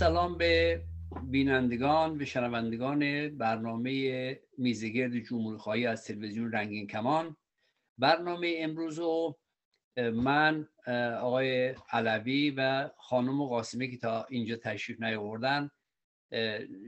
سلام 0.00 0.38
به 0.38 0.82
بینندگان 1.22 2.18
به 2.18 2.24
شنوندگان 2.24 3.28
برنامه 3.28 4.40
میزگرد 4.58 5.18
جمهوری 5.18 5.58
خواهی 5.58 5.86
از 5.86 6.04
تلویزیون 6.04 6.52
رنگین 6.52 6.86
کمان. 6.86 7.36
برنامه 7.98 8.54
امروز 8.58 8.98
رو 8.98 9.38
من 9.96 10.68
آقای 11.20 11.74
علوی 11.90 12.50
و 12.50 12.90
خانم 12.96 13.44
قاسمی 13.44 13.90
که 13.90 13.96
تا 13.96 14.24
اینجا 14.24 14.56
تشریف 14.56 15.02
نیاوردن 15.02 15.70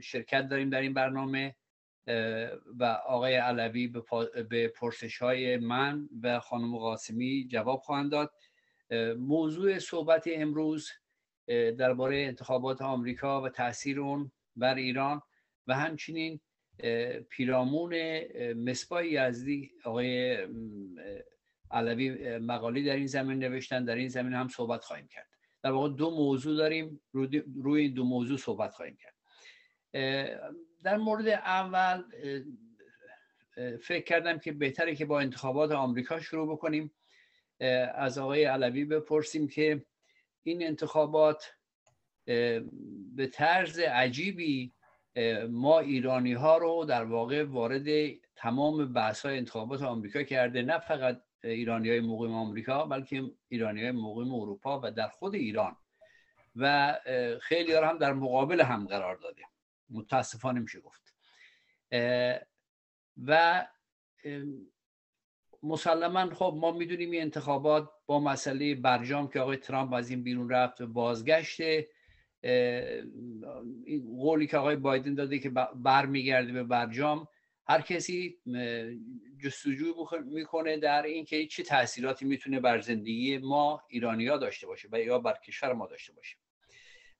شرکت 0.03 0.47
داریم 0.47 0.69
در 0.69 0.81
این 0.81 0.93
برنامه 0.93 1.55
و 2.79 2.83
آقای 3.07 3.35
علوی 3.35 3.87
به 4.49 4.67
پرسش 4.67 5.17
های 5.17 5.57
من 5.57 6.09
و 6.21 6.39
خانم 6.39 6.77
قاسمی 6.77 7.47
جواب 7.51 7.79
خواهند 7.79 8.11
داد. 8.11 8.33
موضوع 9.17 9.79
صحبت 9.79 10.29
امروز 10.31 10.89
درباره 11.47 12.17
انتخابات 12.17 12.81
آمریکا 12.81 13.41
و 13.41 13.49
تاثیر 13.49 13.99
اون 13.99 14.31
بر 14.55 14.75
ایران 14.75 15.21
و 15.67 15.73
همچنین 15.73 16.39
پیرامون 17.29 17.95
مصباح 18.53 19.05
یزدی 19.05 19.71
آقای 19.83 20.37
علوی 21.71 22.37
مقالی 22.37 22.83
در 22.83 22.95
این 22.95 23.07
زمین 23.07 23.39
نوشتن 23.39 23.85
در 23.85 23.95
این 23.95 24.07
زمین 24.07 24.33
هم 24.33 24.47
صحبت 24.47 24.83
خواهیم 24.83 25.07
کرد. 25.07 25.27
در 25.63 25.71
واقع 25.71 25.89
دو 25.89 26.11
موضوع 26.11 26.57
داریم 26.57 27.01
روی 27.63 27.81
این 27.81 27.93
دو 27.93 28.03
موضوع 28.03 28.37
صحبت 28.37 28.73
خواهیم 28.73 28.97
کرد. 28.97 29.15
در 30.83 30.97
مورد 30.97 31.27
اول 31.27 32.03
فکر 33.81 34.03
کردم 34.03 34.39
که 34.39 34.51
بهتره 34.51 34.95
که 34.95 35.05
با 35.05 35.19
انتخابات 35.19 35.71
آمریکا 35.71 36.19
شروع 36.19 36.51
بکنیم. 36.51 36.91
از 37.95 38.17
آقای 38.17 38.43
علوی 38.43 38.85
بپرسیم 38.85 39.47
که 39.47 39.85
این 40.43 40.67
انتخابات 40.67 41.55
به 43.15 43.27
طرز 43.33 43.79
عجیبی 43.79 44.73
ما 45.49 45.79
ایرانی 45.79 46.33
ها 46.33 46.57
رو 46.57 46.85
در 46.85 47.03
واقع 47.03 47.43
وارد 47.43 48.13
تمام 48.35 48.93
بحث 48.93 49.25
های 49.25 49.37
انتخابات 49.37 49.81
آمریکا 49.81 50.23
کرده. 50.23 50.61
نه 50.61 50.79
فقط 50.79 51.21
ایرانی 51.43 51.89
های 51.89 51.99
مقیم 51.99 52.33
آمریکا 52.33 52.85
بلکه 52.85 53.23
ایرانی 53.47 53.81
های 53.81 53.91
مقیم 53.91 54.33
اروپا 54.33 54.81
و 54.83 54.91
در 54.91 55.07
خود 55.07 55.35
ایران. 55.35 55.75
و 56.55 56.95
خیلی 57.41 57.73
هم 57.73 57.97
در 57.97 58.13
مقابل 58.13 58.61
هم 58.61 58.87
قرار 58.87 59.15
داده. 59.15 59.43
متاسفانه 59.89 60.59
میشه 60.59 60.79
گفت. 60.79 61.13
و 63.27 63.65
مسلما 65.63 66.33
خب 66.35 66.53
ما 66.57 66.71
می‌دونیم 66.71 67.11
این 67.11 67.21
انتخابات 67.21 67.89
با 68.05 68.19
مسئله 68.19 68.75
برجام 68.75 69.27
که 69.27 69.39
آقای 69.39 69.57
ترامپ 69.57 69.93
از 69.93 70.09
این 70.09 70.23
بیرون 70.23 70.49
رفت 70.49 70.81
و 70.81 70.87
بازگشته 70.87 71.89
قولی 74.17 74.47
که 74.47 74.57
آقای 74.57 74.75
بایدن 74.75 75.13
داده 75.13 75.39
که 75.39 75.49
برمیگرده 75.75 76.51
به 76.51 76.63
برجام 76.63 77.27
هر 77.67 77.81
کسی 77.81 78.37
جستجو 79.43 80.07
می‌کنه 80.25 80.77
در 80.77 81.03
اینکه 81.03 81.45
چه 81.45 81.63
تاثیراتی 81.63 82.25
می‌تونه 82.25 82.59
بر 82.59 82.79
زندگی 82.79 83.37
ما 83.37 83.83
ایرانیا 83.87 84.37
داشته 84.37 84.67
باشه 84.67 84.89
و 84.91 84.99
یا 84.99 85.19
بر 85.19 85.37
کشور 85.45 85.73
ما 85.73 85.87
داشته 85.87 86.13
باشه. 86.13 86.37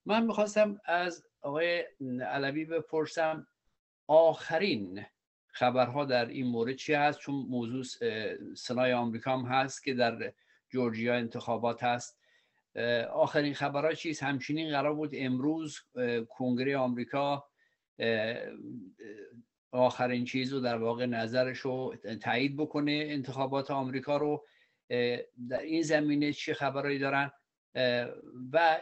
من 0.06 0.26
می‌خواستم 0.26 0.82
از 0.86 1.26
آقای 1.42 1.84
علوی 2.28 2.66
بپرسم 2.66 3.48
آخرین 4.08 5.06
خبرها 5.54 6.06
در 6.06 6.26
این 6.26 6.48
مورد 6.48 6.76
چی 6.76 6.94
هست؟ 6.94 7.20
چون 7.20 7.36
موضوع 7.36 7.84
سنای 8.56 8.94
آمریکا 8.94 9.38
هم 9.38 9.46
هست 9.46 9.84
که 9.84 9.94
در 9.94 10.34
جورجیا 10.70 11.16
انتخابات 11.16 11.84
هست. 11.84 12.20
آخرین 13.14 13.54
خبرها 13.54 13.94
چیست؟ 13.94 14.24
همچنین 14.24 14.72
قرار 14.72 14.94
بود 14.94 15.12
امروز 15.14 15.80
کنگره 16.30 16.78
آمریکا 16.78 17.46
آخرین 19.72 20.26
چیز 20.26 20.54
رو 20.54 20.60
در 20.60 20.78
واقع 20.78 21.06
نظرش 21.06 21.60
رو 21.60 21.96
تایید 22.22 22.58
بکنه 22.58 22.92
انتخابات 23.10 23.72
آمریکا 23.72 24.18
رو. 24.18 24.46
در 25.50 25.62
این 25.62 25.82
زمینه 25.82 26.34
چه 26.34 26.54
خبرهایی 26.54 27.00
دارن؟ 27.00 27.32
و 28.54 28.80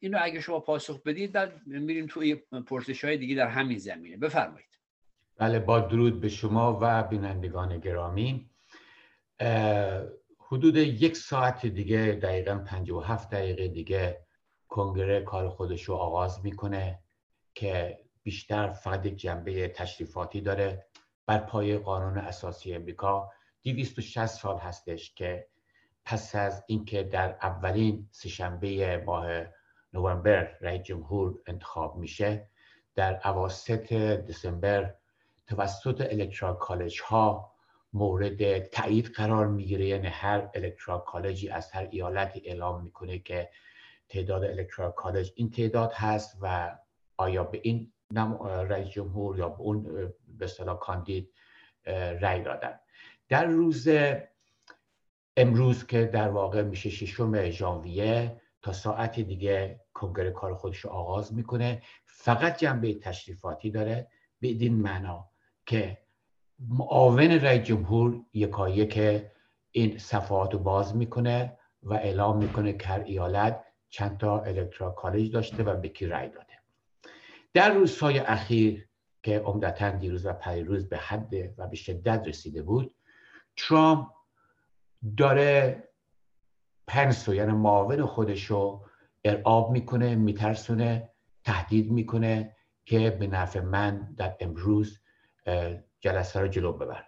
اینو 0.00 0.18
اگه 0.20 0.40
شما 0.40 0.60
پاسخ 0.60 1.02
بدید 1.02 1.32
بعد 1.32 1.66
میریم 1.66 2.06
توی 2.06 2.34
پرسش 2.66 3.04
های 3.04 3.16
دیگه 3.16 3.34
در 3.34 3.48
همین 3.48 3.78
زمینه. 3.78 4.16
بفرمایید. 4.16 4.77
بله 5.38 5.58
با 5.58 5.80
درود 5.80 6.20
به 6.20 6.28
شما 6.28 6.78
و 6.80 7.02
بینندگان 7.02 7.78
گرامی. 7.78 8.50
حدود 10.38 10.76
یک 10.76 11.16
ساعت 11.16 11.66
دیگه 11.66 12.18
دقیقا 12.22 12.64
57 12.66 13.30
دقیقه 13.30 13.68
دیگه 13.68 14.26
کنگره 14.68 15.20
کار 15.20 15.48
خودش 15.48 15.84
رو 15.84 15.94
آغاز 15.94 16.44
می‌کنه 16.44 16.98
که 17.54 17.98
بیشتر 18.22 18.70
فقط 18.70 19.06
یک 19.06 19.16
جنبه 19.16 19.68
تشریفاتی 19.68 20.40
داره. 20.40 20.86
بر 21.26 21.38
پای 21.38 21.78
قانون 21.78 22.18
اساسی 22.18 22.74
امریکا 22.74 23.30
260 23.62 24.26
سال 24.26 24.58
هستش 24.58 25.14
که 25.14 25.46
پس 26.04 26.34
از 26.34 26.64
اینکه 26.66 27.02
در 27.02 27.36
اولین 27.42 28.08
سهشنبه 28.10 29.02
ماه 29.06 29.26
نوامبر 29.92 30.56
رئیس 30.60 30.82
جمهور 30.82 31.40
انتخاب 31.46 31.96
میشه 31.96 32.48
در 32.94 33.20
اواسط 33.24 33.92
دسامبر 33.92 34.94
توسط 35.48 36.00
الکترال 36.00 36.54
کالج 36.54 37.00
ها 37.00 37.52
مورد 37.92 38.58
تایید 38.58 39.06
قرار 39.06 39.46
می‌گیره. 39.46 39.86
یعنی 39.86 40.06
هر 40.06 40.50
الکترال 40.54 41.00
کالجی 41.06 41.48
از 41.48 41.70
هر 41.70 41.88
ایالتی 41.90 42.42
اعلام 42.44 42.82
می‌کنه 42.82 43.18
که 43.18 43.50
تعداد 44.08 44.44
الکترال 44.44 44.90
کالج 44.90 45.32
این 45.34 45.50
تعداد 45.50 45.92
هست 45.92 46.38
و 46.40 46.76
آیا 47.16 47.44
به 47.44 47.60
این 47.62 47.92
رئیس 48.44 48.88
جمهور 48.88 49.38
یا 49.38 49.48
به 49.48 49.60
اون 49.60 49.82
به 50.38 50.44
اصطلاح 50.44 50.78
کاندید 50.78 51.32
رأی 52.20 52.42
دادن. 52.42 52.80
در 53.28 53.44
روز 53.44 53.88
امروز 55.36 55.86
که 55.86 56.04
در 56.04 56.28
واقع 56.28 56.62
میشه 56.62 56.90
ششم 56.90 57.50
ژانویه 57.50 58.40
تا 58.62 58.72
ساعت 58.72 59.20
دیگه 59.20 59.80
کنگره 59.94 60.30
کار 60.30 60.54
خودش 60.54 60.78
رو 60.78 60.90
آغاز 60.90 61.34
می‌کنه 61.34 61.82
فقط 62.04 62.58
جنبه 62.58 62.94
تشریفاتی 62.94 63.70
داره 63.70 64.08
به 64.40 64.48
این 64.48 64.74
معنا. 64.74 65.30
که 65.68 65.98
معاون 66.68 67.30
رئیس 67.30 67.62
جمهور 67.62 68.20
یکایی 68.32 68.86
که 68.86 69.32
این 69.70 69.98
صفحات 69.98 70.52
رو 70.52 70.58
باز 70.58 70.96
می‌کنه 70.96 71.58
و 71.82 71.94
اعلام 71.94 72.36
می‌کنه 72.36 72.72
که 72.72 72.86
هر 72.86 73.00
ایالت 73.00 73.64
چند 73.88 74.18
تا 74.18 74.40
الکترا 74.40 74.90
کالج 74.90 75.32
داشته 75.32 75.62
و 75.62 75.76
به 75.76 75.88
کی 75.88 76.06
رأی 76.06 76.28
داده. 76.28 76.52
در 77.54 77.74
روزهای 77.74 78.18
اخیر 78.18 78.88
که 79.22 79.38
عمدتا 79.38 79.90
دیروز 79.90 80.26
و 80.26 80.32
پریروز 80.32 80.88
به 80.88 80.96
حد 80.96 81.34
و 81.58 81.66
به 81.66 81.76
شدت 81.76 82.22
رسیده 82.26 82.62
بود 82.62 82.94
ترامپ 83.56 84.08
داره 85.16 85.84
پنسو 86.86 87.34
یعنی 87.34 87.52
معاون 87.52 88.06
خودش 88.06 88.44
رو 88.44 88.84
ارعاب 89.24 89.70
می‌کنه 89.70 90.14
میترسونه 90.14 91.10
تهدید 91.44 91.90
می‌کنه 91.90 92.56
که 92.84 93.10
به 93.10 93.26
نفع 93.26 93.60
من 93.60 94.14
در 94.16 94.36
امروز 94.40 95.00
جلسه 96.00 96.40
رو 96.40 96.48
جلو 96.48 96.72
ببر. 96.72 97.04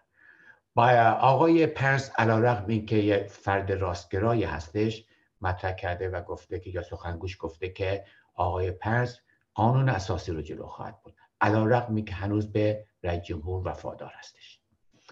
با 0.74 0.90
آقای 1.20 1.66
پنس 1.66 2.10
علا 2.18 2.38
رقم 2.38 2.66
این 2.68 2.86
که 2.86 2.96
یه 2.96 3.26
فرد 3.30 3.72
راستگرایی 3.72 4.44
هستش 4.44 5.04
مطرح 5.40 5.72
کرده 5.72 6.08
و 6.08 6.22
گفته 6.22 6.60
که 6.60 6.70
یا 6.70 6.82
سخنگوش 6.82 7.36
گفته 7.40 7.68
که 7.68 8.04
آقای 8.34 8.70
پنس 8.70 9.20
قانون 9.54 9.88
اساسی 9.88 10.32
رو 10.32 10.42
جلو 10.42 10.66
خواهد 10.66 11.02
بود 11.02 11.16
علا 11.40 11.66
رقمی 11.66 12.04
که 12.04 12.14
هنوز 12.14 12.52
به 12.52 12.86
رئیس 13.02 13.22
جمهور 13.22 13.68
وفادار 13.68 14.12
هستش. 14.18 14.60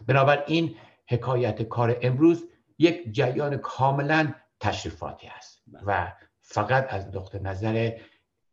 بنابراین 0.07 0.77
حکایت 1.09 1.63
کار 1.63 1.99
امروز 2.03 2.45
یک 2.79 3.13
جریان 3.13 3.57
کاملا 3.57 4.35
تشریفاتی 4.61 5.27
است 5.27 5.63
بله. 5.67 5.83
و 5.87 6.13
فقط 6.41 6.87
از 6.95 7.17
نقطه 7.17 7.39
نظر 7.39 7.99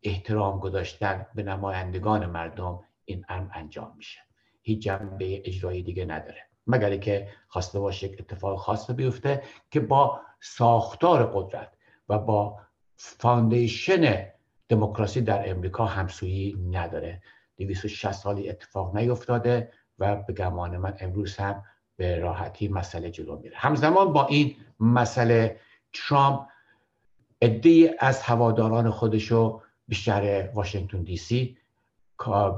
احترام 0.03 0.59
گذاشتن 0.59 1.25
به 1.35 1.43
نمایندگان 1.43 2.25
مردم 2.25 2.79
این 3.05 3.25
امر 3.29 3.51
انجام 3.53 3.93
میشه. 3.97 4.24
هیچ 4.65 4.83
جنبه 4.83 5.41
اجرایی 5.45 5.83
دیگه 5.83 6.05
نداره. 6.05 6.41
مگر 6.67 6.97
که 6.97 7.27
خواسته 7.47 7.79
باشه 7.79 8.07
یک 8.07 8.15
اتفاق 8.19 8.59
خاص 8.59 8.91
بیفته 8.91 9.43
که 9.71 9.79
با 9.79 10.21
ساختار 10.39 11.31
قدرت 11.33 11.71
و 12.09 12.19
با 12.19 12.59
foundation 12.95 14.27
دموکراسی 14.69 15.21
در 15.21 15.49
امریکا 15.49 15.85
همسویی 15.85 16.55
نداره. 16.71 17.21
260 17.57 18.11
سالی 18.11 18.49
اتفاق 18.49 18.97
نیفتاده 18.97 19.71
و 19.99 20.15
به 20.15 20.33
گمان 20.33 20.77
من 20.77 20.97
امروز 20.99 21.37
هم 21.37 21.63
به 21.97 22.19
راحتی 22.19 22.67
مسئله 22.67 23.11
جلو 23.11 23.39
میره. 23.39 23.57
همزمان 23.57 24.13
با 24.13 24.27
این 24.27 24.55
مسئله 24.79 25.59
ترامپ 25.93 26.47
عده 27.41 27.95
از 27.99 28.21
هواداران 28.21 28.89
خودشو 28.89 29.61
به 29.87 29.95
شهر 29.95 30.49
واشنگتن 30.53 31.03
دی 31.03 31.17
سی 31.17 31.57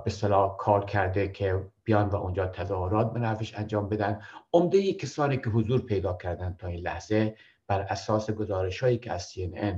به 0.06 0.10
اصطلاح 0.10 0.58
call 0.58 0.86
کرده 0.86 1.28
که 1.28 1.66
بیان 1.88 2.10
و 2.10 2.16
اونجا 2.16 2.48
تظاهرات 2.48 3.14
به 3.14 3.38
انجام 3.58 3.90
بدن. 3.90 4.22
عمده 4.54 4.94
کسانی 4.94 5.38
که 5.38 5.50
حضور 5.50 5.82
پیدا 5.82 6.14
کردن 6.14 6.56
تا 6.60 6.68
این 6.68 6.80
لحظه 6.80 7.36
بر 7.68 7.82
اساس 7.82 8.32
گزارش 8.32 8.84
هایی 8.84 8.98
که 8.98 9.12
از 9.12 9.32
CNN 9.32 9.76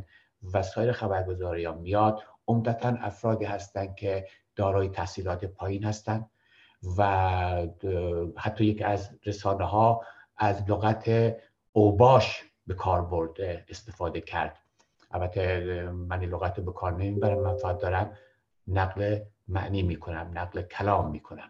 و 0.53 0.61
سایر 0.61 0.91
خبرگزاری 0.91 1.65
ها 1.65 1.73
میاد 1.73 2.19
عمدتا 2.47 2.89
افرادی 2.89 3.45
هستند 3.45 3.95
که 3.95 4.27
دارای 4.55 4.89
تحصیلات 4.89 5.45
پایین 5.45 5.83
هستند 5.83 6.29
و 6.97 7.03
حتی 8.37 8.65
یک 8.65 8.81
از 8.81 9.09
رسانه 9.25 9.65
ها 9.65 10.01
از 10.37 10.69
لغت 10.69 11.35
اوباش 11.71 12.43
به 12.67 12.73
کار 12.73 13.01
برده 13.01 13.65
استفاده 13.69 14.21
کرد. 14.21 14.57
البته 15.11 15.89
من 15.89 16.19
این 16.19 16.29
لغت 16.29 16.59
به 16.59 16.71
کار 16.71 16.91
نمی‌برم 16.93 17.39
من 17.39 17.77
دارم 17.81 18.17
نقل 18.67 19.19
معنی 19.47 19.83
می‌کنم 19.83 20.31
نقل 20.33 20.61
کلام 20.61 21.11
می‌کنم. 21.11 21.49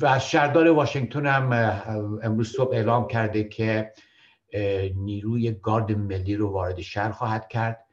و 0.00 0.18
شهردار 0.18 0.68
واشنگتن 0.68 1.26
هم 1.26 1.52
امروز 2.22 2.52
صبح 2.52 2.74
اعلام 2.74 3.08
کرده 3.08 3.44
که 3.44 3.92
نیروی 4.94 5.52
گارد 5.52 5.92
ملی 5.92 6.36
رو 6.36 6.48
وارد 6.48 6.80
شهر 6.80 7.10
خواهد 7.10 7.48
کرد. 7.48 7.84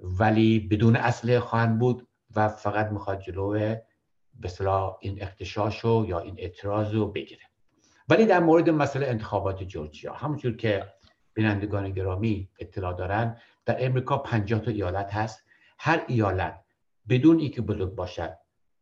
ولی 0.00 0.60
بدون 0.60 0.96
اسلحه 0.96 1.40
خواهند 1.40 1.78
بود 1.78 2.06
و 2.36 2.48
فقط 2.48 2.86
می‌خواد 2.86 3.20
جلو 3.20 3.50
به 4.40 4.50
این 5.00 5.22
اختشاش 5.22 5.78
رو 5.78 6.04
یا 6.08 6.18
این 6.18 6.34
اعتراض 6.38 6.94
رو 6.94 7.06
بگیره. 7.06 7.42
ولی 8.08 8.26
در 8.26 8.40
مورد 8.40 8.70
مسئله 8.70 9.06
انتخابات 9.06 9.62
جورجیا 9.62 10.12
همونجور 10.12 10.56
که 10.56 10.86
بینندگان 11.34 11.90
گرامی 11.90 12.48
اطلاع 12.58 12.92
دارن 12.92 13.36
در 13.64 13.86
امریکا 13.86 14.18
50 14.18 14.60
تا 14.60 14.70
ایالت 14.70 15.14
هست. 15.14 15.44
هر 15.78 16.04
ایالت 16.06 16.60
بدون 17.08 17.38
اینکه 17.38 17.62
بزرگ 17.62 17.94
باشد 17.94 18.36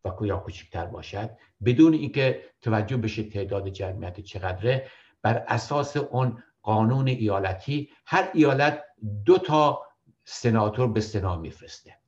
و 0.05 0.27
یا 0.27 0.37
کوچکتر 0.37 0.87
باشد. 0.87 1.31
بدون 1.65 1.95
اینکه 1.95 2.45
توجه 2.61 2.97
بشه 2.97 3.23
تعداد 3.23 3.69
جمعیت 3.69 4.21
چقدره 4.21 4.91
بر 5.23 5.45
اساس 5.49 5.97
اون 5.97 6.43
قانون 6.63 7.09
ایالتی 7.09 7.91
هر 8.07 8.31
ایالت 8.35 8.85
دو 9.25 9.39
تا 9.39 9.83
سناتور 10.25 10.89
به 10.89 11.01
سنا 11.01 11.37
میفرسته. 11.37 11.99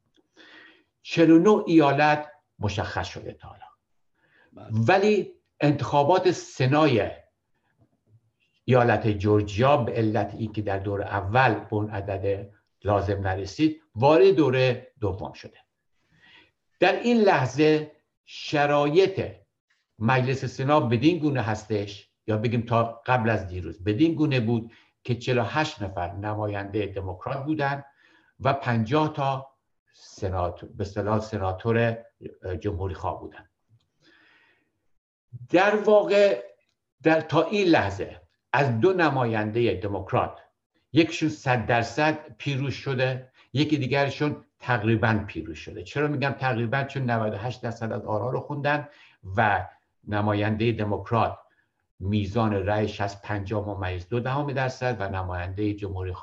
49 1.02 1.62
ایالت 1.66 2.30
مشخص 2.58 3.08
شده 3.08 3.32
تا 3.32 3.48
حالا. 3.48 3.66
بله. 4.52 4.80
ولی 4.88 5.32
انتخابات 5.60 6.30
سنای 6.30 7.10
ایالت 8.64 9.08
جورجیا 9.08 9.76
به 9.76 9.92
علت 9.92 10.34
اینکه 10.34 10.62
در 10.62 10.78
دور 10.78 11.02
اول 11.02 11.54
به 11.54 11.74
اون 11.74 11.90
عدد 11.90 12.50
لازم 12.84 13.20
نرسید 13.20 13.82
وارد 13.94 14.34
دوره 14.34 14.92
دوم 15.00 15.32
شده. 15.32 15.58
در 16.80 17.00
این 17.00 17.20
لحظه 17.20 17.92
شرایط 18.24 19.22
مجلس 19.98 20.44
سنا 20.44 20.80
بدین 20.80 21.18
گونه 21.18 21.42
هستش 21.42 22.10
یا 22.26 22.36
بگیم 22.36 22.62
تا 22.62 23.02
قبل 23.06 23.30
از 23.30 23.46
دیروز 23.46 23.84
بدین 23.84 24.14
گونه 24.14 24.40
بود 24.40 24.72
که 25.04 25.14
48 25.14 25.82
نفر 25.82 26.12
نماینده 26.12 26.86
دموکرات 26.86 27.44
بودن 27.44 27.84
و 28.40 28.52
50 28.52 29.12
تا 29.12 29.50
سنات 29.94 30.64
به 30.64 30.82
اصطلاح 30.84 31.20
سناتور 31.20 32.04
جمهوری 32.60 32.94
خواه 32.94 33.20
بودن. 33.20 33.48
در 35.48 35.76
واقع 35.76 36.42
در 37.02 37.20
تا 37.20 37.42
این 37.42 37.68
لحظه 37.68 38.20
از 38.52 38.80
دو 38.80 38.92
نماینده 38.92 39.74
دموکرات 39.74 40.38
یکشون 40.92 41.28
صد 41.28 41.66
درصد 41.66 42.36
پیروز 42.38 42.74
شده 42.74 43.32
یکی 43.52 43.76
دیگرشون 43.76 44.44
تقریبا 44.60 45.24
پیروز 45.26 45.58
شده. 45.58 45.82
چرا 45.82 46.08
میگم 46.08 46.30
تقریبا؟ 46.30 46.84
چون 46.84 47.10
98 47.10 47.62
درصد 47.62 47.92
از 47.92 48.04
آرا 48.04 48.30
رو 48.30 48.40
خوندن 48.40 48.88
و 49.36 49.68
نماینده 50.08 50.72
دموکرات 50.72 51.38
میزان 52.00 52.52
رأیش 52.52 53.00
از 53.00 53.22
50 53.22 53.68
ممیز 53.68 54.08
دو 54.08 54.20
دهم 54.20 54.52
درصد 54.52 54.96
و 55.00 55.08
نماینده 55.08 55.74
جمهوری 55.74 56.14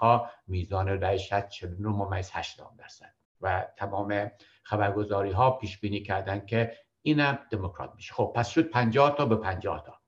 میزان 0.48 0.88
رأیش 0.88 1.34
از 1.34 1.50
49 1.50 1.89
ممیز 1.89 2.30
8 2.34 2.62
درصد. 2.78 3.13
و 3.42 3.68
تمام 3.78 4.31
خبرگزاری 4.63 5.31
ها 5.31 5.51
پیش 5.51 5.80
بینی 5.80 6.04
کردن 6.04 6.45
که 6.45 6.74
اینم 7.01 7.40
دموکرات 7.51 7.92
میشه. 7.95 8.13
خب 8.13 8.33
پس 8.36 8.50
شد 8.50 8.69
50 8.69 9.16
تا 9.16 9.25
به 9.25 9.36
50 9.36 9.83
تا. 9.86 10.00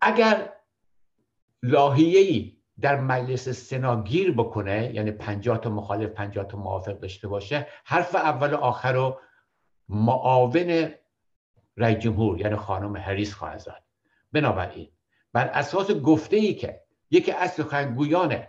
اگر 0.00 0.52
لاهیه‌ای 1.62 2.56
در 2.80 3.00
مجلس 3.00 3.48
سنا 3.48 4.02
گیر 4.02 4.32
بکنه 4.32 4.94
یعنی 4.94 5.10
50 5.10 5.58
تا 5.58 5.70
مخالف 5.70 6.10
50 6.10 6.44
تا 6.44 6.58
موافق 6.58 6.98
داشته 6.98 7.28
باشه 7.28 7.66
حرف 7.84 8.14
اول 8.14 8.52
و 8.52 8.56
آخر 8.56 8.92
رو 8.92 9.20
معاون 9.88 10.90
رئیس 11.76 11.98
جمهور 11.98 12.40
یعنی 12.40 12.56
خانم 12.56 12.96
هریس 12.96 13.34
خواهد 13.34 13.58
زد. 13.58 13.82
بنابراین 14.32 14.88
بر 15.32 15.46
اساس 15.46 15.90
گفته 15.90 16.36
ای 16.36 16.54
که 16.54 16.80
یکی 17.10 17.32
از 17.32 17.52
سخنگویان 17.52 18.44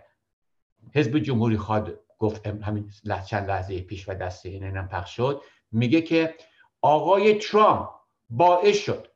حزب 0.94 1.18
جمهوری 1.18 1.56
خواد 1.56 2.00
گفت 2.18 2.46
همین 2.46 2.90
چند 3.26 3.48
لحظه 3.48 3.80
پیش 3.80 4.08
و 4.08 4.14
دسته 4.14 4.48
این 4.48 4.64
اینم 4.64 4.88
پخش 4.88 5.16
شد 5.16 5.42
میگه 5.72 6.02
که 6.02 6.34
آقای 6.82 7.34
ترامپ 7.34 7.88
باعث 8.30 8.78
شد 8.78 9.08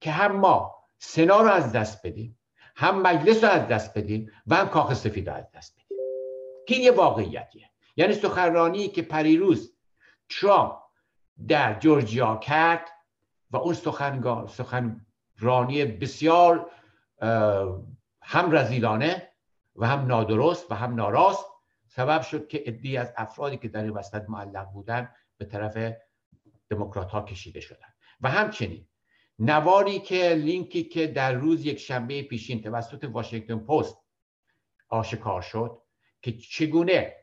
که 0.00 0.10
هم 0.10 0.36
ما 0.36 0.74
سنا 0.98 1.40
رو 1.40 1.48
از 1.48 1.72
دست 1.72 2.06
بدیم 2.06 2.37
هم 2.78 3.02
مجلس 3.02 3.44
رو 3.44 3.50
از 3.50 3.68
دست 3.68 3.98
بدیم 3.98 4.32
و 4.46 4.54
هم 4.54 4.68
کاخ 4.68 4.94
سفید 4.94 5.28
رو 5.28 5.36
از 5.36 5.50
دست 5.50 5.74
بدیم 5.74 5.98
که 6.66 6.76
یه 6.76 6.90
واقعیتیه. 6.90 7.70
یعنی 7.96 8.14
سخنرانی 8.14 8.88
که 8.88 9.02
پریروز 9.02 9.76
ترامپ 10.28 10.72
در 11.48 11.78
جورجیا 11.78 12.36
کرد 12.36 12.88
و 13.50 13.56
اون 13.56 13.74
سخنرانی 14.46 15.84
بسیار 15.84 16.70
هم 18.22 18.52
رزیلانه 18.52 19.28
و 19.76 19.86
هم 19.86 20.06
نادرست 20.06 20.70
و 20.70 20.74
هم 20.74 20.94
ناراست. 20.94 21.44
سبب 21.86 22.22
شد 22.22 22.48
که 22.48 22.62
ادی 22.66 22.96
از 22.96 23.12
افرادی 23.16 23.56
که 23.56 23.68
در 23.68 23.82
این 23.82 23.90
وسط 23.90 24.24
معلق 24.28 24.66
بودن 24.72 25.08
به 25.38 25.44
طرف 25.44 25.94
دموکرات 26.70 27.10
ها 27.10 27.22
کشیده 27.22 27.60
شدن. 27.60 27.88
و 28.20 28.28
همچنین 28.28 28.87
نواری 29.38 29.98
که 29.98 30.28
لینکی 30.28 30.84
که 30.84 31.06
در 31.06 31.32
روز 31.32 31.66
یک 31.66 31.78
شنبه 31.78 32.22
پیشین 32.22 32.62
توسط 32.62 33.04
واشنگتن 33.04 33.58
پست 33.58 33.98
آشکار 34.88 35.42
شد 35.42 35.82
که 36.22 36.32
چگونه 36.32 37.16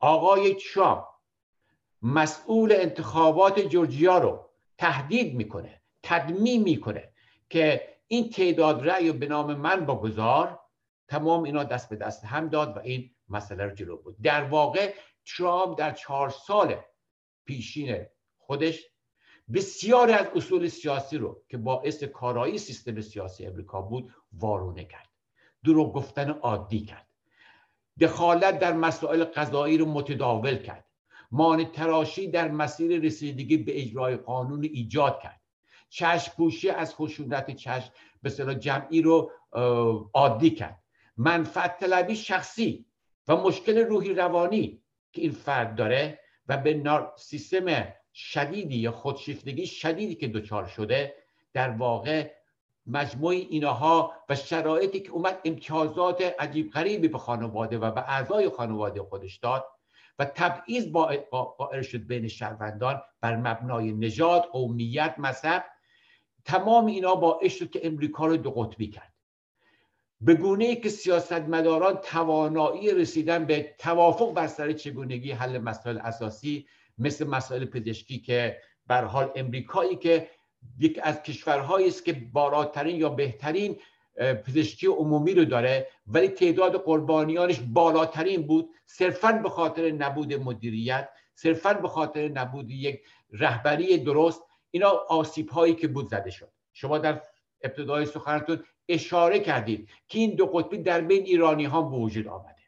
آقای 0.00 0.54
ترامپ 0.54 1.04
مسئول 2.02 2.72
انتخابات 2.72 3.60
جورجیا 3.60 4.18
رو 4.18 4.50
تهدید 4.78 5.34
می‌کنه 5.34 5.82
تدمیم 6.02 6.62
می‌کنه 6.62 7.12
که 7.50 7.88
این 8.08 8.30
تعداد 8.30 8.88
رأی 8.88 9.12
به 9.12 9.26
نام 9.26 9.54
من 9.54 9.86
بگذار 9.86 10.60
تمام 11.08 11.42
اینا 11.42 11.64
دست 11.64 11.88
به 11.88 11.96
دست 11.96 12.24
هم 12.24 12.48
داد 12.48 12.76
و 12.76 12.80
این 12.80 13.10
مسئله 13.28 13.64
رو 13.64 13.74
جلو 13.74 13.96
بود 13.96 14.16
در 14.22 14.44
واقع 14.44 14.94
ترامپ 15.36 15.78
در 15.78 15.92
چهار 15.92 16.30
سال 16.30 16.76
پیشین 17.44 18.06
خودش 18.38 18.91
بسیاری 19.52 20.12
از 20.12 20.26
اصول 20.34 20.68
سیاسی 20.68 21.18
رو 21.18 21.42
که 21.48 21.56
باعث 21.56 22.04
کارایی 22.04 22.58
سیستم 22.58 23.00
سیاسی 23.00 23.46
امریکا 23.46 23.82
بود 23.82 24.14
وارونه 24.32 24.84
کرد. 24.84 25.08
دروغ 25.64 25.92
گفتن 25.92 26.30
عادی 26.30 26.80
کرد. 26.80 27.08
دخالت 28.00 28.58
در 28.58 28.72
مسائل 28.72 29.24
قضایی 29.24 29.78
رو 29.78 29.86
متداول 29.86 30.56
کرد. 30.56 30.86
مان 31.30 31.64
تراشی 31.64 32.30
در 32.30 32.50
مسیر 32.50 33.00
رسیدگی 33.00 33.56
به 33.56 33.80
اجرای 33.80 34.16
قانون 34.16 34.64
ایجاد 34.64 35.20
کرد. 35.22 35.40
چشم 35.88 36.32
پوشی 36.36 36.70
از 36.70 36.94
خشونت 36.94 37.56
چشم 37.56 37.92
به 38.22 38.30
صلاح 38.30 38.54
جمعی 38.54 39.02
رو 39.02 39.30
عادی 40.14 40.50
کرد. 40.50 40.82
منفعت 41.16 41.78
طلبی 41.78 42.16
شخصی 42.16 42.86
و 43.28 43.36
مشکل 43.36 43.78
روحی 43.78 44.14
روانی 44.14 44.82
که 45.12 45.22
این 45.22 45.30
فرد 45.32 45.74
داره 45.74 46.18
و 46.48 46.56
به 46.56 46.82
سیستم 47.16 47.92
شدیدی 48.14 48.76
یا 48.76 48.92
خودشیفتگی 48.92 49.66
شدیدی 49.66 50.14
که 50.14 50.28
دچار 50.28 50.66
شده 50.66 51.14
در 51.52 51.70
واقع 51.70 52.30
مجموع 52.86 53.32
اینها 53.32 54.12
و 54.28 54.34
شرایطی 54.34 55.00
که 55.00 55.10
اومد 55.10 55.38
امتیازات 55.44 56.34
عجیب 56.38 56.70
غریبی 56.70 57.08
به 57.08 57.18
خانواده 57.18 57.78
و 57.78 57.90
به 57.90 58.00
اعضای 58.00 58.48
خانواده 58.48 59.02
خودش 59.02 59.36
داد 59.36 59.64
و 60.18 60.24
تبعیض 60.24 60.88
قائل 61.30 61.82
شد 61.82 62.06
بین 62.06 62.28
شهروندان 62.28 63.02
بر 63.20 63.36
مبنای 63.36 63.92
نژاد 63.92 64.42
قومیت 64.42 65.14
مذهب 65.18 65.64
تمام 66.44 66.86
اینا 66.86 67.14
باعث 67.14 67.54
شد 67.56 67.70
که 67.70 67.86
امریکا 67.86 68.26
رو 68.26 68.36
دو 68.36 68.50
قطبی 68.50 68.90
کرد. 68.90 69.12
به 70.20 70.34
گونه 70.34 70.64
ای 70.64 70.76
که 70.76 70.88
سیاستمداران 70.88 71.96
توانایی 71.96 72.90
رسیدن 72.90 73.44
به 73.44 73.74
توافق 73.78 74.32
بر 74.32 74.46
سر 74.46 74.72
چگونگی 74.72 75.32
حل 75.32 75.58
مسائل 75.58 75.98
اساسی 75.98 76.66
مثل 76.98 77.26
مسائل 77.26 77.64
پزشکی 77.64 78.18
که 78.18 78.58
بر 78.86 79.04
حال 79.04 79.32
امریکایی 79.34 79.96
که 79.96 80.30
یک 80.78 81.00
از 81.02 81.22
کشورهایی 81.22 81.88
است 81.88 82.04
که 82.04 82.12
بالاترین 82.12 82.96
یا 82.96 83.08
بهترین 83.08 83.80
پزشکی 84.16 84.86
عمومی 84.86 85.34
رو 85.34 85.44
داره 85.44 85.88
ولی 86.06 86.28
تعداد 86.28 86.84
قربانیانش 86.84 87.60
بالاترین 87.60 88.46
بود 88.46 88.70
صرفا 88.86 89.32
به 89.32 89.48
خاطر 89.48 89.90
نبود 89.90 90.34
مدیریت 90.34 91.08
صرفا 91.34 91.72
به 91.74 91.88
خاطر 91.88 92.28
نبود 92.28 92.70
یک 92.70 93.02
رهبری 93.32 93.98
درست 93.98 94.42
اینا 94.70 94.88
آسیب 94.88 95.48
هایی 95.48 95.74
که 95.74 95.88
بود 95.88 96.08
زده 96.08 96.30
شد. 96.30 96.52
شما 96.72 96.98
در 96.98 97.22
ابتدای 97.62 98.06
سخنتون 98.06 98.64
اشاره 98.88 99.40
کردید 99.40 99.88
که 100.08 100.18
این 100.18 100.34
دو 100.34 100.46
قطبی 100.46 100.78
در 100.78 101.00
بین 101.00 101.22
ایرانی 101.22 101.64
ها 101.64 101.82
به 101.82 101.96
وجود 101.96 102.26
آمده. 102.26 102.62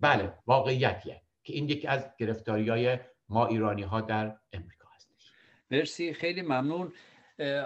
بله 0.00 0.32
واقعیتیه 0.46 1.22
که 1.42 1.52
این 1.52 1.68
یکی 1.68 1.86
از 1.86 2.10
گرفتاری 2.18 2.68
های 2.68 2.98
ما 3.28 3.46
ایرانی 3.46 3.82
ها 3.82 4.00
در 4.00 4.36
امریکا 4.52 4.88
هستش 4.96 5.32
مرسی 5.70 6.12
خیلی 6.12 6.42
ممنون. 6.42 6.92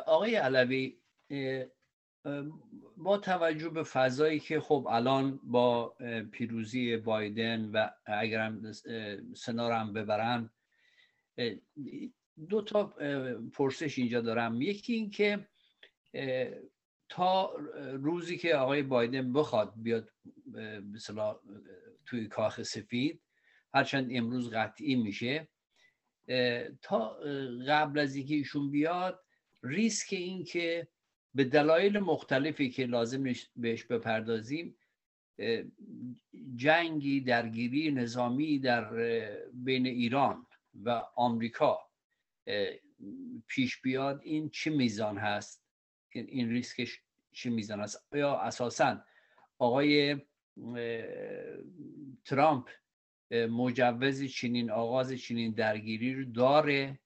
آقای 0.07 0.35
علوی 0.35 0.99
با 2.97 3.19
توجه 3.19 3.69
به 3.69 3.83
فضایی 3.83 4.41
که 4.41 4.61
خب 4.61 4.87
الان 4.91 5.41
با 5.43 5.97
پیروزی 6.33 6.97
بایدن 6.97 7.71
و 7.71 7.91
اگرم 8.07 8.73
سنا 9.37 9.75
هم 9.75 9.93
ببرن 9.93 10.51
دو 12.49 12.63
تا 12.63 12.95
پرسش 13.53 13.99
اینجا 13.99 14.21
دارم. 14.21 14.63
یکی 14.63 14.93
این 14.93 15.11
که 15.11 15.49
تا 17.09 17.57
روزی 17.93 18.39
که 18.39 18.55
آقای 18.55 18.83
بایدن 18.83 19.33
بخواد 19.33 19.73
بیاد 19.77 20.09
مثلا 20.93 21.41
توی 22.07 22.29
کاخ 22.29 22.63
سفید 22.63 23.23
هرچند 23.75 24.09
امروز 24.11 24.51
قطعی 24.51 24.95
میشه 24.95 25.49
تا 26.83 27.17
قبل 27.69 27.99
از 27.99 28.15
اینکه 28.15 28.35
ایشون 28.35 28.71
بیاد 28.71 29.25
ریسک 29.63 30.13
این 30.13 30.45
که 30.45 30.89
به 31.35 31.45
دلایل 31.45 31.99
مختلفی 31.99 32.71
که 32.71 32.87
لازم 32.87 33.33
بهش 33.57 33.85
بپردازیم 33.85 34.77
جنگی 36.57 37.21
درگیری 37.21 37.91
نظامی 37.91 38.59
در 38.59 38.91
بین 39.53 39.87
ایران 39.87 40.47
و 40.85 41.03
آمریکا 41.17 41.79
پیش 43.47 43.81
بیاد 43.81 44.21
این 44.25 44.51
چه 44.51 44.71
میزان 44.71 45.19
هست؟ 45.19 45.65
این 46.11 46.51
ریسکش 46.51 47.01
چه 47.33 47.51
میزان 47.51 47.81
هست؟ 47.81 48.07
یا 48.13 48.37
اساسا 48.37 49.05
آقای 49.59 50.17
ترامپ 52.25 52.69
مجوز 53.33 54.25
چنین 54.25 54.71
آغاز 54.71 55.13
چنین 55.13 55.53
درگیری 55.53 56.15
رو 56.15 56.25
داره 56.25 56.99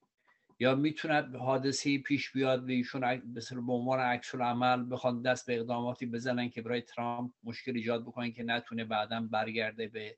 یا 0.59 0.75
می‌توند 0.75 1.37
حادثه 1.37 1.99
پیش 1.99 2.33
بیاد 2.33 2.65
و 2.65 2.69
ایشون 2.69 3.23
به 3.67 3.73
عنوان 3.73 4.01
عکس 4.01 4.35
عمل 4.35 4.91
بخوان 4.91 5.23
دست 5.23 5.47
به 5.47 5.57
اقداماتی 5.57 6.07
بزنن 6.07 6.49
که 6.49 6.63
برای 6.63 6.81
ترامپ 6.81 7.33
مشکل 7.45 7.77
ایجاد 7.77 8.03
بکنن 8.03 8.33
که 8.33 8.43
نتونه 8.43 8.85
بعدا 8.85 9.21
برگرده 9.31 9.89
به 9.89 10.17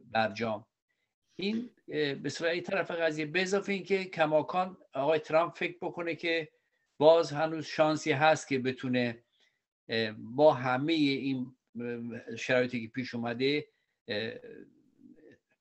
برجام. 0.00 0.66
این 1.36 1.70
به 2.22 2.28
صورت 2.28 2.60
طرف 2.60 2.90
قضیه 2.90 3.26
به 3.26 3.42
اضافه 3.42 3.72
اینکه 3.72 4.04
کماکان 4.04 4.76
آقای 4.94 5.18
ترامپ 5.18 5.54
فکر 5.56 5.76
بکنه 5.82 6.14
که 6.14 6.48
باز 6.98 7.32
هنوز 7.32 7.66
شانسی 7.66 8.12
هست 8.12 8.48
که 8.48 8.58
بتونه 8.58 9.22
با 10.18 10.54
همه 10.54 10.92
این 10.92 11.56
شرایطی 12.38 12.86
که 12.86 12.92
پیش 12.92 13.14
اومده 13.14 13.66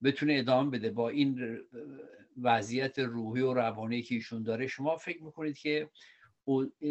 بتونه 0.03 0.34
ادامه 0.34 0.70
بده 0.70 0.89
با 0.89 1.10
این 1.10 1.60
وضعیت 2.41 3.00
روحی 3.00 3.41
و 3.41 3.53
روانی 3.53 4.01
که 4.01 4.15
ایشون 4.15 4.43
داره 4.43 4.67
شما 4.67 4.98
فکر 4.98 5.24
می‌کنید 5.24 5.58
که 5.58 5.89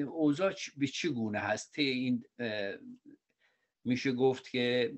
اوضاع 0.07 0.55
به 0.77 0.87
چی 0.87 1.09
گونه 1.09 1.39
هست؟ 1.39 1.79
این 1.79 2.25
میشه 3.85 4.13
گفت 4.13 4.51
که 4.51 4.95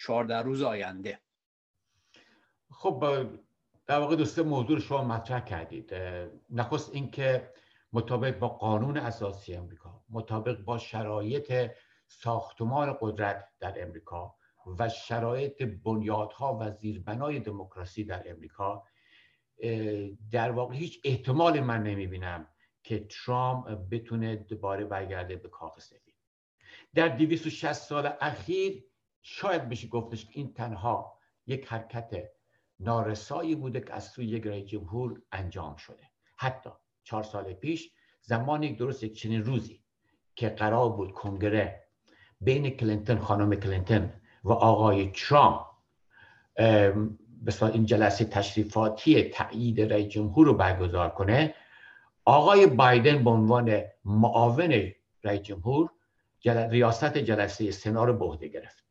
چهارده 0.00 0.36
روز 0.36 0.62
آینده. 0.62 1.20
خب 2.70 3.26
در 3.86 3.98
واقع 3.98 4.16
دوسته 4.16 4.42
موضوع 4.42 4.78
شما 4.78 5.04
مطرح 5.04 5.44
کردید. 5.44 5.94
نخست 6.50 6.94
اینکه 6.94 7.52
مطابق 7.92 8.38
با 8.38 8.48
قانون 8.48 8.96
اساسی 8.96 9.54
امریکا 9.54 10.04
مطابق 10.10 10.60
با 10.60 10.78
شرایط 10.78 11.70
ساختمان 12.06 12.96
قدرت 13.00 13.48
در 13.60 13.82
امریکا 13.82 14.36
و 14.78 14.88
شرایط 14.88 15.62
بنیادها 15.62 16.58
و 16.60 16.70
زیربنای 16.70 17.40
دموکراسی 17.40 18.04
در 18.04 18.30
امریکا 18.30 18.84
در 20.30 20.50
واقع 20.50 20.74
هیچ 20.74 21.00
احتمال 21.04 21.60
من 21.60 21.82
نمی‌بینم 21.82 22.48
که 22.82 23.06
ترامپ 23.10 23.68
بتونه 23.90 24.36
دوباره 24.36 24.84
برگرده 24.84 25.36
به 25.36 25.48
کاخ 25.48 25.80
سفید 25.80 26.14
در 26.94 27.08
260 27.08 27.72
سال 27.72 28.12
اخیر 28.20 28.84
شاید 29.22 29.68
بشه 29.68 29.88
گفتش 29.88 30.24
که 30.24 30.30
این 30.34 30.54
تنها 30.54 31.18
یک 31.46 31.66
حرکت 31.66 32.30
نارسایی 32.80 33.54
بوده 33.54 33.80
که 33.80 33.94
از 33.94 34.04
سوی 34.04 34.26
یک 34.26 34.46
رئیس 34.46 34.66
جمهور 34.66 35.22
انجام 35.32 35.76
شده. 35.76 36.10
حتی 36.36 36.70
چهار 37.04 37.22
سال 37.22 37.52
پیش 37.52 37.92
زمانی 38.20 38.74
درست 38.74 39.02
یک 39.02 39.14
چنین 39.14 39.44
روزی 39.44 39.84
که 40.34 40.48
قرار 40.48 40.90
بود 40.90 41.12
کنگره 41.12 41.88
بین 42.40 42.70
کلینتون 42.70 43.18
خانم 43.18 43.54
کلینتون 43.54 44.12
و 44.44 44.52
آقای 44.52 45.10
ترامپ 45.10 45.60
به 47.44 47.62
این 47.62 47.86
جلسه 47.86 48.24
تشریفاتی 48.24 49.22
تایید 49.22 49.92
رئیس 49.92 50.08
جمهور 50.08 50.46
رو 50.46 50.54
برگزار 50.54 51.10
کنه. 51.10 51.54
آقای 52.24 52.66
بایدن 52.66 53.24
به 53.24 53.30
عنوان 53.30 53.82
معاون 54.04 54.92
رئیس 55.24 55.42
جمهور 55.42 55.90
ریاست 56.44 57.18
جلسه 57.18 57.70
سنا 57.70 58.04
رو 58.04 58.12
به 58.12 58.24
عهده 58.24 58.48
گرفت. 58.48 58.84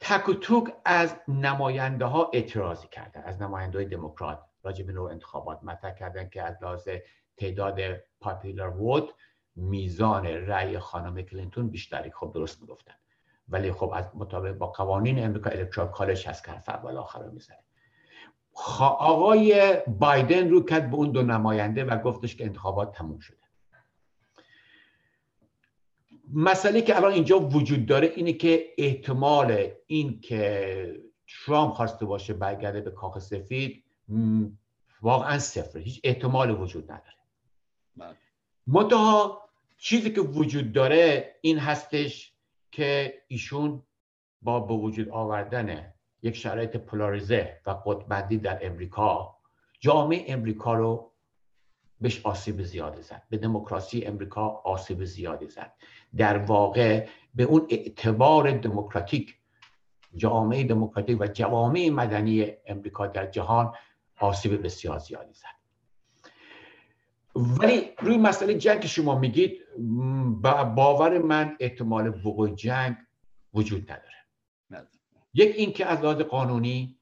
تک 0.00 0.28
و 0.28 0.34
توک 0.34 0.72
از 0.84 1.16
نماینده 1.28 2.04
ها 2.04 2.30
اعتراضی 2.32 2.88
کردن. 2.88 3.22
از 3.22 3.42
نماینده 3.42 3.78
های 3.78 3.86
دموکرات 3.86 4.40
راجع 4.62 4.84
به 4.84 4.92
نوع 4.92 5.10
انتخابات 5.10 5.64
مطرح 5.64 5.94
کردن 5.94 6.28
که 6.28 6.42
از 6.42 6.62
لحاظ 6.62 6.88
تعداد 7.36 7.80
پاپیلر 8.20 8.68
وود 8.68 9.14
میزان 9.56 10.26
رأی 10.26 10.78
خانم 10.78 11.22
کلینتون 11.22 11.68
بیشتری. 11.68 12.10
خب 12.10 12.32
درست 12.34 12.60
می‌گفتن. 12.60 12.94
ولی 13.50 13.72
خب 13.72 13.92
از 13.94 14.04
مطابق 14.14 14.52
با 14.52 14.66
قوانین 14.66 15.24
امریکا 15.24 15.50
الکترال 15.50 15.88
کالج 15.88 16.28
هست 16.28 16.44
که 16.44 16.52
آخر 16.98 17.22
رو 17.22 17.32
می‌زنه. 17.32 17.58
آقای 18.78 19.76
بایدن 19.86 20.50
رو 20.50 20.64
کرد 20.64 20.90
به 20.90 20.96
اون 20.96 21.10
دو 21.10 21.22
نماینده 21.22 21.84
و 21.84 21.98
گفتش 21.98 22.36
که 22.36 22.44
انتخابات 22.44 22.92
تموم 22.92 23.18
شده. 23.18 23.36
مسئله 26.34 26.82
که 26.82 26.96
الان 26.96 27.12
اینجا 27.12 27.40
وجود 27.40 27.86
داره 27.86 28.12
اینه 28.16 28.32
که 28.32 28.64
احتمال 28.78 29.68
این 29.86 30.20
که 30.20 31.00
ترامپ 31.46 31.72
خواسته 31.72 32.06
باشه 32.06 32.34
برگرده 32.34 32.80
به 32.80 32.90
کاخ 32.90 33.18
سفید 33.18 33.84
واقعا 35.02 35.38
صفر 35.38 35.78
هیچ 35.78 36.00
احتمال 36.04 36.50
وجود 36.60 36.84
نداره. 36.92 37.16
بله. 37.96 38.16
منتها 38.66 39.42
چیزی 39.78 40.10
که 40.10 40.20
وجود 40.20 40.72
داره 40.72 41.34
این 41.40 41.58
هستش 41.58 42.29
که 42.72 43.14
ایشون 43.28 43.82
با 44.42 44.60
به 44.60 44.74
وجود 44.74 45.08
آوردن 45.08 45.92
یک 46.22 46.36
شرایط 46.36 46.76
پولاریزه 46.76 47.60
و 47.66 47.70
قطبندی 47.70 48.38
در 48.38 48.66
امریکا 48.66 49.36
جامعه 49.80 50.32
امریکا 50.32 50.74
رو 50.74 51.12
بهش 52.00 52.26
آسیب 52.26 52.62
زیادی 52.62 53.02
زد. 53.02 53.22
به 53.30 53.36
دموکراسی 53.36 54.04
امریکا 54.04 54.48
آسیب 54.48 55.04
زیادی 55.04 55.46
زد. 55.46 55.72
در 56.16 56.38
واقع 56.38 57.08
به 57.34 57.42
اون 57.42 57.66
اعتبار 57.70 58.50
دموکراتیک 58.50 59.34
جامعه 60.14 60.64
دموکراتیک 60.64 61.20
و 61.20 61.26
جوامع 61.26 61.90
مدنی 61.90 62.52
امریکا 62.66 63.06
در 63.06 63.26
جهان 63.26 63.74
آسیب 64.18 64.64
بسیار 64.64 64.98
زیادی 64.98 65.32
زد. 65.32 65.59
ولی 67.34 67.90
روی 67.98 68.16
مسئله 68.16 68.54
جنگ 68.54 68.80
که 68.80 68.88
شما 68.88 69.18
میگید 69.18 69.58
باور 70.74 71.18
من 71.18 71.56
احتمال 71.60 72.08
وقوع 72.08 72.54
جنگ 72.54 72.96
وجود 73.54 73.92
نداره. 73.92 74.86
یک 75.34 75.54
این 75.56 75.72
که 75.72 75.86
از 75.86 76.00
لحاظ 76.00 76.20
قانونی 76.20 76.98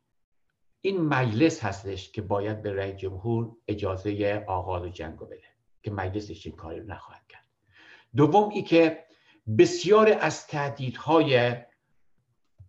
این 0.80 1.00
مجلس 1.00 1.64
هستش 1.64 2.12
که 2.12 2.22
باید 2.22 2.62
به 2.62 2.72
رئیس 2.72 2.96
جمهور 2.96 3.56
اجازه 3.68 4.44
آغاز 4.48 4.82
جنگ 4.84 5.18
رو 5.18 5.26
بده 5.26 5.42
که 5.82 5.90
مجلسش 5.90 6.46
این 6.46 6.56
کاری 6.56 6.80
رو 6.80 6.86
نخواهد 6.86 7.26
کرد. 7.28 7.44
دوم 8.16 8.48
ای 8.48 8.62
که 8.62 9.04
بسیار 9.58 10.18
از 10.20 10.46
تهدیدهای 10.46 11.56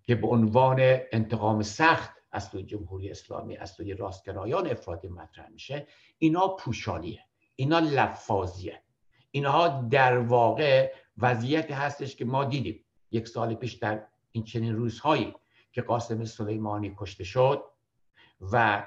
که 0.04 0.16
به 0.16 0.28
عنوان 0.28 0.78
انتقام 1.12 1.62
سخت 1.62 2.12
از 2.32 2.44
سوی 2.44 2.64
جمهوری 2.64 3.12
اسلامی 3.12 3.58
از 3.58 3.72
سوی 3.72 3.94
راستگرایان 3.94 4.68
افرادی 4.68 5.08
مطرح 5.08 5.50
میشه 5.50 5.88
اینا 6.18 6.48
پوشالیه 6.48 7.29
اینا 7.60 7.80
لفاظیه. 7.80 8.82
اینها 9.32 9.68
در 9.68 10.18
واقع 10.18 10.94
وضعیت 11.18 11.72
هستش 11.72 12.16
که 12.16 12.26
ما 12.26 12.44
دیدیم. 12.44 12.86
یک 13.12 13.28
سال 13.28 13.56
پیش 13.56 13.74
در 13.74 14.06
این 14.32 14.44
چنین 14.44 14.76
روزهایی 14.76 15.36
که 15.72 15.82
قاسم 15.82 16.26
سلیمانی 16.26 16.94
کشته 16.98 17.24
شد 17.24 17.64
و 18.52 18.84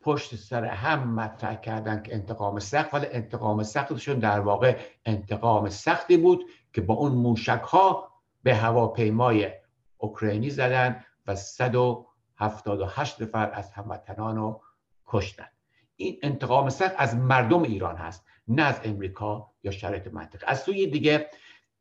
پشت 0.00 0.36
سر 0.36 0.64
هم 0.64 1.14
مطرح 1.14 1.54
کردن 1.54 2.02
که 2.02 2.14
انتقام 2.14 2.58
سخت 2.58 2.94
ولی 2.94 3.06
انتقام 3.06 3.62
سختشون 3.62 4.18
در 4.18 4.40
واقع 4.40 4.78
انتقام 5.04 5.68
سختی 5.68 6.16
بود 6.16 6.44
که 6.72 6.80
با 6.80 6.94
اون 6.94 7.12
موشک 7.12 7.62
ها 7.62 8.12
به 8.42 8.54
هواپیمای 8.54 9.52
اوکراینی 9.96 10.50
زدن 10.50 11.04
و 11.26 11.36
178 11.36 13.22
نفر 13.22 13.50
از 13.52 13.70
هموطنان 13.70 14.36
رو 14.36 14.62
کشتن. 15.06 15.53
این 15.96 16.18
انتقام 16.22 16.68
سخت 16.68 16.94
از 16.96 17.16
مردم 17.16 17.62
ایران 17.62 17.96
هست 17.96 18.26
نه 18.48 18.62
از 18.62 18.80
امریکا 18.84 19.50
یا 19.62 19.70
شرایط 19.70 20.06
منطقه. 20.06 20.46
از 20.50 20.62
سوی 20.62 20.86
دیگه 20.86 21.30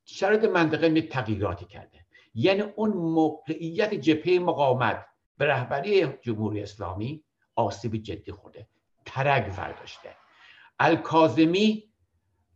شرایط 0.05 0.43
منطقه 0.43 0.89
می 0.89 1.01
تغییراتی 1.01 1.65
کرده. 1.65 2.05
یعنی 2.36 2.62
اون 2.62 2.89
موقعیت 2.89 3.93
جبهه 3.93 4.39
مقاومت 4.39 5.05
به 5.38 5.46
رهبری 5.46 6.08
جمهوری 6.22 6.62
اسلامی 6.62 7.24
آسیب 7.55 7.96
جدی 7.96 8.32
خورده 8.32 8.67
ترک 9.05 9.55
برداشته 9.55 10.10
الکازمی 10.79 11.84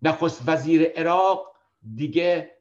نخست 0.02 0.44
وزیر 0.50 0.84
عراق 0.96 1.56
دیگه 1.96 2.58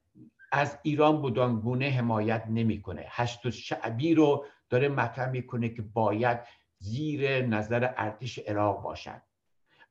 از 0.53 0.79
ایران 0.83 1.23
بودانگونه 1.23 1.91
حمایت 1.91 2.45
نمی‌کنه. 2.51 3.05
هشت 3.09 3.51
شعبی 3.51 4.15
رو 4.15 4.47
داره 4.71 4.89
مطرح 4.89 5.31
می‌کنه 5.31 5.69
که 5.69 5.83
باید 5.83 6.41
زیر 6.79 7.47
نظر 7.47 7.95
ارتش 7.97 8.39
عراق 8.39 8.83
باشد. 8.83 9.23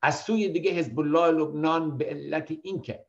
از 0.01 0.19
سوی 0.19 0.49
دیگه 0.49 0.71
حزب 0.71 0.99
الله 0.99 1.31
لبنان 1.31 1.97
به 1.97 2.05
علت 2.05 2.51
اینکه 2.63 3.05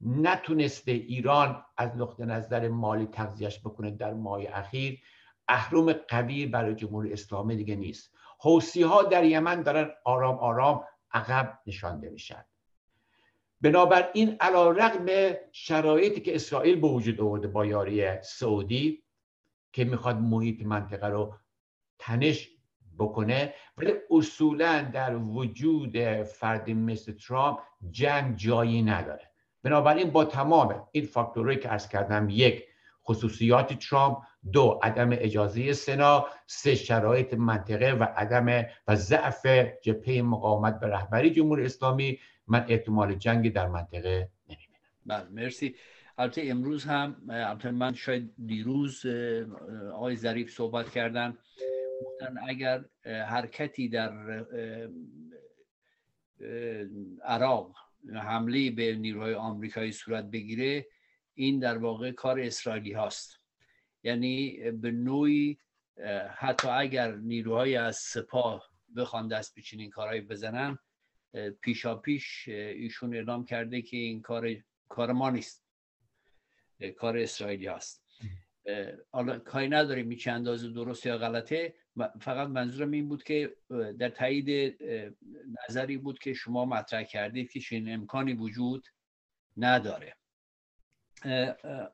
نتونسته 0.00 0.92
ایران 0.92 1.64
از 1.76 1.96
نقطه 1.96 2.24
نظر 2.24 2.68
مالی 2.68 3.06
تغذیهش 3.06 3.58
بکنه 3.58 3.90
در 3.90 4.14
ماه 4.14 4.40
اخیر 4.48 5.00
اهرم 5.48 5.92
قوی 5.92 6.46
برای 6.46 6.74
جمهوری 6.74 7.12
اسلامی 7.12 7.56
دیگه 7.56 7.76
نیست. 7.76 8.14
حوسی 8.38 8.82
ها 8.82 9.02
در 9.02 9.24
یمن 9.24 9.62
دارن 9.62 9.90
آرام 10.04 10.38
آرام 10.38 10.84
عقب 11.12 11.58
نشانده 11.66 12.10
میشن. 12.10 12.44
بنابراین 13.60 14.36
علا 14.40 14.70
رقم 14.70 15.36
شرایطی 15.52 16.20
که 16.20 16.34
اسرائیل 16.34 16.80
به 16.80 16.88
وجود 16.88 17.20
آورده 17.20 17.48
با 17.48 17.66
یاری 17.66 18.22
سعودی 18.22 19.02
که 19.72 19.84
می‌خواد 19.84 20.16
محیط 20.16 20.62
منطقه 20.62 21.06
رو 21.06 21.34
تنش 21.98 22.50
بکنه. 22.98 23.54
ولی 23.78 23.92
اصولا 24.10 24.82
در 24.92 25.16
وجود 25.16 26.22
فردی 26.22 26.74
مثل 26.74 27.12
ترامپ 27.12 27.58
جنگ 27.90 28.36
جایی 28.36 28.82
نداره. 28.82 29.30
بنابراین 29.62 30.10
با 30.10 30.24
تمام 30.24 30.88
این 30.92 31.04
فاکتورهایی 31.04 31.58
که 31.58 31.72
ارز 31.72 31.88
کردم 31.88 32.28
یک 32.30 32.64
خصوصیات 33.04 33.72
ترامپ 33.72 34.18
دو 34.52 34.80
عدم 34.82 35.08
اجازه 35.12 35.72
سنا 35.72 36.26
سه 36.46 36.74
شرایط 36.74 37.34
منطقه 37.34 37.92
و 37.92 38.04
عدم 38.16 38.66
و 38.88 38.96
ضعف 38.96 39.46
جبهه 39.82 40.22
مقاومت 40.22 40.80
به 40.80 40.86
رهبری 40.86 41.30
جمهوری 41.30 41.64
اسلامی 41.64 42.18
من 42.46 42.66
احتمال 42.68 43.14
جنگی 43.14 43.50
در 43.50 43.68
منطقه 43.68 44.28
نمی‌بینم. 44.48 44.80
بله 45.06 45.28
مرسی. 45.30 45.74
البته 46.18 46.42
امروز 46.44 46.84
هم 46.84 47.16
البته 47.28 47.70
من 47.70 47.94
شاید 47.94 48.34
دیروز 48.46 49.06
آقای 49.92 50.16
ظریف 50.16 50.50
صحبت 50.50 50.90
کردن. 50.90 51.38
اگر 52.48 52.84
حرکتی 53.04 53.88
در 53.88 54.12
عراق 57.24 57.76
حمله 58.14 58.70
به 58.70 58.94
نیروهای 58.94 59.34
آمریکایی 59.34 59.92
صورت 59.92 60.24
بگیره 60.24 60.86
این 61.34 61.58
در 61.58 61.78
واقع 61.78 62.10
کار 62.10 62.40
اسرائیلی 62.40 62.92
هاست. 62.92 63.38
یعنی 64.02 64.70
به 64.70 64.90
نوعی 64.90 65.58
حتی 66.36 66.68
اگر 66.68 67.14
نیروهای 67.16 67.76
از 67.76 67.96
سپاه 67.96 68.72
بخوان 68.96 69.28
دست 69.28 69.54
به 69.54 69.62
چنین 69.62 69.90
کارهایی 69.90 70.20
بزنن 70.20 70.78
پیشا 71.60 71.94
پیش 71.96 72.48
ایشون 72.48 73.14
اعلام 73.14 73.44
کرده 73.44 73.82
که 73.82 73.96
این 73.96 74.22
کار 74.22 74.56
کار 74.88 75.12
ما 75.12 75.30
نیست. 75.30 75.64
کار 76.96 77.18
اسرائیلی 77.18 77.66
هست 77.66 78.04
حالا 79.10 79.38
کاری 79.38 79.68
نداریم 79.68 80.08
این 80.08 80.18
چه 80.18 80.30
اندازه 80.30 80.70
درست 80.70 81.06
یا 81.06 81.18
غلطه. 81.18 81.74
فقط 82.20 82.48
منظورم 82.48 82.90
این 82.90 83.08
بود 83.08 83.22
که 83.22 83.56
در 83.98 84.08
تایید 84.08 84.76
نظری 85.68 85.96
بود 85.96 86.18
که 86.18 86.34
شما 86.34 86.64
مطرح 86.64 87.02
کردید 87.02 87.50
که 87.50 87.60
چنین 87.60 87.94
امکانی 87.94 88.32
وجود 88.32 88.86
نداره. 89.56 90.16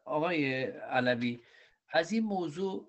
آقای 0.05 0.63
علوی 0.65 1.41
از 1.91 2.13
این 2.13 2.23
موضوع 2.23 2.89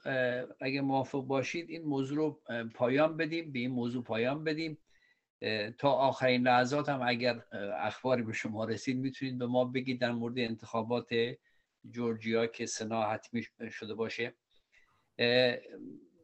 اگه 0.59 0.81
موافق 0.81 1.21
باشید 1.21 1.69
این 1.69 1.83
موضوع 1.83 2.17
رو 2.17 2.41
پایان 2.75 3.17
بدیم 3.17 3.51
به 3.51 3.59
این 3.59 3.71
موضوع 3.71 4.03
پایان 4.03 4.43
بدیم. 4.43 4.77
تا 5.77 5.91
آخرین 5.91 6.41
لحظات 6.41 6.89
هم 6.89 7.01
اگر 7.01 7.43
اخباری 7.77 8.23
به 8.23 8.33
شما 8.33 8.65
رسید 8.65 8.97
می‌تونید 8.97 9.37
به 9.37 9.45
ما 9.45 9.65
بگید 9.65 10.01
در 10.01 10.11
مورد 10.11 10.39
انتخابات 10.39 11.07
جورجیا 11.91 12.47
که 12.47 12.65
سنا 12.65 13.03
حتمی 13.03 13.43
شده 13.71 13.93
باشه. 13.93 14.33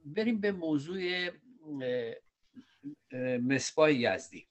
بریم 0.06 0.42
به 0.42 0.52
موضوع 0.52 1.30
مصباح 3.42 3.94
یزدی. 3.94 4.48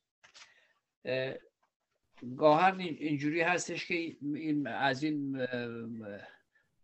گاهن 2.37 2.81
اینجوری 2.81 3.41
هستش 3.41 3.87
که 3.87 3.95
این 3.95 4.67
از 4.67 5.03
این 5.03 5.47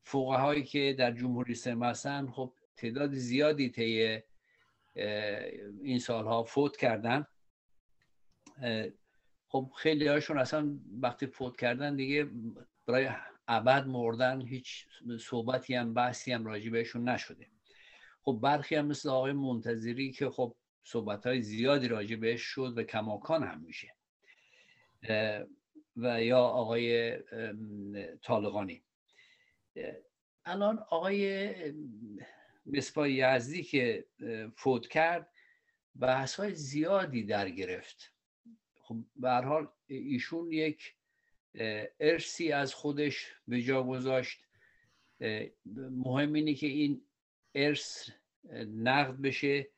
فوقه 0.02 0.36
هایی 0.36 0.64
که 0.64 0.96
در 0.98 1.12
جمهوری 1.12 1.52
اسلامی 1.52 1.86
هستن 1.86 2.30
خب 2.30 2.54
تعداد 2.76 3.12
زیادی 3.12 3.68
طی 3.68 4.22
این 5.82 5.98
سالها 5.98 6.42
فوت 6.42 6.76
کردن. 6.76 7.26
خب 9.48 9.72
خیلی 9.76 10.06
هاشون 10.06 10.38
اصلا 10.38 10.80
وقتی 11.00 11.26
فوت 11.26 11.56
کردن 11.56 11.96
دیگه 11.96 12.30
برای 12.86 13.08
ابد 13.48 13.86
مردن 13.86 14.40
هیچ 14.40 14.86
صحبتی 15.20 15.74
هم 15.74 15.94
بحثی 15.94 16.32
هم 16.32 16.46
راجع 16.46 16.70
بهشون 16.70 17.08
نشده. 17.08 17.46
خب 18.22 18.38
برخی 18.42 18.74
هم 18.74 18.86
مثل 18.86 19.08
آقای 19.08 19.32
منتظری 19.32 20.12
که 20.12 20.30
خب 20.30 20.56
صحبت 20.84 21.26
های 21.26 21.42
زیادی 21.42 21.88
راجع 21.88 22.16
بهش 22.16 22.42
شد 22.42 22.78
و 22.78 22.82
کماکان 22.82 23.42
هم 23.42 23.60
میشه. 23.60 23.94
و 25.96 26.24
یا 26.24 26.38
آقای 26.38 27.18
طالقانی. 28.22 28.82
الان 30.44 30.78
آقای 30.78 31.54
مصباح 32.66 33.10
یزدی 33.10 33.62
که 33.62 34.06
فوت 34.56 34.88
کرد 34.88 35.30
بحث 36.00 36.34
های 36.34 36.54
زیادی 36.54 37.22
در 37.22 37.50
گرفت. 37.50 38.12
خب 38.74 38.96
به 39.16 39.30
حال 39.30 39.68
ایشون 39.86 40.52
یک 40.52 40.94
ارسی 42.00 42.52
از 42.52 42.74
خودش 42.74 43.34
به 43.48 43.62
جا 43.62 43.82
گذاشت. 43.82 44.40
مهم 45.74 46.32
اینه 46.32 46.54
که 46.54 46.66
این 46.66 47.02
ارث 47.54 48.10
نقد 48.76 49.16
بشه 49.16 49.68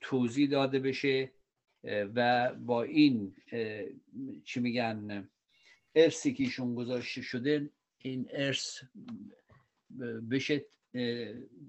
توضیح 0.00 0.50
داده 0.50 0.78
بشه 0.78 1.32
و 1.84 2.52
با 2.54 2.82
این 2.82 3.36
چی 4.44 4.60
میگن 4.60 5.28
ارسی 5.94 6.34
که 6.34 6.44
ایشون 6.44 6.74
گذاشته 6.74 7.22
شده 7.22 7.70
این 7.98 8.28
ارث 8.32 8.84
بشه 10.30 10.64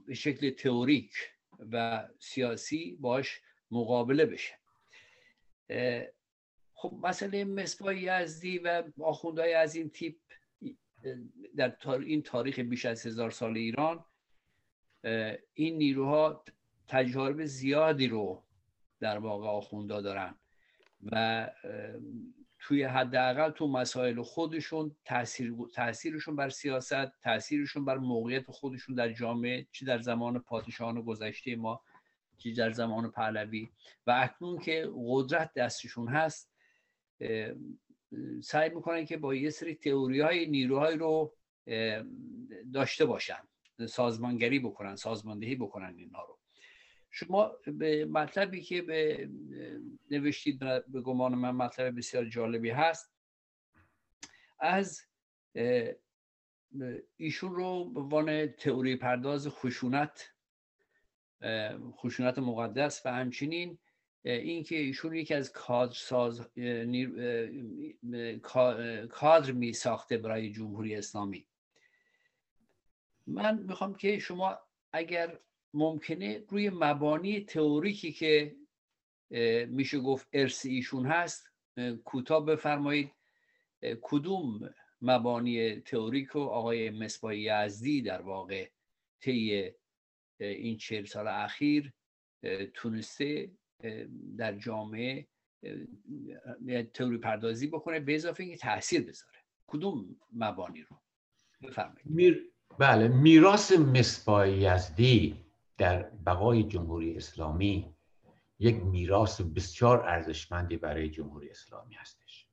به 0.06 0.14
شکل 0.14 0.50
تئوریک 0.50 1.12
و 1.72 2.08
سیاسی 2.20 2.98
باش 3.00 3.42
مقابله 3.72 4.26
بشه. 4.26 4.54
خب 6.74 7.00
مسئله 7.04 7.46
مصباح 7.46 7.98
یزدی 8.04 8.58
و 8.58 8.84
آخوندهای 9.02 9.54
از 9.54 9.76
این 9.76 9.90
تیپ 9.90 10.16
در 11.56 11.78
این 11.90 12.22
تاریخ 12.22 12.60
بیش 12.60 12.86
از 12.86 13.06
هزار 13.06 13.32
سال 13.32 13.58
ایران 13.58 14.06
این 15.54 15.78
نیروها 15.78 16.44
تجارب 16.88 17.46
زیادی 17.46 18.08
رو 18.08 18.44
در 19.00 19.18
واقع 19.18 19.48
آخوندا 19.48 20.02
دارن 20.02 20.36
و 21.12 21.50
توی 22.60 22.84
حداقل 22.84 23.52
تو 23.52 23.68
مسائل 23.68 24.22
خودشون 24.22 24.96
تاثیر 25.06 25.54
تاثیرشون 25.74 26.36
بر 26.36 26.50
سیاست 26.50 27.22
تاثیرشون 27.22 27.86
بر 27.86 27.98
موقعیت 27.98 28.52
خودشون 28.52 28.96
در 28.96 29.14
جامعه 29.14 29.68
چی 29.72 29.86
در 29.86 30.00
زمان 30.00 30.40
پادشاهان 30.40 31.02
گذشته 31.02 31.56
ما 31.56 31.82
چی 32.38 32.54
در 32.54 32.72
زمان 32.72 33.12
پهلوی. 33.12 33.70
و 34.08 34.12
اکنون 34.12 34.60
که 34.60 34.90
قدرت 34.96 35.54
دستشون 35.54 36.08
هست 36.08 36.54
سعی 38.44 38.70
می‌کنن 38.70 39.06
که 39.06 39.18
با 39.18 39.36
یه 39.36 39.50
سری 39.50 39.76
تئوری 39.76 40.22
های 40.22 40.46
نیروهای 40.46 40.98
رو 40.98 41.34
داشته 42.74 43.06
باشن. 43.06 43.40
سازمانگری 43.88 44.60
بکنن 44.60 44.96
سازماندهی 44.96 45.56
بکنن 45.56 45.96
اینها 45.98 46.24
رو. 46.26 46.40
شما 47.10 47.52
به 47.66 48.06
مطلبی 48.06 48.62
که 48.62 48.82
به 48.82 49.30
نوشتید 50.12 50.60
به 50.88 51.02
گمان 51.02 51.36
من 51.36 51.52
مطلب 51.52 51.98
بسیار 51.98 52.26
جالبی 52.26 52.70
هست. 52.70 53.14
از 54.60 55.02
ایشون 57.18 57.56
رو 57.56 57.90
به 57.90 58.00
عنوان 58.00 58.48
تئوری 58.48 58.96
پرداز 58.96 59.48
خشونت 59.48 60.30
خشونت 61.92 62.40
مقدس 62.40 63.02
و 63.06 63.14
همچنین 63.14 63.78
اینکه 64.24 64.76
ایشون 64.76 65.16
یکی 65.16 65.34
از 65.34 65.52
کادر 65.52 65.94
ساز 65.94 66.42
کادر 69.12 69.52
می 69.52 69.74
ساخته 69.74 70.18
برای 70.18 70.52
جمهوری 70.52 70.96
اسلامی. 70.96 71.48
من 73.28 73.60
می‌خوام 73.60 73.96
که 73.96 74.20
شما 74.20 74.60
اگر 74.94 75.40
ممکنه 75.74 76.46
روی 76.50 76.70
مبانی 76.70 77.46
تئوریکی 77.46 78.12
که 78.12 78.56
میشه 79.68 80.00
گفت 80.00 80.28
ارث 80.34 80.66
ایشون 80.66 81.06
هست 81.06 81.50
کوتاه 82.04 82.46
بفرمایید. 82.46 83.12
کدوم 84.02 84.74
مبانی 85.02 85.80
تئوریک 85.80 86.36
و 86.36 86.40
آقای 86.40 86.90
مصباح 86.90 87.38
یزدی 87.38 88.02
در 88.02 88.22
واقع 88.22 88.70
طی 89.20 89.72
این 90.40 90.78
چهل 90.78 91.06
سال 91.06 91.28
اخیر 91.28 91.94
تونسته 92.74 93.52
در 94.38 94.58
جامعه 94.58 95.28
تئوری 96.94 97.18
پردازی 97.18 97.68
بکنه 97.68 98.00
به 98.00 98.16
اضافه 98.16 98.44
اینکه 98.44 98.58
تاثیر 98.58 99.02
بذاره. 99.02 99.40
کدوم 99.68 100.20
مبانی 100.34 100.82
رو؟ 100.82 101.02
بفرمایید. 101.62 102.53
بله 102.78 103.08
میراث 103.08 103.72
مصباح 103.72 104.50
یزدی 104.50 105.46
در 105.78 106.04
بقای 106.04 106.64
جمهوری 106.64 107.18
اسلامی 107.18 107.96
یک 108.60 108.76
میراث 108.76 109.42
بسیار 109.42 110.08
ارزشمندی 110.08 110.78
برای 110.78 111.10
جمهوری 111.10 111.50
اسلامی 111.50 111.96
هستش. 111.96 112.48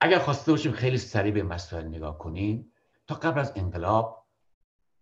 اگر 0.00 0.18
خواسته 0.18 0.52
باشیم 0.52 0.72
خیلی 0.72 0.98
سریع 0.98 1.32
به 1.32 1.42
مسائل 1.42 1.86
نگاه 1.86 2.18
کنیم 2.18 2.72
تا 3.06 3.14
قبل 3.14 3.40
از 3.40 3.52
انقلاب 3.56 4.26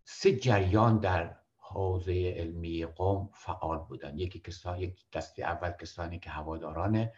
سه 0.04 0.36
جریان 0.36 0.98
در 0.98 1.36
حوزه 1.56 2.34
علمی 2.36 2.84
قوم 2.86 3.30
فعال 3.34 3.78
بودن. 3.78 4.18
یکی 4.18 4.38
کسان 4.40 4.78
یک 4.78 5.10
دسته 5.12 5.42
اول 5.42 5.70
کسانی 5.70 6.18
که 6.18 6.30
هواداران 6.30 7.10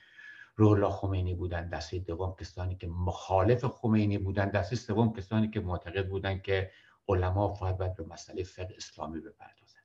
روح 0.61 0.91
خمینی 0.91 1.35
بودن 1.35 1.69
دسته 1.69 1.99
دوم 1.99 2.35
کسانی 2.41 2.77
که 2.77 2.87
مخالف 2.87 3.65
خمینی 3.65 4.19
بودن 4.19 4.51
دسته 4.51 4.77
سوم 4.77 5.13
کسانی 5.13 5.51
که 5.51 5.61
معتقد 5.61 6.09
بودن 6.09 6.39
که 6.39 6.71
علما 7.09 7.49
باید 7.49 7.95
به 7.95 8.05
مسئله 8.05 8.43
فقه 8.43 8.75
اسلامی 8.77 9.21
بپردازن. 9.21 9.81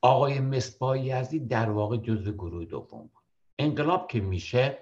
آقای 0.00 0.40
مصباح 0.40 0.98
یزدی 0.98 1.38
در 1.38 1.70
واقع 1.70 1.96
جزء 1.96 2.30
گروه 2.30 2.64
دوم 2.64 3.00
بود. 3.00 3.24
انقلاب 3.58 4.08
که 4.08 4.20
میشه 4.20 4.78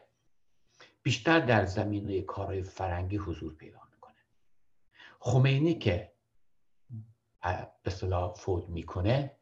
بیشتر 1.03 1.41
در 1.41 1.65
زمینه 1.65 2.23
کارهای 2.23 2.63
فرنگی 2.63 3.17
حضور 3.17 3.55
پیدا 3.55 3.81
می‌کنه. 3.93 4.15
خمینی 5.21 5.75
که 5.75 6.13
به 7.83 7.91
صلاح 7.91 8.35
فوت 8.35 8.69
می‌کنه 8.69 9.37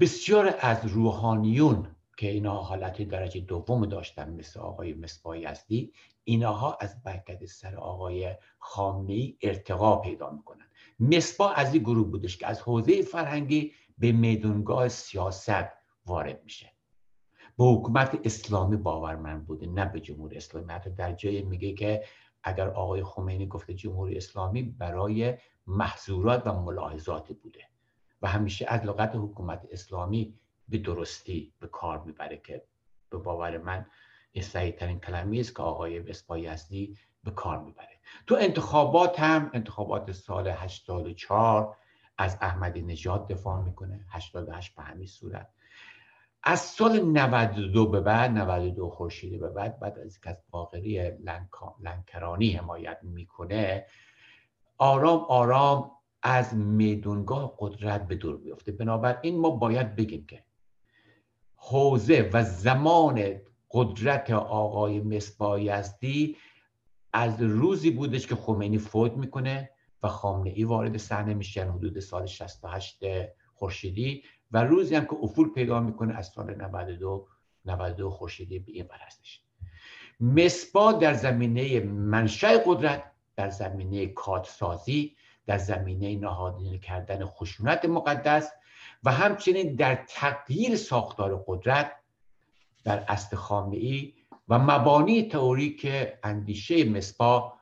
بسیار 0.00 0.54
از 0.60 0.86
روحانیون 0.86 1.96
که 2.20 2.28
اینا 2.28 2.54
حالت 2.54 3.02
درجه 3.02 3.40
دوم 3.40 3.86
داشتن 3.86 4.30
مثل 4.34 4.60
آقای 4.60 4.94
مصباح 4.94 5.38
یزدی 5.38 5.92
اینها 6.24 6.78
از 6.80 7.02
برکت 7.02 7.44
سر 7.44 7.76
آقای 7.76 8.34
خامنه 8.58 9.34
ارتقا 9.42 9.96
پیدا 9.96 10.30
می‌کنن. 10.30 10.66
مصباح 11.00 11.52
از 11.56 11.74
این 11.74 11.82
گروه 11.82 12.08
بودش 12.08 12.36
که 12.36 12.46
از 12.46 12.60
حوزه 12.60 13.02
فرهنگی 13.02 13.72
به 13.98 14.12
میدونگاه 14.12 14.88
سیاست 14.88 15.68
وارد 16.06 16.44
میشه. 16.44 16.72
به 17.58 17.64
حکومت 17.64 18.20
اسلامی 18.24 18.76
باورمند 18.76 19.46
بوده 19.46 19.66
نه 19.66 19.84
به 19.86 20.00
جمهوری 20.00 20.36
اسلامی. 20.36 20.72
حتی 20.72 20.90
در 20.90 21.12
جای 21.12 21.42
میگه 21.42 21.72
که 21.72 22.04
اگر 22.42 22.68
آقای 22.68 23.02
خمینی 23.02 23.46
گفته 23.46 23.74
جمهوری 23.74 24.16
اسلامی 24.16 24.62
برای 24.62 25.34
محظورات 25.66 26.46
و 26.46 26.52
ملاحظات 26.52 27.32
بوده. 27.32 27.60
و 28.22 28.28
همیشه 28.28 28.66
از 28.68 28.84
لغت 28.84 29.12
حکومت 29.14 29.66
اسلامی 29.70 30.34
به 30.70 30.78
درستی 30.78 31.52
به 31.60 31.66
کار 31.66 32.02
می‌بره 32.02 32.36
که 32.36 32.64
به 33.10 33.18
باور 33.18 33.58
من 33.58 33.86
این 34.32 34.44
صحیح 34.44 34.72
ترین 34.72 35.00
کلمی 35.00 35.40
است 35.40 35.56
که 35.56 35.62
آقای 35.62 36.00
بسپایزدی 36.00 36.96
به 37.24 37.30
کار 37.30 37.58
می‌بره. 37.58 38.00
تو 38.26 38.36
انتخابات 38.40 39.20
هم 39.20 39.50
انتخابات 39.54 40.12
سال 40.12 40.48
84 40.48 41.76
از 42.18 42.38
احمدی 42.40 42.82
نژاد 42.82 43.28
دفاع 43.28 43.62
می‌کنه 43.62 44.04
88 44.08 44.74
به 44.74 44.82
همین 44.82 45.06
صورت. 45.06 45.48
از 46.42 46.60
سال 46.60 47.00
92 47.00 47.90
به 47.90 48.00
بعد 48.00 48.30
92 48.30 48.90
خورشیدی 48.90 49.38
به 49.38 49.48
بعد 49.48 49.80
بعد 49.80 49.98
از 49.98 50.12
اینکه 50.14 50.30
از 50.30 50.36
باقری 50.50 51.10
لنکرانی 51.80 52.52
حمایت 52.52 52.98
می‌کنه 53.02 53.86
آرام 54.78 55.20
آرام 55.28 55.90
از 56.22 56.54
میدونگاه 56.56 57.56
قدرت 57.58 58.08
به 58.08 58.14
دور 58.14 58.36
بیفته 58.36 58.72
بنابراین 58.72 59.40
ما 59.40 59.50
باید 59.50 59.96
بگیم 59.96 60.26
که 60.26 60.44
حوزه 61.62 62.30
و 62.32 62.44
زمان 62.44 63.40
قدرت 63.70 64.30
آقای 64.30 65.00
مصباح 65.00 65.62
یزدی 65.62 66.36
از 67.12 67.42
روزی 67.42 67.90
بودش 67.90 68.26
که 68.26 68.34
خمینی 68.34 68.78
فوت 68.78 69.12
می‌کنه 69.12 69.70
و 70.02 70.08
خامنه 70.08 70.50
ای 70.50 70.64
وارد 70.64 70.96
صحنه 70.96 71.34
میشن 71.34 71.70
حدود 71.70 72.00
سال 72.00 72.26
68 72.26 73.04
خورشیدی 73.54 74.22
و 74.50 74.64
روزی 74.64 74.94
هم 74.94 75.04
که 75.04 75.16
افول 75.22 75.52
پیدا 75.52 75.80
می‌کنه 75.80 76.14
از 76.14 76.26
سال 76.26 76.54
92 76.54 77.28
92 77.64 78.10
خورشیدی 78.10 78.58
به 78.58 78.72
این 78.72 78.86
هستش. 78.90 79.42
مصباح 80.20 80.98
در 80.98 81.14
زمینه 81.14 81.80
منشأ 81.80 82.58
قدرت 82.66 83.04
در 83.36 83.50
زمینه 83.50 84.06
کادسازی 84.06 85.16
در 85.46 85.58
زمینه 85.58 86.16
نهادینه 86.16 86.78
کردن 86.78 87.24
خشونت 87.24 87.84
مقدس 87.84 88.52
و 89.04 89.12
همچنین 89.12 89.74
در 89.74 90.04
تغییر 90.08 90.76
ساختار 90.76 91.44
قدرت 91.46 91.92
در 92.84 93.04
اصل 93.08 93.36
خامنه 93.36 94.12
و 94.48 94.58
مبانی 94.58 95.28
تئوریک 95.28 95.88
اندیشه 96.22 96.84
مصباح 96.84 97.52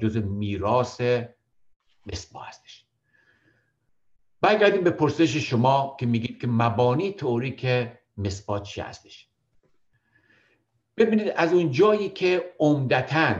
جز 0.00 0.16
میراث 0.16 1.00
مصباح 2.06 2.48
هستش. 2.48 2.86
برگردیم 4.40 4.84
به 4.84 4.90
پرسش 4.90 5.36
شما 5.36 5.96
که 6.00 6.06
میگید 6.06 6.40
که 6.40 6.46
مبانی 6.46 7.12
تئوریک 7.12 7.88
مصباح 8.16 8.62
چی 8.62 8.80
هستش. 8.80 9.28
ببینید 10.96 11.28
از 11.36 11.52
اون 11.52 11.70
جایی 11.70 12.08
که 12.08 12.54
عمدتا 12.58 13.34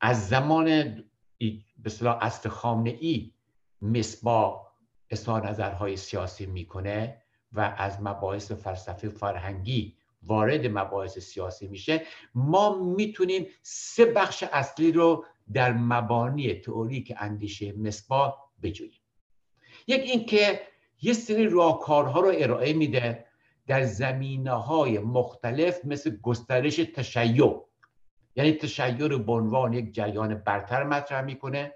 از 0.00 0.28
زمان 0.28 0.64
به 1.78 1.90
صلاح 1.90 2.18
اصل 2.20 2.48
خامنه 2.48 2.96
ای 3.00 3.32
مصباح 3.82 4.65
اظهار 5.10 5.48
نظرهای 5.48 5.96
سیاسی 5.96 6.46
می‌کنه 6.46 7.22
و 7.52 7.74
از 7.78 8.02
مباحث 8.02 8.52
فلسفه 8.52 9.08
فرهنگی 9.08 9.96
وارد 10.22 10.66
مباحث 10.66 11.18
سیاسی 11.18 11.68
میشه 11.68 12.02
ما 12.34 12.82
می‌تونیم 12.82 13.46
سه 13.62 14.04
بخش 14.04 14.44
اصلی 14.52 14.92
رو 14.92 15.24
در 15.52 15.72
مبانی 15.72 16.54
تئوریک 16.54 17.14
اندیشه 17.16 17.72
مصباح 17.72 18.34
بجوییم. 18.62 19.00
یک 19.86 20.00
اینکه 20.00 20.60
یه 21.02 21.12
سری 21.12 21.48
راهکارها 21.48 22.20
رو 22.20 22.32
ارائه 22.36 22.72
میده 22.72 23.26
در 23.66 23.84
زمینه 23.84 24.52
های 24.52 24.98
مختلف 24.98 25.84
مثل 25.84 26.16
گسترش 26.16 26.76
تشیع. 26.76 27.62
یعنی 28.36 28.52
تشیع 28.52 29.18
به 29.18 29.32
عنوان 29.32 29.72
یک 29.72 29.94
جریان 29.94 30.34
برتر 30.34 30.84
مطرح 30.84 31.24
می‌کنه 31.24 31.74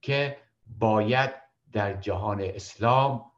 که 0.00 0.36
باید 0.78 1.47
در 1.72 1.92
جهان 1.92 2.40
اسلام 2.40 3.30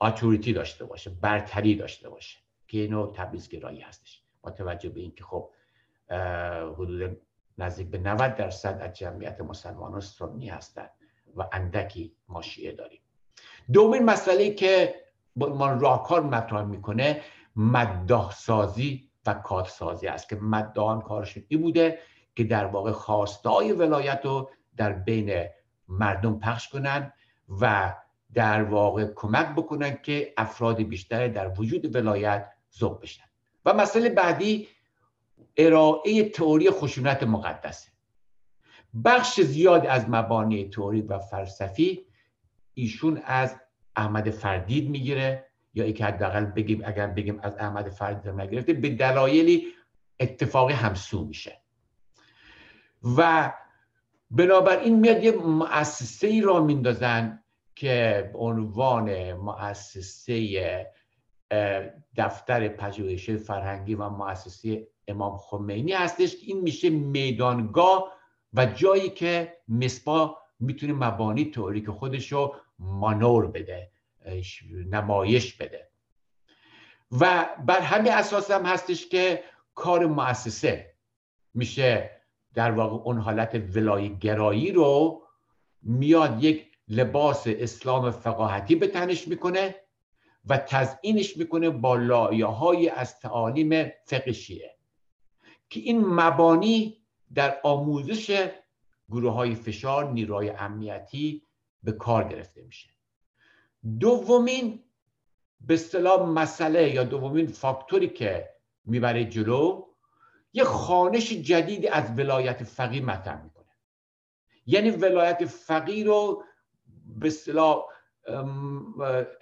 اتوریتی 0.00 0.52
داشته 0.52 0.84
باشه 0.84 1.10
برتری 1.10 1.74
داشته 1.74 2.08
باشه 2.08 2.38
که 2.68 2.78
اینو 2.78 3.12
تبعیض 3.12 3.48
هستش. 3.88 4.22
با 4.42 4.50
توجه 4.50 4.88
به 4.88 5.00
اینکه 5.00 5.24
خب 5.24 5.50
حدود 6.74 7.20
نزدیک 7.58 7.88
به 7.88 7.98
90 7.98 8.36
درصد 8.36 8.78
از 8.80 8.92
جمعیت 8.92 9.40
مسلمانان 9.40 10.00
سنی 10.00 10.48
هستند 10.48 10.90
و 11.36 11.48
اندکی 11.52 12.16
ما 12.28 12.42
شیعه 12.42 12.72
داریم. 12.72 13.00
دومین 13.72 14.04
مسئله 14.04 14.50
که 14.50 14.94
ما 15.36 15.72
راهکار 15.72 16.22
مطرح 16.22 16.64
می‌کنه 16.64 17.22
مداح 17.56 18.32
سازی 18.32 19.10
و 19.26 19.34
کارسازی 19.34 20.06
است 20.06 20.28
که 20.28 20.36
مدان 20.36 21.00
کارشون 21.00 21.44
این 21.48 21.60
بوده 21.62 21.98
که 22.36 22.44
در 22.44 22.66
واقع 22.66 22.92
خواستای 22.92 23.72
ولایت 23.72 24.20
رو 24.24 24.50
در 24.76 24.92
بین 24.92 25.46
مردم 25.90 26.38
پخش 26.38 26.68
کنن 26.68 27.12
و 27.60 27.94
در 28.34 28.62
واقع 28.62 29.12
کمک 29.14 29.46
بکنن 29.46 29.98
که 30.02 30.34
افراد 30.36 30.82
بیشتر 30.82 31.28
در 31.28 31.52
وجود 31.60 31.96
ولایت 31.96 32.52
ذوق 32.78 33.02
بشن. 33.02 33.24
و 33.64 33.74
مسئله 33.74 34.08
بعدی 34.08 34.68
ارائه 35.56 36.28
تئوری 36.28 36.70
خشونت 36.70 37.22
مقدسه. 37.22 37.90
بخش 39.04 39.40
زیاد 39.40 39.86
از 39.86 40.08
مبانی 40.08 40.68
تئوری 40.68 41.00
و 41.00 41.18
فلسفی 41.18 42.06
ایشون 42.74 43.22
از 43.24 43.56
احمد 43.96 44.30
فردید 44.30 44.90
می‌گیره 44.90 45.46
یا 45.74 45.84
ای 45.84 45.92
که 45.92 46.04
حداقل 46.04 46.44
بگیم 46.44 46.82
اگر 46.84 47.06
بگیم 47.06 47.40
از 47.42 47.56
احمد 47.56 47.88
فردید 47.88 48.32
نگرفته 48.32 48.72
به 48.72 48.90
دلایلی 48.90 49.66
اتفاقی 50.20 50.74
همسو 50.74 51.24
میشه. 51.24 51.60
و 53.16 53.52
بنابراین 54.30 54.98
میاد 54.98 55.24
یه 55.24 55.32
مؤسسه 55.32 56.26
ای 56.26 56.40
را 56.40 56.60
میندازن 56.60 57.42
که 57.74 58.30
عنوان 58.34 59.32
مؤسسه 59.32 60.86
دفتر 62.16 62.68
پژوهش 62.68 63.30
فرهنگی 63.30 63.94
و 63.94 64.08
مؤسسه 64.08 64.88
امام 65.08 65.36
خمینی 65.36 65.92
هستش. 65.92 66.36
که 66.36 66.46
این 66.46 66.60
میشه 66.60 66.90
میدانگاه 66.90 68.12
و 68.52 68.66
جایی 68.66 69.10
که 69.10 69.56
مصبا 69.68 70.38
می‌تونه 70.60 70.92
مبانی 70.92 71.50
تئوریک 71.50 71.90
خودش 71.90 72.32
رو 72.32 72.56
مانور 72.78 73.46
بده 73.46 73.90
نمایش 74.90 75.54
بده. 75.54 75.90
و 77.20 77.48
بر 77.66 77.80
همین 77.80 78.12
اساس 78.12 78.50
هم 78.50 78.66
هستش 78.66 79.06
که 79.06 79.44
کار 79.74 80.06
مؤسسه 80.06 80.94
میشه 81.54 82.19
در 82.54 82.70
واقع 82.70 82.96
اون 82.96 83.18
حالت 83.18 83.62
ولای 83.76 84.16
گرایی 84.18 84.72
رو 84.72 85.22
میاد 85.82 86.44
یک 86.44 86.66
لباس 86.88 87.44
اسلام 87.46 88.10
فقاهتی 88.10 88.74
به 88.74 88.86
تنش 88.86 89.28
می‌کنه 89.28 89.74
و 90.46 90.58
تزئینش 90.58 91.36
می‌کنه 91.36 91.70
با 91.70 91.96
لایه 91.96 92.92
از 92.92 93.18
تعالیم 93.18 93.92
فقه 94.04 94.32
شیعه 94.32 94.76
که 95.68 95.80
این 95.80 96.06
مبانی 96.06 96.96
در 97.34 97.60
آموزش 97.62 98.50
گروه 99.10 99.32
های 99.32 99.54
فشار 99.54 100.12
نیروهای 100.12 100.50
امنیتی 100.50 101.42
به 101.82 101.92
کار 101.92 102.28
گرفته 102.28 102.62
میشه. 102.62 102.90
دومین 104.00 104.82
به 105.60 105.74
اصطلاح 105.74 106.28
مسئله 106.28 106.90
یا 106.90 107.04
دومین 107.04 107.46
فاکتوری 107.46 108.08
که 108.08 108.48
می‌بره 108.84 109.24
جلو 109.24 109.89
یه 110.52 110.64
خانش 110.64 111.32
جدیدی 111.32 111.88
از 111.88 112.18
ولایت 112.18 112.64
فقیه 112.64 113.02
مطرح 113.02 113.42
می‌کنه. 113.42 113.64
یعنی 114.66 114.90
ولایت 114.90 115.44
فقیه 115.44 116.04
رو 116.04 116.44
به 117.06 117.26
اصطلاح 117.26 117.84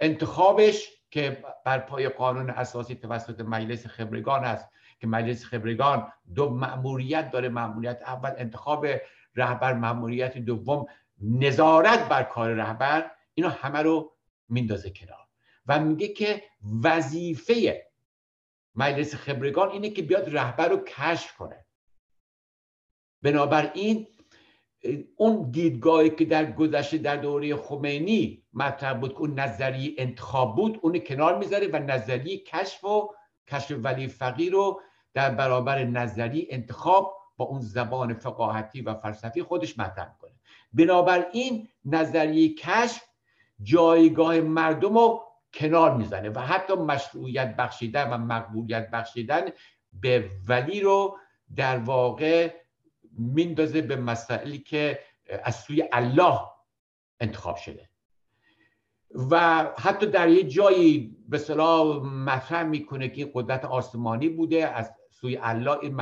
انتخابش 0.01 0.89
که 1.11 1.45
بر 1.65 1.79
پای 1.79 2.09
قانون 2.09 2.51
اساسی 2.51 2.95
توسط 2.95 3.41
مجلس 3.41 3.87
خبرگان 3.87 4.45
است 4.45 4.69
که 5.01 5.07
مجلس 5.07 5.45
خبرگان 5.45 6.13
دو 6.35 6.51
مأموریت 6.51 7.31
داره. 7.31 7.49
مأموریت 7.49 8.03
اول 8.07 8.35
انتخاب 8.37 8.87
رهبر 9.35 9.75
مأموریت 9.75 10.39
دوم 10.39 10.87
نظارت 11.21 12.09
بر 12.09 12.23
کار 12.23 12.51
رهبر. 12.51 13.11
اینا 13.35 13.49
همه 13.51 13.83
رو 13.83 14.13
میندازه 14.49 14.91
کنار 14.91 15.27
و 15.67 15.81
میگه 15.81 16.09
که 16.09 16.43
وظیفه 16.85 17.88
مجلس 18.79 19.15
خبرگان 19.15 19.71
اینه 19.71 19.91
که 19.91 20.03
بیاد 20.03 20.37
رهبر 20.37 20.69
رو 20.69 20.77
کشف 20.77 21.37
کنه. 21.37 21.67
بنابراین 23.23 24.07
اون 25.17 25.51
دیدگاهی 25.51 26.11
که 26.11 26.25
در 26.25 26.53
گذشته 26.53 26.99
در 26.99 27.17
دوره 27.17 27.57
خمینی 27.57 28.45
مطرح 28.53 28.95
بود 28.95 29.13
که 29.13 29.21
اون 29.21 29.41
نظریه 29.41 29.95
انتخاب 29.99 30.57
بود 30.57 30.79
اون 30.83 30.99
کنار 30.99 31.39
می‌ذاره 31.39 31.67
و 31.67 31.79
نظریه 31.79 32.39
کشف 32.39 32.85
و 32.85 33.15
کشف 33.49 33.77
ولی 33.83 34.09
فقیر 34.09 34.53
رو 34.53 34.81
در 35.15 35.31
برابر 35.31 35.85
نظریه 35.85 36.47
انتخاب 36.51 37.15
با 37.37 37.45
اون 37.45 37.61
زبان 37.61 38.15
فقاهتی 38.15 38.81
و 38.81 38.95
فلسفی 38.95 39.43
خودش 39.43 39.79
مطرح 39.79 40.17
کنه 40.19 40.33
بنابراین 40.73 41.69
نظریه 41.85 42.55
کشف 42.55 43.03
جایگاه 43.63 44.41
مردم 44.41 44.95
رو 44.95 45.28
کنار 45.55 45.97
می‌زنه 45.97 46.31
و 46.31 46.39
حتی 46.39 46.75
مشروعیت 46.75 47.57
بخشیدن 47.57 48.11
و 48.13 48.19
مقبولیت 48.19 48.91
بخشیدن 48.91 49.43
به 49.93 50.31
ولی 50.49 50.81
رو 50.81 51.19
در 51.57 51.79
واقع 51.79 52.55
میندازه 53.19 53.83
به 53.83 53.97
مسائلی 53.97 54.59
که 54.59 54.99
از 55.45 55.57
سوی 55.57 55.89
الله 55.93 56.41
انتخاب 57.21 57.57
شده. 57.57 57.89
و 59.31 59.65
حتی 59.79 60.07
در 60.07 60.29
یه 60.29 60.45
جایی 60.45 61.17
به 61.29 61.39
صلاح 61.39 62.03
مطرح 62.05 62.63
می‌کنه 62.63 63.09
که 63.09 63.31
قدرت 63.35 63.65
آسمانی 63.65 64.29
بوده 64.29 64.69
از 64.69 64.93
سوی 65.11 65.39
الله 65.43 65.79
این 65.83 65.97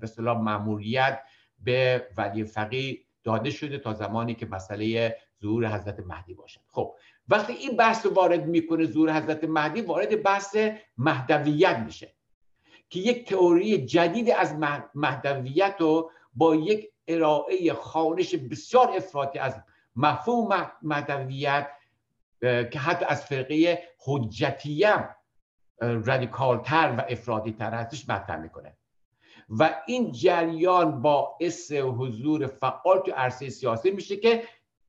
به 0.00 0.06
صلاح 0.06 0.40
معمولیت 0.40 1.22
به 1.58 2.08
ولی 2.16 2.44
فقیه 2.44 2.98
داده 3.24 3.50
شده 3.50 3.78
تا 3.78 3.92
زمانی 3.92 4.34
که 4.34 4.46
مسئله 4.46 5.16
ظهور 5.42 5.66
حضرت 5.66 6.00
مهدی 6.00 6.34
باشد. 6.34 6.60
خب 6.68 6.94
وقتی 7.28 7.52
این 7.52 7.76
بحث 7.76 8.06
رو 8.06 8.14
وارد 8.14 8.46
می‌کنه 8.46 8.86
ظهور 8.86 9.12
حضرت 9.12 9.44
مهدی 9.44 9.80
وارد 9.80 10.22
بحث 10.22 10.56
مهدویت 10.98 11.78
میشه 11.78 12.14
که 12.88 13.00
یک 13.00 13.28
تئوری 13.28 13.86
جدید 13.86 14.30
از 14.30 14.54
مهدویت 14.94 15.76
رو 15.78 16.10
با 16.34 16.54
یک 16.54 16.88
ارائه 17.08 17.72
خانش 17.72 18.34
بسیار 18.34 18.90
افراطی 18.96 19.38
از 19.38 19.56
مفهوم 19.96 20.72
مهدویت 20.82 21.68
که 22.40 22.78
حتی 22.78 23.04
از 23.04 23.24
فرقه 23.24 23.82
حجتیم 23.98 25.08
رادیکالتر 25.80 26.94
و 26.98 27.04
افرادی 27.08 27.52
تر 27.52 27.74
هستش 27.74 28.08
مطرح 28.08 28.36
می‌کنه. 28.36 28.76
و 29.48 29.74
این 29.86 30.12
جریان 30.12 31.02
باعث 31.02 31.72
حضور 31.72 32.46
فعال 32.46 32.98
تو 32.98 33.12
عرصه 33.12 33.48
سیاسی 33.48 33.90
میشه 33.90 34.16
که 34.16 34.42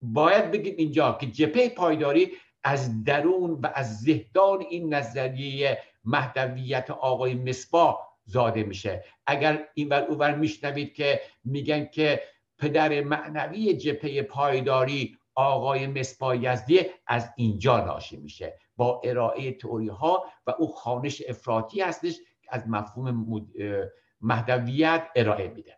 باید 0.04 0.52
بگیم 0.52 0.76
اینجا 0.78 1.18
که 1.22 1.28
جپه 1.28 1.70
پایداری 1.70 2.32
از 2.64 3.04
درون 3.04 3.52
و 3.52 3.70
از 3.76 4.00
زهدان 4.00 4.62
این 4.70 4.94
نظریه 4.94 5.80
مهدویت 6.06 6.92
آقای 6.92 7.36
مصباح 7.36 7.98
زاده 8.26 8.64
میشه. 8.64 9.04
اگر 9.26 9.68
اینور 9.74 10.02
اوور 10.04 10.36
میشنوید 10.36 10.94
که 10.94 11.22
میگن 11.44 11.86
که 11.86 12.22
پدر 12.58 13.02
معنوی 13.02 13.74
جپه 13.74 14.22
پایداری 14.22 15.18
آقای 15.36 15.88
مصباح 15.88 16.38
یزدی 16.38 16.82
از 17.08 17.30
اینجا 17.36 17.86
ناشی 17.86 18.18
میشه. 18.18 18.60
با 18.78 19.02
ارائه 19.04 19.52
تئوری 19.52 19.88
ها 19.88 20.26
و 20.48 20.54
او 20.60 20.74
خانش 20.74 21.22
افراطی 21.28 21.82
هستش 21.82 22.16
از 22.50 22.68
مفهوم 22.68 23.26
مهدویت 24.22 25.08
ارائه 25.16 25.48
میده. 25.48 25.78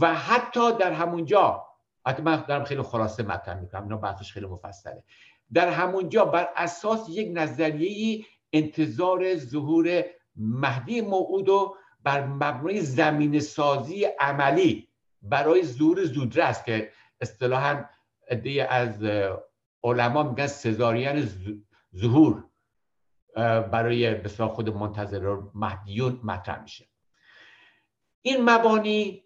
و 0.00 0.14
حتی 0.14 0.72
در 0.78 0.92
همونجا 0.92 1.71
حتی 2.06 2.22
من 2.22 2.44
دارم 2.48 2.64
خیلی 2.64 2.82
خلاصه 2.82 3.22
مطرح 3.22 3.60
می‌کنم 3.60 3.82
اینا 3.82 3.96
بحثش 3.96 4.32
خیلی 4.32 4.46
مفصله. 4.46 5.04
در 5.52 5.68
همونجا 5.68 6.24
بر 6.24 6.48
اساس 6.56 7.06
یک 7.08 7.28
نظریه 7.32 8.24
انتظار 8.52 9.36
ظهور 9.36 10.04
مهدی 10.36 11.00
موعود 11.00 11.48
و 11.48 11.76
بر 12.02 12.26
مبنای 12.26 12.80
زمین 12.80 13.40
سازی 13.40 14.04
عملی 14.04 14.88
برای 15.22 15.64
ظهور 15.64 16.04
زودرس 16.04 16.64
که 16.64 16.92
اصطلاحا 17.20 17.84
عده 18.30 18.66
از 18.70 19.02
علما 19.84 20.22
میگن 20.22 20.46
سزارین 20.46 21.28
ظهور 21.96 22.44
برای 23.34 24.14
بسیار 24.14 24.48
خود 24.48 24.68
منتظر 24.68 25.36
مهدیون 25.54 26.20
مطرح 26.24 26.62
میشه. 26.62 26.88
این 28.22 28.50
مبانی 28.50 29.24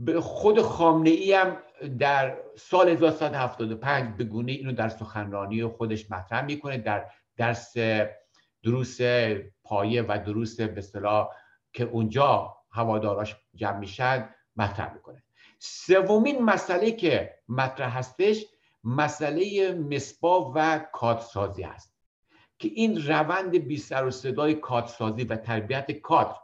به 0.00 0.20
خود 0.20 0.62
خامنه 0.62 1.10
ای 1.10 1.32
هم 1.32 1.56
در 1.98 2.36
سال 2.56 2.88
1975 2.88 4.16
به 4.16 4.24
گونه 4.24 4.52
اینو 4.52 4.72
در 4.72 4.88
سخنرانی 4.88 5.66
خودش 5.66 6.10
مطرح 6.10 6.44
می‌کنه 6.44 6.78
در 6.78 7.06
درس 7.36 7.74
دروس 8.64 8.98
پایه 9.64 10.04
و 10.08 10.18
دروس 10.26 10.60
به 10.60 10.78
اصطلاح 10.78 11.28
که 11.72 11.84
اونجا 11.84 12.56
هواداراش 12.70 13.36
جمع 13.54 13.78
میشن 13.78 14.28
مطرح 14.56 14.94
می‌کنه. 14.94 15.22
سومین 15.58 16.44
مسئله 16.44 16.92
که 16.92 17.34
مطرح 17.48 17.98
هستش 17.98 18.44
مسئله 18.84 19.72
مصبا 19.72 20.52
و 20.54 20.78
کادسازی 20.92 21.62
هست 21.62 21.98
که 22.58 22.68
این 22.74 23.06
روند 23.06 23.56
بی 23.56 23.76
سر 23.76 24.06
و 24.06 24.10
صدای 24.10 24.54
کادسازی 24.54 25.24
و 25.24 25.36
تربیت 25.36 25.90
کادر 25.90 26.34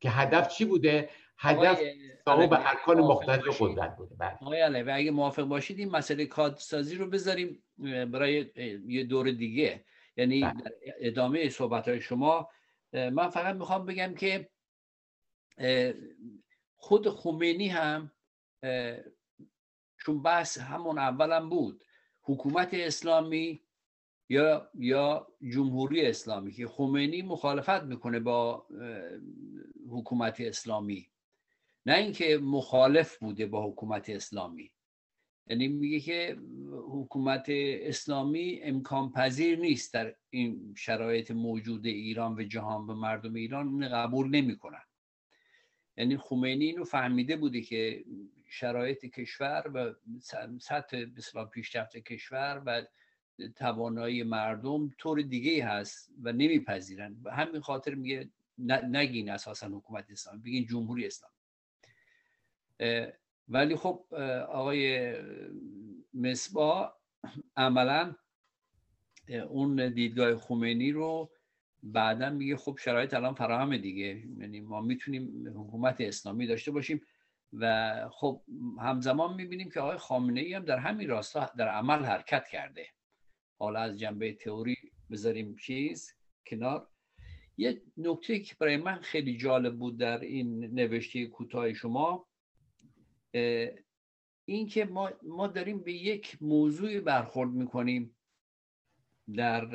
که 0.00 0.10
هدف 0.10 0.48
چی 0.48 0.64
بوده؟ 0.64 1.10
هدف 1.42 1.80
صاحب 2.24 2.52
ارکان 2.52 2.98
مختلف 3.00 3.62
قدرت 3.62 3.96
بوده. 3.96 4.14
بله. 4.14 4.38
آقای 4.40 4.82
و 4.82 4.90
اگه 4.94 5.10
موافق 5.10 5.42
باشید 5.42 5.78
این 5.78 5.90
مسئله 5.90 6.26
کادسازی 6.26 6.94
رو 6.94 7.06
بذاریم 7.06 7.62
برای 8.12 8.50
یه 8.86 9.04
دور 9.04 9.30
دیگه. 9.30 9.84
یعنی 10.16 10.40
بله. 10.40 10.52
در 10.52 10.72
ادامه 10.98 11.48
صحبت 11.48 11.88
های 11.88 12.00
شما 12.00 12.48
من 12.92 13.28
فقط 13.28 13.54
می‌خوام 13.56 13.86
بگم 13.86 14.14
که 14.14 14.48
خود 16.76 17.08
خمینی 17.08 17.68
هم 17.68 18.12
چون 19.98 20.22
بحث 20.22 20.58
همون 20.58 20.98
اولم 20.98 21.48
بود 21.48 21.84
حکومت 22.22 22.74
اسلامی 22.74 23.62
یا 24.28 24.70
یا 24.74 25.28
جمهوری 25.52 26.06
اسلامی 26.06 26.52
که 26.52 26.66
خمینی 26.66 27.22
مخالفت 27.22 27.82
می‌کنه 27.82 28.20
با 28.20 28.66
حکومت 29.90 30.40
اسلامی. 30.40 31.11
نه 31.86 31.94
اینکه 31.94 32.38
مخالف 32.38 33.18
بوده 33.18 33.46
با 33.46 33.70
حکومت 33.70 34.10
اسلامی. 34.10 34.72
یعنی 35.46 35.68
میگه 35.68 36.00
که 36.00 36.38
حکومت 36.72 37.46
اسلامی 37.48 38.60
امکان 38.62 39.10
پذیر 39.10 39.58
نیست 39.58 39.94
در 39.94 40.14
این 40.30 40.74
شرایط 40.76 41.30
موجود 41.30 41.86
ایران 41.86 42.34
و 42.34 42.42
جهان 42.42 42.86
به 42.86 42.94
مردم 42.94 43.34
ایران 43.34 43.88
قبول 43.88 44.30
نمی‌کنن. 44.30 44.82
یعنی 45.96 46.16
خمینی 46.16 46.64
اینو 46.64 46.84
فهمیده 46.84 47.36
بوده 47.36 47.60
که 47.60 48.04
شرایط 48.48 49.06
کشور 49.06 49.70
و 49.74 49.94
سطح 50.58 51.04
بسیار 51.04 51.46
پیشرفت 51.46 51.96
کشور 51.96 52.62
و 52.66 52.82
توانایی 53.56 54.22
مردم 54.22 54.90
طور 54.98 55.22
دیگه 55.22 55.64
هست 55.64 56.10
و 56.22 56.32
نمیپذیرن. 56.32 57.16
همین 57.32 57.60
خاطر 57.60 57.94
میگه 57.94 58.30
نگین 58.90 59.30
اساسا 59.30 59.68
حکومت 59.68 60.10
اسلامی 60.10 60.42
بگین 60.42 60.66
جمهوری 60.66 61.06
اسلامی. 61.06 61.34
ولی 63.48 63.76
خب 63.76 64.14
آقای 64.48 65.14
مصبا 66.14 66.94
عملا 67.56 68.14
اون 69.48 69.92
دیدگاه 69.92 70.36
خمینی 70.36 70.92
رو 70.92 71.30
بعدا 71.82 72.30
میگه 72.30 72.56
خب 72.56 72.78
شرایط 72.80 73.14
الان 73.14 73.34
فراهم 73.34 73.76
دیگه. 73.76 74.22
یعنی 74.38 74.60
ما 74.60 74.80
می‌تونیم 74.80 75.48
حکومت 75.48 76.00
اسلامی 76.00 76.46
داشته 76.46 76.70
باشیم 76.70 77.00
و 77.52 77.94
خب 78.12 78.42
همزمان 78.78 79.34
می‌بینیم 79.34 79.70
که 79.70 79.80
آقای 79.80 79.98
خامنه 79.98 80.40
ای 80.40 80.54
هم 80.54 80.64
در 80.64 80.78
همین 80.78 81.08
راستا 81.08 81.50
در 81.58 81.68
عمل 81.68 82.04
حرکت 82.04 82.48
کرده. 82.48 82.86
حالا 83.58 83.80
از 83.80 83.98
جنبه 83.98 84.32
تئوری 84.32 84.76
بذاریم 85.10 85.56
چیز 85.56 86.14
کنار. 86.46 86.88
یه 87.56 87.82
نکته 87.96 88.40
که 88.40 88.54
برای 88.58 88.76
من 88.76 89.00
خیلی 89.00 89.36
جالب 89.36 89.78
بود 89.78 89.98
در 89.98 90.20
این 90.20 90.64
نوشته 90.64 91.26
کوتاه 91.26 91.72
شما 91.72 92.28
این 94.44 94.66
که 94.68 94.84
ما, 94.84 95.10
ما 95.22 95.46
داریم 95.46 95.80
به 95.82 95.92
یک 95.92 96.38
موضوع 96.40 97.00
برخورد 97.00 97.50
می‌کنیم 97.50 98.16
در 99.34 99.66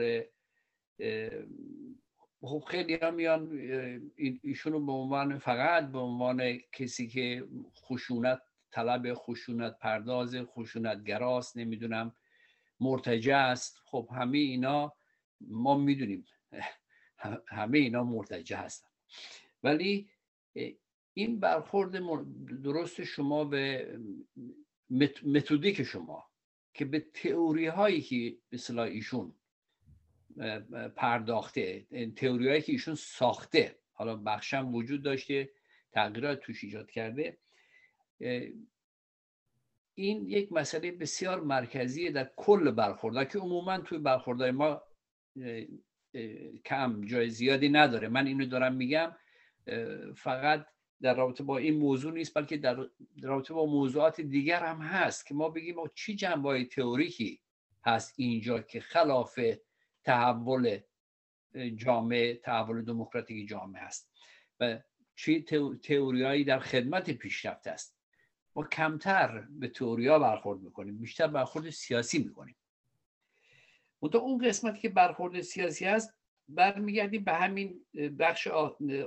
خب 2.42 2.64
خیلی 2.68 2.94
هم 2.94 3.14
میان 3.14 3.52
ایشونو 4.42 4.86
به 4.86 4.92
عنوان 4.92 5.38
فقط 5.40 5.92
به 5.92 6.00
عنوان 6.00 6.58
کسی 6.72 7.08
که 7.08 7.48
خشونت 7.76 8.42
طلب 8.72 9.14
خشونت 9.14 9.80
پرداز 9.80 10.36
خشونت 10.36 11.04
گراست 11.04 11.58
نمی‌دونم 11.58 12.16
مرتجع 12.80 13.38
است. 13.38 13.82
خب 13.86 14.10
همه 14.12 14.38
اینا 14.38 14.94
ما 15.42 15.78
می‌دونیم. 15.78 16.26
همه 17.48 17.78
اینا 17.78 18.04
مرتجع 18.04 18.58
هستن. 18.58 18.90
ولی 19.64 20.10
این 21.18 21.40
برخورد 21.40 21.92
درست 22.64 23.04
شما 23.04 23.46
به 23.46 23.98
متودیک 25.26 25.84
شما 25.84 26.30
که 26.74 26.86
به 26.86 27.00
تئوری 27.00 27.68
هایی 27.68 28.02
که 28.02 28.38
به 28.50 28.82
ایشون 28.82 29.36
پرداخته 30.96 31.88
تئوری 32.16 32.48
هایی 32.48 32.62
که 32.62 32.72
ایشون 32.72 32.96
ساخته 32.96 33.80
حالا 33.92 34.16
بخشم 34.16 34.76
وجود 34.76 35.04
داشته 35.04 35.50
تغییرات 35.92 36.40
توش 36.40 36.64
ایجاد 36.64 36.92
کرده 36.92 37.38
این 39.94 40.28
یک 40.28 40.52
مسئله 40.52 40.92
بسیار 40.92 41.42
مرکزی 41.42 42.10
در 42.10 42.32
کل 42.36 42.72
برخورد 42.72 43.30
که 43.30 43.40
عموما 43.40 43.78
توی 43.78 43.98
برخوردهای 43.98 44.52
ما 44.52 44.82
کم 46.66 47.06
جای 47.06 47.30
زیادی 47.30 47.70
نداره. 47.70 48.08
من 48.08 48.28
اینو 48.28 48.46
دارم 48.46 48.76
میگم 48.76 49.16
فقط 50.16 50.66
در 51.02 51.14
رابطه 51.14 51.44
با 51.44 51.58
این 51.58 51.80
موضوع 51.80 52.14
نیست 52.14 52.34
بلکه 52.34 52.58
در 52.58 52.88
رابطه 53.22 53.54
با 53.54 53.66
موضوعات 53.66 54.22
دیگر 54.22 54.64
هم 54.64 54.82
هست 54.82 55.26
که 55.26 55.34
ما 55.34 55.50
بگیم 55.50 55.76
چی 55.96 56.16
جنبه 56.16 56.66
تئوریکی 56.66 57.42
هست 57.86 58.14
اینجا 58.18 58.60
که 58.60 58.80
خلاف 58.80 59.40
تحول 60.04 60.80
جامعه 61.76 62.36
تحول 62.36 62.82
دموکراتیک 62.82 63.50
جامعه 63.50 63.82
است 63.82 64.12
و 64.60 64.80
چی 65.16 65.42
تئوریایی 65.84 66.44
در 66.44 66.60
خدمت 66.60 67.12
پیشرفت 67.12 67.68
است. 67.68 67.98
ما 68.56 68.64
کمتر 68.64 69.48
به 69.50 69.68
تئوریا 69.68 70.20
برخورد 70.20 70.60
می‌کنیم 70.60 70.98
بیشتر 70.98 71.28
برخورد 71.28 71.70
سیاسی 71.70 72.20
می‌کنیم. 72.24 72.56
منتها 74.02 74.22
اون 74.22 74.48
قسمتی 74.48 74.80
که 74.80 74.90
برخورد 74.90 75.42
سیاسی 75.42 75.86
هست 75.86 76.17
برمیگردیم 76.50 77.24
به 77.24 77.34
همین 77.34 77.86
بخش 78.20 78.48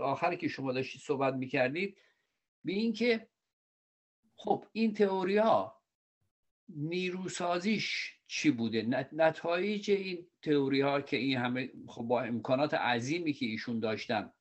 آخری 0.00 0.36
که 0.36 0.48
شما 0.48 0.72
داشتید 0.72 1.00
صحبت 1.00 1.34
می‌کردید 1.34 1.96
به 2.64 2.72
اینکه 2.72 3.28
خب 4.36 4.64
این 4.72 4.94
تئوریا 4.94 5.76
نیروسازیش 6.68 8.16
چی 8.26 8.50
بوده؟ 8.50 9.06
نتایج 9.12 9.90
این 9.90 10.26
تئوری 10.42 10.80
ها 10.80 11.00
که 11.00 11.16
این 11.16 11.38
همه 11.38 11.70
خب 11.86 12.02
با 12.02 12.22
امکانات 12.22 12.74
عظیمی 12.74 13.32
که 13.32 13.46
ایشون 13.46 13.80
داشتن 13.80 14.32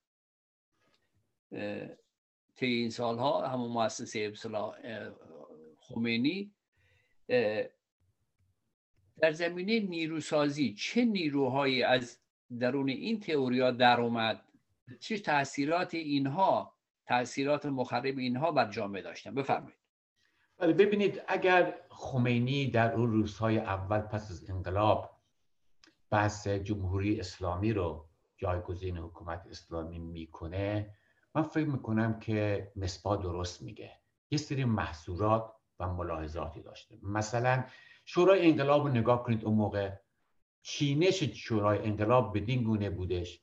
طی 2.55 2.65
این 2.65 2.89
سالها 2.89 3.47
همون 3.47 3.71
مؤسسه 3.71 4.19
ابسلا 4.19 4.73
خمینی 5.79 6.53
در 9.21 9.31
زمینه 9.31 9.79
نیروسازی 9.79 10.73
چه 10.73 11.05
نیروهایی 11.05 11.83
از 11.83 12.18
درون 12.59 12.89
این 12.89 13.19
تئوریا 13.19 13.71
در 13.71 14.01
اومد. 14.01 14.41
چه 14.99 15.19
تاثیرات 15.19 15.93
اینها 15.93 16.75
تاثیرات 17.05 17.65
مخرب 17.65 18.17
اینها 18.17 18.51
بر 18.51 18.69
جامعه 18.69 19.01
داشتن؟ 19.01 19.35
بفرمایید. 19.35 19.79
بله 20.57 20.73
ببینید 20.73 21.21
اگر 21.27 21.73
خمینی 21.89 22.71
در 22.71 22.93
اون 22.93 23.11
روزهای 23.11 23.57
اول 23.57 23.99
پس 23.99 24.31
از 24.31 24.49
انقلاب 24.49 25.19
بحث 26.09 26.47
جمهوری 26.47 27.19
اسلامی 27.19 27.73
رو 27.73 28.09
جایگزین 28.37 28.97
حکومت 28.97 29.47
اسلامی 29.49 29.99
می‌کنه 29.99 30.93
من 31.35 31.41
فکر 31.41 31.67
می‌کنم 31.67 32.19
که 32.19 32.71
مصبا 32.75 33.15
درست 33.15 33.61
میگه. 33.61 33.91
یه 34.31 34.37
سری 34.37 34.65
محصورات 34.65 35.53
و 35.79 35.87
ملاحظاتی 35.87 36.61
داشته. 36.61 36.97
مثلا 37.03 37.65
شورای 38.05 38.49
انقلاب 38.49 38.87
رو 38.87 38.93
نگاه 38.93 39.23
کنید 39.23 39.45
اون 39.45 39.55
موقع 39.55 39.91
چینش 40.61 41.23
شورای 41.23 41.79
انقلاب 41.79 42.37
بدین 42.37 42.63
گونه 42.63 42.89
بودش 42.89 43.41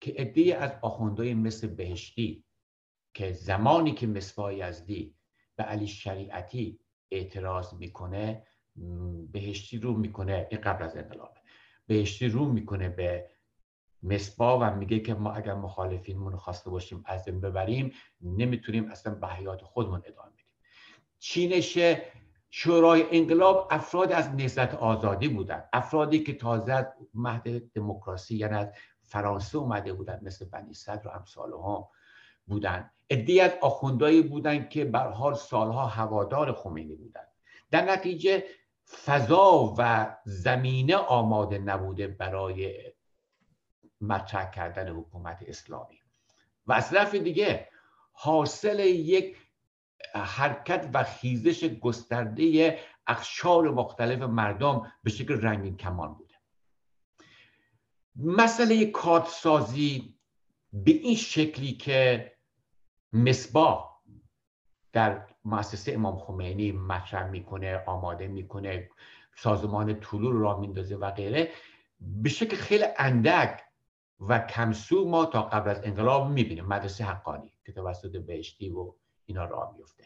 که 0.00 0.14
عده 0.18 0.56
از 0.56 0.70
آخوندهای 0.82 1.34
مثل 1.34 1.66
بهشتی 1.66 2.44
که 3.14 3.32
زمانی 3.32 3.92
که 3.92 4.06
مصباح 4.06 4.54
یزدی 4.54 5.14
به 5.56 5.64
علی 5.64 5.86
شریعتی 5.86 6.78
اعتراض 7.10 7.74
می‌کنه 7.74 8.46
بهشتی 9.32 9.78
رو 9.78 9.94
می‌کنه 9.94 10.48
این 10.50 10.60
قبل 10.60 10.84
از 10.84 10.96
انقلاب. 10.96 11.34
بهشتی 11.86 12.28
رو 12.28 12.52
می‌کنه 12.52 12.88
به 12.88 13.30
مصبا 14.02 14.58
و 14.58 14.74
میگه 14.76 15.00
که 15.00 15.14
ما 15.14 15.32
اگر 15.32 15.54
مخالفینمون 15.54 16.36
خواسته 16.36 16.70
باشیم 16.70 17.02
از 17.06 17.24
ببریم 17.24 17.92
نمی‌تونیم 18.20 18.90
اصلا 18.90 19.14
به 19.14 19.28
حیات 19.28 19.62
خودمون 19.62 20.02
ادامه 20.06 20.32
بدیم. 20.32 20.46
چینش 21.18 21.78
شورای 22.50 23.06
انقلاب 23.10 23.68
افراد 23.70 24.12
از 24.12 24.28
نهضت 24.28 24.74
آزادی 24.74 25.28
بودن 25.28 25.64
افرادی 25.72 26.24
که 26.24 26.34
تازه 26.34 26.72
از 26.72 26.86
مهد 27.14 27.72
دموکراسی 27.72 28.36
یعنی 28.36 28.54
از 28.54 28.68
فرانسه 29.02 29.58
اومده 29.58 29.92
بودن 29.92 30.20
مثل 30.22 30.44
بنی 30.44 30.74
صدر 30.74 31.08
و 31.08 31.10
امثال 31.10 31.52
ها 31.52 31.90
بودن 32.46 32.90
ادی 33.10 33.40
از 33.40 33.50
آخوندهایی 33.60 34.22
بودن 34.22 34.68
که 34.68 34.84
بر 34.84 35.10
حال 35.10 35.34
سالها 35.34 35.86
هوادار 35.86 36.52
خمینی 36.52 36.94
بودن 36.94 37.24
در 37.70 37.84
نتیجه 37.84 38.44
فضا 39.04 39.74
و 39.78 40.16
زمینه 40.24 40.96
آماده 40.96 41.58
نبوده 41.58 42.06
برای 42.06 42.92
مطرح 44.00 44.50
کردن 44.50 44.88
حکومت 44.88 45.38
اسلامی. 45.46 46.00
و 46.66 46.72
از 46.72 46.90
طرف 46.90 47.14
دیگه 47.14 47.68
حاصل 48.12 48.78
یک 48.80 49.36
حرکت 50.14 50.90
و 50.94 51.04
خیزش 51.04 51.64
گسترده 51.64 52.78
اخشار 53.06 53.70
مختلف 53.70 54.22
مردم 54.22 54.92
به 55.02 55.10
شکل 55.10 55.40
رنگین 55.40 55.76
کمان 55.76 56.14
بوده. 56.14 56.34
مسئله 58.16 58.86
کارتسازی 58.86 60.14
به 60.72 60.90
این 60.90 61.16
شکلی 61.16 61.72
که 61.72 62.32
مصباح 63.12 64.00
در 64.92 65.26
مؤسسه 65.44 65.92
امام 65.92 66.18
خمینی 66.18 66.72
مطرح 66.72 67.30
می‌کنه 67.30 67.82
آماده 67.86 68.26
می‌کنه 68.26 68.90
سازمان 69.36 70.00
طلول 70.00 70.36
را 70.36 70.58
میندازه 70.58 70.96
و 70.96 71.10
غیره 71.10 71.50
به 72.00 72.28
شکل 72.28 72.56
خیلی 72.56 72.84
اندک 72.96 73.60
و 74.20 74.38
کمسو 74.38 75.08
ما 75.08 75.26
تا 75.26 75.42
قبل 75.42 75.70
از 75.70 75.84
انقلاب 75.84 76.30
می‌بینیم. 76.30 76.66
مدرسه 76.66 77.04
حقانی 77.04 77.52
که 77.66 77.72
توسط 77.72 78.16
بهشتی 78.16 78.70
و 78.70 78.94
اینا 79.28 79.44
راه 79.44 79.74
میفته 79.76 80.04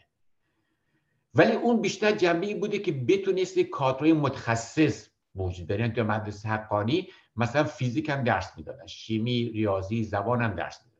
ولی 1.35 1.51
اون 1.51 1.81
بیشتر 1.81 2.11
جنبه 2.11 2.55
بوده 2.55 2.79
که 2.79 2.91
بتونست 2.91 3.59
کادرهای 3.59 4.13
متخصص 4.13 5.09
وجود 5.35 5.67
داره 5.67 5.81
یعنی 5.81 6.01
مدرسه 6.01 6.49
حقانی 6.49 7.07
مثلا 7.35 7.63
فیزیک 7.63 8.09
هم 8.09 8.23
درس 8.23 8.57
می‌دادن 8.57 8.87
شیمی 8.87 9.49
ریاضی 9.49 10.03
زبان 10.03 10.41
هم 10.41 10.55
درس 10.55 10.79
می‌دادن. 10.85 10.93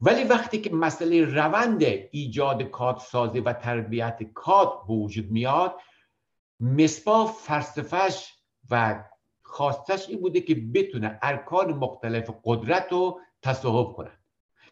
ولی 0.00 0.24
وقتی 0.24 0.60
که 0.60 0.70
مسئله 0.70 1.24
روند 1.24 1.82
ایجاد 2.10 2.62
کاد 2.62 2.98
سازی 2.98 3.40
و 3.40 3.52
تربیت 3.52 4.22
کاد 4.34 4.86
به 4.88 4.94
وجود 4.94 5.30
میاد 5.30 5.76
مصباح 6.60 7.32
فلسفهش 7.32 8.34
و 8.70 9.04
خواستش 9.42 10.08
این 10.08 10.20
بوده 10.20 10.40
که 10.40 10.54
بتونه 10.54 11.18
ارکان 11.22 11.72
مختلف 11.72 12.30
قدرت 12.44 12.92
رو 12.92 13.20
تصاحب 13.42 13.92
کنن 13.92 14.18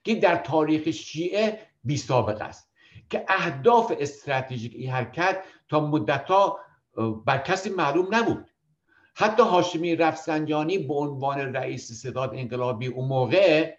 که 0.04 0.14
در 0.14 0.36
تاریخ 0.36 0.90
شیعه 0.90 1.69
بی 1.84 1.96
سابق 1.96 2.42
است 2.42 2.70
که 3.10 3.24
اهداف 3.28 3.92
استراتژیک 3.98 4.74
این 4.74 4.90
حرکت 4.90 5.42
تا 5.68 5.80
مدتها 5.80 6.58
بر 7.26 7.38
کسی 7.38 7.70
معلوم 7.70 8.14
نبود. 8.14 8.50
حتی 9.14 9.42
هاشمی 9.42 9.96
رفسنجانی 9.96 10.78
به 10.78 10.94
عنوان 10.94 11.38
رئیس 11.38 11.92
صداد 11.92 12.34
انقلابی 12.34 12.86
اون 12.86 13.08
موقع 13.08 13.74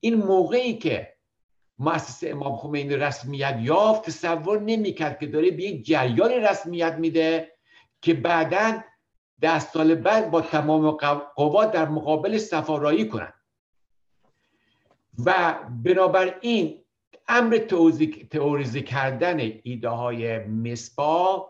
این 0.00 0.14
موقعی 0.14 0.78
که 0.78 1.14
مؤسسه 1.78 2.30
امام 2.30 2.56
خمینی 2.56 2.96
رسمیت 2.96 3.58
یافت 3.60 4.02
تصور 4.02 4.60
نمی‌کرد 4.60 5.18
که 5.18 5.26
داره 5.26 5.50
به 5.50 5.62
یک 5.62 5.86
جریان 5.86 6.30
رسمیت 6.30 6.94
میده 6.94 7.52
که 8.02 8.14
بعدا 8.14 8.80
ده 9.40 9.58
سال 9.58 9.94
بعد 9.94 10.30
با 10.30 10.40
تمام 10.40 10.90
قوا 11.36 11.64
در 11.64 11.88
مقابل 11.88 12.38
سفارایی 12.38 13.08
کنند. 13.08 13.34
و 15.24 15.54
بنابراین 15.84 16.84
امر 17.28 17.58
تئوریزی 18.30 18.82
کردن 18.82 19.38
ایده 19.62 19.88
های 19.88 20.38
مصبا 20.38 21.48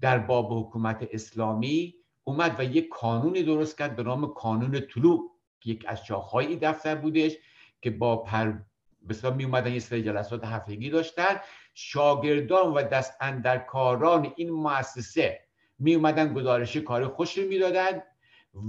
در 0.00 0.18
باب 0.18 0.52
حکومت 0.52 1.08
اسلامی 1.12 1.94
اومد 2.24 2.56
و 2.58 2.64
یک 2.64 2.88
قانونی 3.00 3.42
درست 3.42 3.78
کرد 3.78 3.96
به 3.96 4.02
نام 4.02 4.34
کانون 4.34 4.80
طلوع. 4.80 5.30
یک 5.64 5.84
از 5.88 6.06
شاخهای 6.06 6.56
دفتر 6.56 6.94
بودش 6.94 7.32
که 7.82 7.90
با 7.90 8.16
پر 8.16 8.52
بسیار 9.08 9.32
می 9.32 9.44
اومدن 9.44 9.72
یه 9.72 9.78
سری 9.78 10.02
جلسات 10.02 10.44
هفتگی 10.44 10.90
داشتن. 10.90 11.40
شاگردان 11.74 12.72
و 12.72 12.82
دست 12.82 13.16
اندرکاران 13.20 14.32
این 14.36 14.50
مؤسسه 14.50 15.40
می 15.78 15.94
اومدن 15.94 16.34
گزارش 16.34 16.76
کار 16.76 17.08
خوش 17.08 17.38
رو 17.38 17.48
می‌دادن 17.48 18.02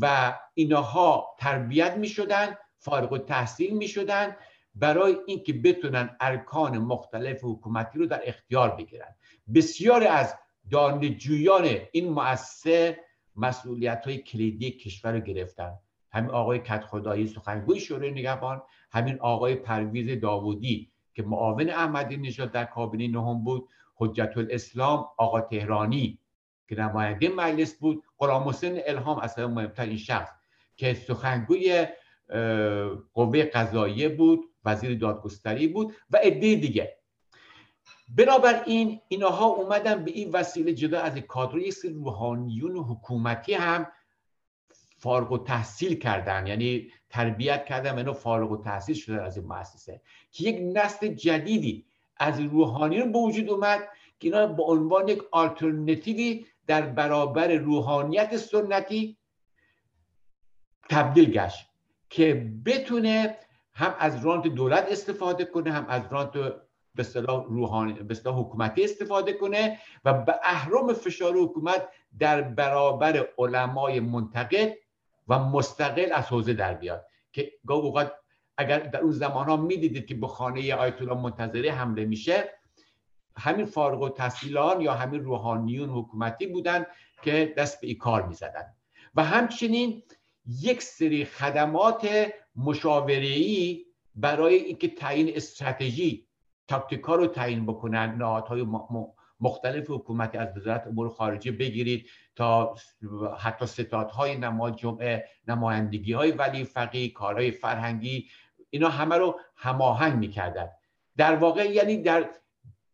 و 0.01 0.33
اینها 0.53 1.35
تربیت 1.39 1.97
می 1.97 2.07
شدن 2.07 2.57
فارغ 2.77 3.25
تحصیل 3.25 3.77
می 3.77 3.87
شدن 3.87 4.35
برای 4.75 5.17
اینکه 5.25 5.53
بتونن 5.53 6.17
ارکان 6.19 6.77
مختلف 6.77 7.39
حکومتی 7.43 7.99
رو 7.99 8.05
در 8.05 8.21
اختیار 8.25 8.69
بگیرن. 8.75 9.15
بسیار 9.53 10.03
از 10.03 10.35
دانشجویان 10.71 11.77
این 11.91 12.09
مؤسسه 12.09 12.99
مسئولیت 13.35 14.01
های 14.05 14.17
کلیدی 14.17 14.71
کشور 14.71 15.11
رو 15.11 15.19
گرفتن. 15.19 15.73
همین 16.11 16.29
آقای 16.29 16.59
کت 16.59 16.85
خدایی 16.85 17.27
سخنگوی 17.27 17.79
شورای 17.79 18.11
نگهبان 18.11 18.61
همین 18.91 19.19
آقای 19.19 19.55
پرویز 19.55 20.21
داوودی 20.21 20.91
که 21.13 21.23
معاون 21.23 21.69
احمدی 21.69 22.17
نژاد 22.17 22.51
در 22.51 22.65
کابینه 22.65 23.07
نهم 23.07 23.43
بود 23.43 23.69
حجت 23.95 24.37
الاسلام 24.37 25.05
آقا 25.17 25.41
تهرانی 25.41 26.19
که 26.67 26.75
نماینده 26.75 27.29
مجلس 27.29 27.75
بود 27.75 28.03
غلام 28.17 28.49
حسین 28.49 28.81
الهام 28.85 29.17
اصلا 29.17 29.47
مهمترین 29.47 29.97
شخص 29.97 30.31
که 30.75 30.93
سخنگوی 30.93 31.87
قوه 33.13 33.43
قضاییه 33.43 34.09
بود. 34.09 34.39
وزیر 34.65 34.97
دادگستری 34.97 35.67
بود 35.67 35.95
و 36.09 36.17
عده 36.17 36.55
دیگه. 36.55 36.97
بنابراین 38.17 39.01
اینها 39.07 39.45
اومدن 39.45 40.03
به 40.05 40.11
این 40.11 40.31
وسیله 40.31 40.73
جدا 40.73 41.01
از 41.01 41.17
کادر 41.17 41.57
یک 41.57 41.73
سری 41.73 41.93
روحانیون 41.93 42.77
حکومتی 42.77 43.53
هم 43.53 43.87
فارغ 44.97 45.31
و 45.31 45.37
تحصیل 45.37 45.99
کردن 45.99 46.47
یعنی 46.47 46.91
تربیت 47.09 47.65
کردن 47.65 47.95
منو 47.95 48.13
فارغ 48.13 48.51
و 48.51 48.57
تحصیل 48.57 48.95
شده 48.95 49.21
از 49.21 49.37
این 49.37 49.47
مؤسسه. 49.47 50.01
که 50.31 50.43
یک 50.43 50.59
نسل 50.77 51.07
جدیدی 51.07 51.85
از 52.17 52.39
روحانیون 52.39 53.11
به 53.11 53.19
وجود 53.19 53.49
اومد 53.49 53.79
که 54.19 54.27
اینا 54.27 54.47
به 54.47 54.63
عنوان 54.63 55.07
یک 55.07 55.21
آلترنتیوی 55.31 56.45
در 56.67 56.81
برابر 56.81 57.47
روحانیت 57.47 58.37
سنتی 58.37 59.17
تبدیل 60.89 61.31
گشت 61.31 61.67
که 62.09 62.51
بتونه 62.65 63.37
هم 63.73 63.95
از 63.99 64.25
رانت 64.25 64.47
دولت 64.47 64.87
استفاده 64.91 65.45
کنه 65.45 65.71
هم 65.71 65.85
از 65.89 66.01
رانت 66.11 66.31
به 66.31 66.55
اصطلاح 66.99 67.45
روحانی 67.45 67.93
به 67.93 68.31
حکومتی 68.31 68.83
استفاده 68.83 69.33
کنه 69.33 69.79
و 70.05 70.13
به 70.13 70.35
اهرام 70.43 70.93
فشار 70.93 71.37
حکومت 71.37 71.87
در 72.19 72.41
برابر 72.41 73.27
علمای 73.37 73.99
منتقد 73.99 74.73
و 75.27 75.39
مستقل 75.39 76.11
از 76.13 76.25
حوزه 76.25 76.53
در 76.53 76.73
بیاد. 76.73 77.05
که 77.31 77.51
گاه 77.67 77.77
اوقات 77.77 78.11
اگر 78.57 78.79
در 78.79 79.01
اون 79.01 79.11
زمان 79.11 79.49
ها 79.49 79.57
می‌دیدید 79.57 80.05
که 80.05 80.15
به 80.15 80.27
خانه 80.27 80.75
آیت 80.75 81.01
الله 81.01 81.13
منتظری 81.13 81.69
حمله 81.69 82.05
میشه 82.05 82.49
همین 83.37 83.65
فارغ 83.65 84.01
و 84.01 84.09
تحصیلان 84.09 84.81
یا 84.81 84.93
همین 84.93 85.23
روحانیون 85.23 85.89
حکومتی 85.89 86.47
بودن 86.47 86.85
که 87.21 87.53
دست 87.57 87.81
به 87.81 87.87
این 87.87 87.97
کار 87.97 88.27
می‌زدن. 88.27 88.65
و 89.15 89.23
همچنین 89.23 90.03
یک 90.45 90.81
سری 90.81 91.25
خدمات 91.25 92.07
مشاوره‌ای 92.55 93.85
برای 94.15 94.55
اینکه 94.55 94.87
تعیین 94.87 95.31
استراتژی 95.35 96.27
تاکتیکا 96.67 97.15
رو 97.15 97.27
تعیین 97.27 97.65
بکنن 97.65 98.15
نهادهای 98.15 98.65
مختلف 99.39 99.89
حکومتی 99.89 100.37
از 100.37 100.57
وزارت 100.57 100.87
امور 100.87 101.09
خارجه 101.09 101.51
بگیرید 101.51 102.09
تا 102.35 102.75
حتی 103.39 103.65
ستادهای 103.65 104.37
نماز 104.37 104.75
جمعه 104.75 105.25
نمایندگی 105.47 106.13
های 106.13 106.31
ولی 106.31 106.63
فقی 106.63 107.09
کارهای 107.09 107.51
فرهنگی 107.51 108.29
اینا 108.69 108.89
همه 108.89 109.15
رو 109.15 109.39
هماهنگ 109.55 110.13
می‌کردن. 110.13 110.69
در 111.17 111.35
واقع 111.35 111.71
یعنی 111.71 111.97
در 111.97 112.29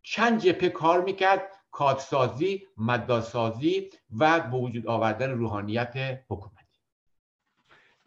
چند 0.02 0.40
جبهه 0.40 0.68
کار 0.68 1.04
می‌کرد 1.04 1.42
کادسازی 1.70 2.66
مداسازی 2.76 3.90
و 4.18 4.40
به 4.40 4.56
وجود 4.56 4.86
آوردن 4.86 5.30
روحانیت 5.30 6.20
حکومتی. 6.30 6.78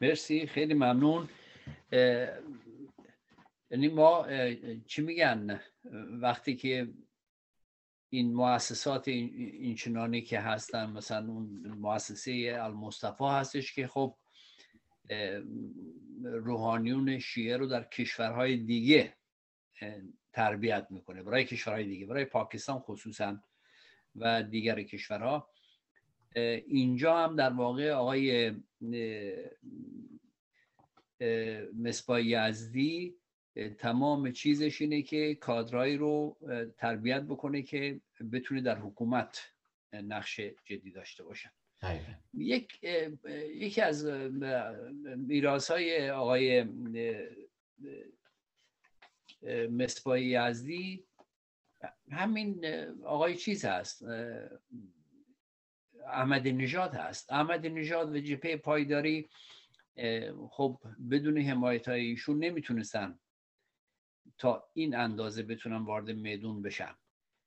مرسی 0.02 0.48
خیلی 0.48 0.74
ممنون. 0.74 1.30
یعنی 3.72 3.88
ما 3.88 4.28
چی 4.86 5.02
میگن؟ 5.02 5.60
وقتی 6.12 6.56
که 6.56 6.94
این 8.10 8.34
مؤسسات 8.34 9.08
این 9.08 9.76
چنانی 9.76 10.22
که 10.22 10.40
هستن 10.40 10.90
مثلا 10.90 11.32
اون 11.32 11.68
مؤسسه 11.68 12.58
المصطفى 12.62 13.24
هستش 13.24 13.74
که 13.74 13.88
خب 13.88 14.18
روحانیون 16.24 17.20
شیعه 17.20 17.58
رو 17.58 17.66
در 17.66 17.84
کشورهای 17.84 18.58
دیگه 18.58 19.14
تربیت 20.34 20.88
می‌کنه. 20.90 21.24
برای 21.24 21.46
کشورهای 21.46 21.86
دیگه 21.86 22.06
برای 22.06 22.26
پاکستان 22.26 22.80
خصوصا 22.80 23.44
و 24.16 24.44
دیگر 24.44 24.84
کشورها. 24.84 25.50
اینجا 26.66 27.18
هم 27.18 27.36
در 27.36 27.54
واقع 27.54 27.92
آقای 27.92 28.56
مصباح 31.74 32.22
یزدی 32.22 33.16
تمام 33.78 34.32
چیزش 34.32 34.82
اینه 34.82 35.02
که 35.02 35.36
کادرایی 35.36 35.98
رو 35.98 36.38
تربیت 36.78 37.22
بکنه 37.22 37.62
که 37.62 38.02
بتونه 38.32 38.62
در 38.62 38.80
حکومت 38.80 39.52
نقش 39.94 40.40
جدی 40.40 40.92
داشته 40.92 41.24
باشن 41.24 41.52
یک 42.34 42.84
یکی 43.56 43.82
از 43.82 44.06
میراث 45.18 45.72
های 45.72 46.10
آقای 46.10 46.66
مصباح 49.70 50.22
یزدی 50.22 51.06
همین 52.12 52.66
آقای 53.04 53.36
چیز 53.36 53.66
هست 53.66 54.06
احمد 56.08 56.48
نژاد 56.48 56.94
هست. 56.94 57.32
احمد 57.32 57.66
نژاد 57.66 58.16
و 58.16 58.20
جپه 58.20 58.58
پایداری 58.58 59.30
خب 60.50 60.80
بدون 61.12 61.38
حمایت 61.38 61.88
های 61.88 62.06
ایشون 62.06 62.38
نمی‌تونستن 62.38 63.20
تا 64.38 64.70
این 64.74 64.96
اندازه 64.96 65.44
بتونن 65.44 65.78
وارد 65.86 66.10
میدون 66.10 66.62
بشن. 66.62 66.96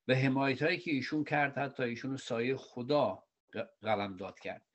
و 0.09 0.15
حمایت 0.15 0.63
هایی 0.63 0.79
که 0.79 0.91
ایشون 0.91 1.25
کرد 1.25 1.59
حتی 1.59 1.83
ایشون 1.83 2.17
سایه 2.17 2.57
خدا 2.57 3.25
قلم 3.83 4.17
داد 4.17 4.39
کرد. 4.39 4.67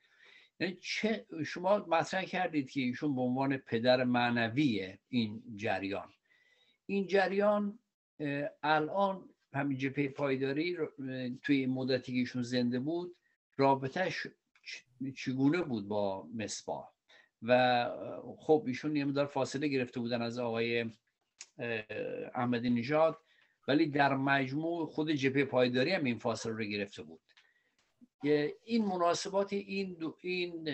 یعنی 0.59 0.77
چه 0.81 1.25
شما 1.45 1.77
مطرح 1.77 2.23
کردید 2.23 2.69
که 2.69 2.81
ایشون 2.81 3.15
به 3.15 3.21
عنوان 3.21 3.57
پدر 3.57 4.03
معنوی 4.03 4.97
این 5.09 5.43
جریان. 5.55 6.09
این 6.85 7.07
جریان 7.07 7.79
الان 8.63 9.29
همین 9.53 9.77
جپه 9.77 10.07
پایداری 10.07 10.77
توی 11.43 11.65
مدتی 11.65 12.11
که 12.11 12.17
ایشون 12.19 12.43
زنده 12.43 12.79
بود 12.79 13.15
رابطهش 13.57 14.27
چگونه 15.15 15.61
بود 15.61 15.87
با 15.87 16.27
مصباح؟ 16.35 16.98
و 17.41 17.85
خب 18.37 18.63
ایشون 18.67 18.95
یه 18.95 19.05
مدار 19.05 19.25
فاصله 19.25 19.67
گرفته 19.67 19.99
بودن 19.99 20.21
از 20.21 20.39
آقای 20.39 20.91
احمدی 22.35 22.69
نژاد 22.69 23.17
ولی 23.67 23.85
در 23.85 24.15
مجموع 24.15 24.85
خود 24.85 25.11
جبهه 25.11 25.45
پایداری 25.45 25.91
هم 25.91 26.03
این 26.03 26.17
فاصله 26.17 26.53
رو 26.53 26.63
گرفته 26.63 27.03
بود. 27.03 27.21
این 28.63 28.85
مناسبات 28.85 29.53
این 29.53 30.13
این 30.21 30.69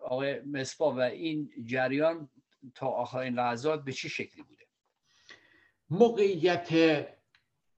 آقای 0.00 0.40
مصبا 0.40 0.94
و 0.94 1.00
این 1.00 1.50
جریان 1.64 2.28
تا 2.74 2.86
آخرین 2.86 3.34
لحظات 3.34 3.84
به 3.84 3.92
چه 3.92 4.08
شکلی 4.08 4.42
بوده؟ 4.42 4.64
موقعیت 5.90 6.68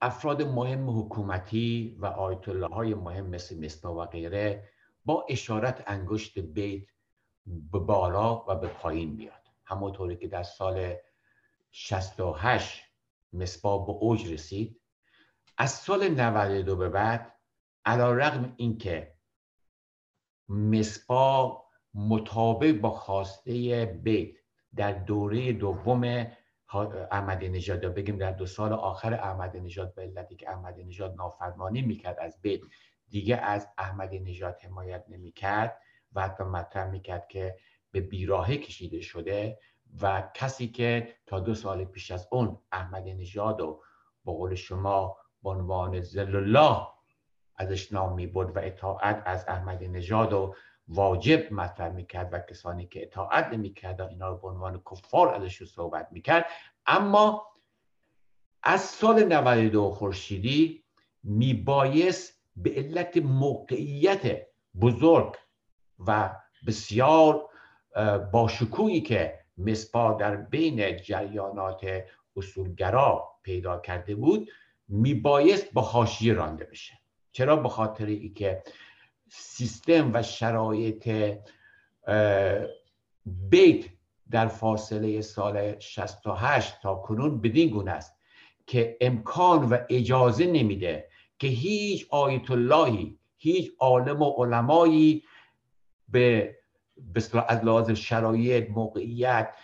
افراد 0.00 0.42
مهم 0.42 1.00
حکومتی 1.00 1.96
و 1.98 2.06
آیت 2.06 2.48
الله 2.48 2.66
های 2.66 2.94
مهم 2.94 3.26
مثل 3.26 3.64
مصبا 3.64 4.02
و 4.02 4.04
غیره 4.06 4.68
با 5.04 5.26
اشارت 5.28 5.84
انگشت 5.86 6.38
بیت 6.38 6.86
به 7.46 7.78
بالا 7.78 8.44
و 8.48 8.54
به 8.54 8.68
پایین 8.68 9.12
میاد 9.12 9.42
همونطوری 9.64 10.16
که 10.16 10.28
در 10.28 10.42
سال 10.42 10.94
68 11.70 12.82
مصبا 13.32 13.78
به 13.78 13.92
اوج 13.92 14.32
رسید. 14.32 14.80
از 15.58 15.70
سال 15.70 16.08
92 16.08 16.76
به 16.76 16.88
بعد 16.88 17.32
علا 17.84 18.12
رقم 18.12 18.54
اینکه 18.56 19.14
مصبا 20.48 21.62
مطابق 21.94 22.72
با 22.72 22.90
خواسته 22.90 23.84
بیت 24.02 24.36
در 24.76 24.92
دوره 24.92 25.52
دوم 25.52 26.26
احمدی 27.10 27.48
نژاد 27.48 27.80
بگیم 27.80 28.18
در 28.18 28.32
دو 28.32 28.46
سال 28.46 28.72
آخر 28.72 29.14
احمدی 29.14 29.60
نژاد 29.60 29.94
به 29.94 30.02
علتی 30.02 30.36
که 30.36 30.50
احمدی 30.50 30.84
نژاد 30.84 31.14
نافرمانی 31.16 31.82
می‌کرد 31.82 32.18
از 32.18 32.40
بیت 32.42 32.60
دیگه 33.08 33.36
از 33.36 33.68
احمدی 33.78 34.20
نژاد 34.20 34.58
حمایت 34.62 35.04
نمی‌کرد. 35.08 35.80
و 36.16 36.22
حتی 36.22 36.44
مطرح 36.44 36.90
می‌کرد 36.90 37.28
که 37.28 37.56
به 37.90 38.00
بیراهه 38.00 38.56
کشیده 38.56 39.00
شده 39.00 39.58
و 40.02 40.30
کسی 40.34 40.68
که 40.68 41.16
تا 41.26 41.40
دو 41.40 41.54
سال 41.54 41.84
پیش 41.84 42.10
از 42.10 42.28
اون 42.30 42.58
احمد 42.72 43.08
نژاد 43.08 43.60
و 43.60 43.82
با 44.24 44.32
قول 44.32 44.54
شما 44.54 45.16
به 45.42 45.50
عنوان 45.50 46.00
زل 46.00 46.36
الله 46.36 46.86
ازش 47.56 47.92
نام 47.92 48.14
می 48.14 48.26
بود 48.26 48.56
و 48.56 48.60
اطاعت 48.62 49.22
از 49.26 49.44
احمد 49.48 49.84
نژاد 49.84 50.32
و 50.32 50.54
واجب 50.88 51.52
مطرح 51.52 51.92
می‌کرد 51.92 52.32
و 52.32 52.38
کسانی 52.38 52.86
که 52.86 53.02
اطاعت 53.02 53.46
نمی‌کرد 53.46 54.00
اینا 54.00 54.28
رو 54.28 54.36
به 54.36 54.48
عنوان 54.48 54.82
کفار 54.90 55.34
ازش 55.34 55.64
صحبت 55.64 56.08
می‌کرد. 56.10 56.46
اما 56.86 57.46
از 58.62 58.80
سال 58.80 59.24
92 59.24 59.90
خورشیدی 59.90 60.84
میبایست 61.22 62.42
به 62.56 62.70
علت 62.70 63.16
موقعیت 63.16 64.46
بزرگ 64.80 65.34
و 66.06 66.30
بسیار 66.66 67.48
باشکویی 68.32 69.00
که 69.00 69.38
مصبا 69.58 70.12
در 70.12 70.36
بین 70.36 70.96
جریانات 70.96 71.86
اصولگرا 72.36 73.28
پیدا 73.42 73.78
کرده 73.78 74.14
بود 74.14 74.48
میبایست 74.88 75.72
با 75.72 75.82
حاشیه 75.82 76.32
رانده 76.32 76.64
بشه. 76.64 76.92
چرا؟ 77.32 77.56
به 77.56 77.68
خاطر 77.68 78.06
ای 78.06 78.28
که 78.28 78.62
سیستم 79.28 80.10
و 80.14 80.22
شرایط 80.22 81.08
بیت 83.26 83.84
در 84.30 84.46
فاصله 84.46 85.20
سال 85.20 85.78
68 85.78 86.82
تا 86.82 86.94
کنون 86.94 87.40
بدین 87.40 87.68
گونه 87.68 87.90
است 87.90 88.16
که 88.66 88.96
امکان 89.00 89.64
و 89.68 89.78
اجازه 89.90 90.46
نمیده 90.46 91.08
که 91.38 91.46
هیچ 91.46 92.06
آیت 92.10 92.50
اللهی 92.50 93.18
هیچ 93.36 93.72
عالم 93.78 94.22
و 94.22 94.30
علمایی 94.30 95.22
به 96.08 96.56
از 97.48 97.64
لحاظ 97.64 97.90
شرایط 97.90 98.70
موقعیت 98.70 99.54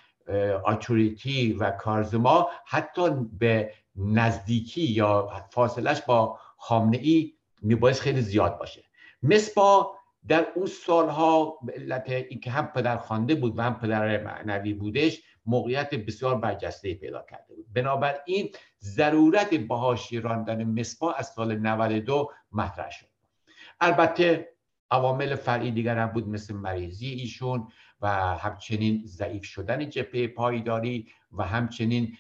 آتوریتی 0.65 1.53
و 1.53 1.71
کارزما 1.71 2.49
حتی 2.67 3.11
به 3.39 3.73
نزدیکی 3.97 4.83
یا 4.83 5.29
فاصلش 5.51 6.03
با 6.03 6.39
خامنه 6.57 6.99
ای 6.99 7.35
میبایست 7.63 8.01
خیلی 8.01 8.21
زیاد 8.21 8.59
باشه. 8.59 8.85
مصبا 9.23 9.95
در 10.29 10.47
اون 10.55 10.67
سالها 10.67 11.59
به 11.63 11.73
علت 11.73 12.11
اینکه 12.11 12.51
هم 12.51 12.67
پدر 12.67 12.97
خوانده 12.97 13.35
بود 13.35 13.59
و 13.59 13.63
هم 13.63 13.79
پدر 13.79 14.25
معنوی 14.25 14.75
بودش 14.75 15.23
موقعیت 15.47 15.95
بسیار 15.95 16.35
برجسته 16.39 16.95
پیدا 16.95 17.25
کرده 17.31 17.55
بود. 17.55 17.67
بنابراین 17.73 18.51
ضرورت 18.81 19.55
بهاشی 19.55 20.21
راندن 20.21 20.65
مصبا 20.65 21.13
از 21.13 21.27
سال 21.27 21.59
92 21.59 22.31
مطرح 22.53 22.91
شد. 22.91 23.07
البته 23.81 24.52
عوامل 24.93 25.35
فرعی 25.35 25.71
دیگر 25.71 25.99
هم 25.99 26.07
بود 26.07 26.29
مثل 26.29 26.55
مریضی 26.55 27.09
ایشون 27.09 27.69
و 28.01 28.09
همچنین 28.37 29.03
ضعیف 29.07 29.45
شدن 29.45 29.89
جبهه 29.89 30.27
پایداری 30.27 31.09
و 31.33 31.45
همچنین 31.45 32.17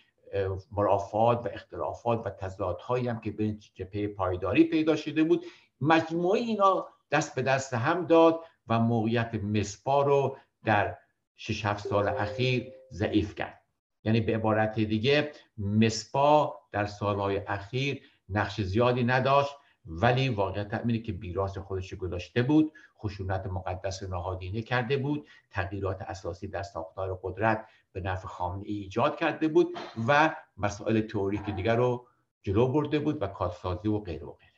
مرافعات 0.72 1.46
و 1.46 1.48
اختلافات 1.52 2.26
و 2.26 2.30
تضادهایی 2.30 3.08
هم 3.08 3.20
که 3.20 3.30
بین 3.30 3.60
جبهه 3.74 4.06
پایداری 4.06 4.64
پیدا 4.64 4.96
شده 4.96 5.24
بود. 5.24 5.44
مجموعه 5.80 6.40
اینا 6.40 6.86
دست 7.10 7.34
به 7.34 7.42
دست 7.42 7.74
هم 7.74 8.06
داد 8.06 8.40
و 8.66 8.78
موقعیت 8.78 9.34
مسپا 9.34 10.02
رو 10.02 10.36
در 10.64 10.98
6 11.36 11.66
7 11.66 11.88
سال 11.88 12.08
اخیر 12.08 12.72
ضعیف 12.92 13.34
کرد. 13.34 13.62
یعنی 14.04 14.20
به 14.20 14.34
عبارت 14.34 14.80
دیگه 14.80 15.32
مسپا 15.58 16.58
در 16.72 16.86
سالهای 16.86 17.36
اخیر 17.46 18.02
نقش 18.28 18.60
زیادی 18.60 19.04
نداشت. 19.04 19.52
ولی 19.86 20.28
واقعیت 20.28 20.74
اینه 20.74 20.98
که 20.98 21.12
بیراس 21.12 21.58
خودش 21.58 21.94
گذاشته 21.94 22.42
بود 22.42 22.72
خشونت 22.98 23.46
مقدس 23.46 24.02
نهادینه 24.02 24.62
کرده 24.62 24.96
بود 24.96 25.28
تغییرات 25.50 26.02
اساسی 26.02 26.48
در 26.48 26.62
ساختار 26.62 27.20
قدرت 27.22 27.66
به 27.92 28.00
نفع 28.00 28.28
خامنه 28.28 28.62
ای 28.66 28.74
ایجاد 28.74 29.16
کرده 29.16 29.48
بود 29.48 29.78
و 30.08 30.36
مسائل 30.56 31.00
تئوریک 31.00 31.44
دیگر 31.44 31.76
رو 31.76 32.06
جلو 32.42 32.68
برده 32.68 32.98
بود 32.98 33.22
و 33.22 33.26
کارسازی 33.26 33.88
و 33.88 33.98
غیره 33.98 34.26
و 34.26 34.32
غیره 34.32 34.52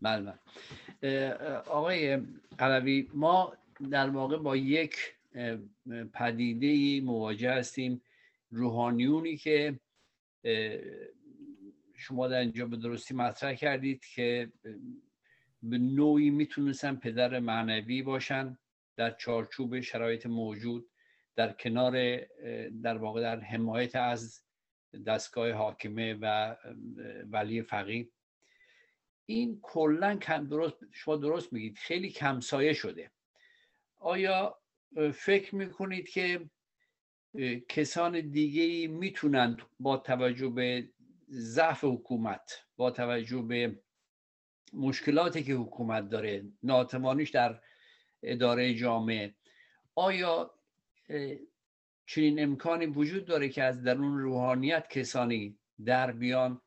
بله, 0.00 0.32
بله. 1.02 1.38
آقای 1.68 2.18
قلوی 2.58 3.08
ما 3.14 3.52
در 3.90 4.10
واقع 4.10 4.36
با 4.36 4.56
یک 4.56 4.96
پدیده 6.12 7.00
مواجه 7.06 7.52
هستیم 7.52 8.02
روحانیونی 8.50 9.36
که 9.36 9.80
شما 11.96 12.28
در 12.28 12.38
اینجا 12.38 12.66
به 12.66 12.76
درستی 12.76 13.14
مطرح 13.14 13.54
کردید 13.54 14.04
که 14.14 14.52
به 15.62 15.78
نوعی 15.78 16.30
می‌تونستن 16.30 16.96
پدر 16.96 17.38
معنوی 17.38 18.02
باشن 18.02 18.58
در 18.96 19.10
چارچوب 19.10 19.80
شرایط 19.80 20.26
موجود 20.26 20.90
در 21.36 21.52
کنار 21.52 22.16
در 22.82 22.96
واقع 22.98 23.20
در 23.20 23.40
حمایت 23.40 23.96
از 23.96 24.42
دستگاه 25.06 25.50
حاکمه 25.52 26.14
و 26.14 26.56
ولی 27.30 27.62
فقیه. 27.62 28.08
این 29.26 29.58
کلا 29.62 30.16
کم 30.16 30.46
درست 30.46 30.76
شما 30.92 31.16
درست 31.16 31.52
میگید 31.52 31.76
خیلی 31.76 32.10
کمسایه 32.10 32.72
شده. 32.72 33.10
آیا 33.96 34.58
فکر 35.14 35.54
می‌کنید 35.54 36.08
که 36.08 36.50
کسان 37.68 38.30
دیگه 38.30 38.88
می‌تونند 38.88 39.62
با 39.80 39.96
توجه 39.96 40.48
به 40.48 40.88
ضعف 41.30 41.84
حکومت 41.84 42.52
با 42.76 42.90
توجه 42.90 43.42
به 43.42 43.80
مشکلاتی 44.72 45.44
که 45.44 45.54
حکومت 45.54 46.08
داره 46.08 46.44
ناتوانیش 46.62 47.30
در 47.30 47.60
اداره 48.22 48.74
جامعه. 48.74 49.34
آیا 49.94 50.54
چنین 52.06 52.42
امکانی 52.42 52.86
وجود 52.86 53.24
داره 53.24 53.48
که 53.48 53.62
از 53.62 53.82
درون 53.82 54.18
روحانیت 54.18 54.88
کسانی 54.88 55.58
در 55.84 56.12
بیان 56.12 56.60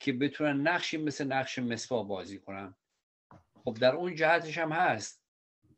که 0.00 0.12
بتونن 0.12 0.68
نقشی 0.68 0.96
مثل 0.96 1.26
نقش 1.26 1.58
مصفا 1.58 2.02
بازی 2.02 2.38
کنن؟ 2.38 2.74
خب 3.64 3.76
در 3.80 3.94
اون 3.94 4.14
جهتش 4.14 4.58
هم 4.58 4.72
هست. 4.72 5.24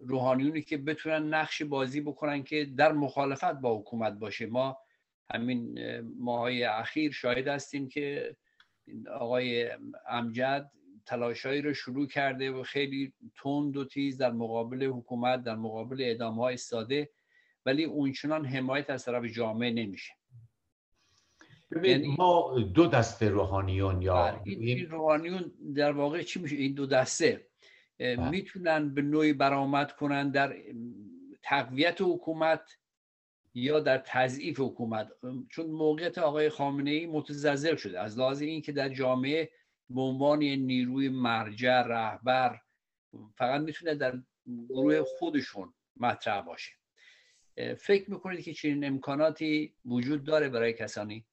روحانیونی 0.01 0.62
که 0.62 0.76
بتونن 0.76 1.34
نقشی 1.34 1.64
بازی 1.64 2.01
بکنن 2.01 2.42
که 2.42 2.64
در 2.64 2.92
مخالفت 2.92 3.53
با 3.53 3.78
حکومت 3.78 4.12
باشه. 4.12 4.47
ما 4.47 4.78
همین 5.35 5.79
ماهای 6.18 6.64
اخیر 6.64 7.12
شاهد 7.12 7.49
هستیم 7.49 7.89
که 7.89 8.37
آقای 9.12 9.70
امجد 10.09 10.70
تلاشایی 11.07 11.62
رو 11.62 11.74
شروع 11.74 12.07
کرده 12.07 12.51
و 12.51 12.62
خیلی 12.62 13.12
تند 13.43 13.77
و 13.77 13.85
تیز 13.85 14.18
در 14.18 14.33
مقابل 14.33 14.85
حکومت 14.85 15.43
در 15.43 15.57
مقابل 15.57 16.01
اعدام 16.01 16.35
های 16.35 16.57
ساده 16.57 17.11
ولی 17.66 17.85
اونچنان 17.85 18.45
حمایت 18.47 18.91
از 18.91 19.05
طرف 19.05 19.24
جامعه 19.24 19.70
نمیشه 19.70 20.12
ببین 21.70 21.91
یعنی 21.91 22.16
ما 22.18 22.59
دو 22.74 22.87
دسته 22.87 23.29
روحانیون 23.29 24.03
یا 24.03 24.14
بله، 24.14 24.41
این 24.45 24.91
روحانیون 24.91 25.53
در 25.77 25.93
واقع 25.93 26.22
چی 26.22 26.41
میشه 26.41 26.57
این 26.57 26.74
دو 26.74 26.87
دسته 26.87 27.47
بله. 27.99 28.31
می‌تونن 28.31 28.95
به 28.95 29.03
نوعی 29.03 29.33
برآمد 29.33 29.93
کنن 29.93 30.31
در 30.31 30.57
تقویت 31.43 32.01
حکومت 32.01 32.79
یا 33.59 33.81
در 33.81 33.99
تضعیف 33.99 34.61
حکومت 34.61 35.09
چون 35.51 35.67
موقعیت 35.67 36.19
آقای 36.19 36.49
خامنه 36.49 36.91
ای 36.91 37.07
متزلزل 37.07 37.77
شده. 37.77 38.01
از 38.01 38.19
لحاظ 38.19 38.43
اینکه 38.43 38.73
در 38.73 38.89
جامعه 38.89 39.51
به 39.91 40.01
عنوان 40.01 40.39
نیروی 40.39 41.09
مرجع 41.09 41.83
رهبر 41.83 42.61
فقط 43.37 43.61
می‌تونه 43.61 43.95
در 43.95 44.23
گروه 44.69 45.03
خودشون 45.19 45.75
مطرح 45.97 46.41
باشه. 46.41 46.73
فکر 47.79 48.11
می‌کنید 48.11 48.45
که 48.45 48.55
چنین 48.55 48.85
امکاناتی 48.85 49.75
وجود 49.85 50.25
داره 50.25 50.49
برای 50.49 50.73
کسانی؟ 50.73 51.27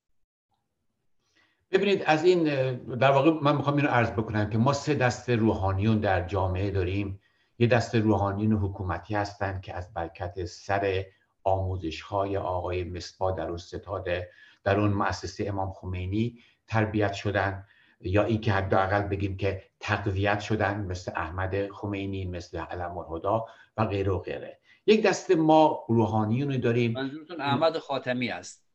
ببینید 1.71 2.03
از 2.05 2.23
این 2.23 2.43
در 2.95 3.11
واقع 3.11 3.31
من 3.31 3.55
می‌خوام 3.55 3.75
اینو 3.75 3.87
عرض 3.87 4.11
بکنم 4.11 4.49
که 4.49 4.57
ما 4.57 4.73
سه 4.73 4.93
دست 4.93 5.29
روحانیون 5.29 5.99
در 5.99 6.27
جامعه 6.27 6.71
داریم. 6.71 7.19
یه 7.59 7.67
دست 7.67 7.95
روحانیون 7.95 8.53
حکومتی 8.53 9.15
هستند 9.15 9.61
که 9.61 9.73
از 9.73 9.93
برکت 9.93 10.45
سر 10.45 11.05
آموزش 11.43 12.01
های 12.01 12.37
آقای 12.37 12.83
مصبا 12.83 13.31
در 13.31 13.47
اون 13.47 13.57
ستاده 13.57 14.29
در 14.63 14.79
اون 14.79 14.93
مؤسسه 14.93 15.47
امام 15.47 15.71
خمینی 15.71 16.39
تربیت 16.67 17.13
شدن 17.13 17.65
یا 18.01 18.23
اینکه 18.23 18.51
حداقل 18.53 19.01
بگیم 19.01 19.37
که 19.37 19.63
تقویت 19.79 20.39
شدن 20.39 20.85
مثل 20.85 21.11
احمد 21.15 21.71
خمینی 21.71 22.25
مثل 22.25 22.57
علم 22.57 22.97
الهدا 22.97 23.45
و 23.77 23.85
غیره 23.85 24.11
و 24.11 24.19
غیره. 24.19 24.59
یک 24.85 25.03
دست 25.03 25.31
ما 25.31 25.85
روحانیونی 25.89 26.57
داریم. 26.57 26.91
منظورتون 26.91 27.41
احمد 27.41 27.77
خاتمی 27.77 28.29
است؟ 28.29 28.67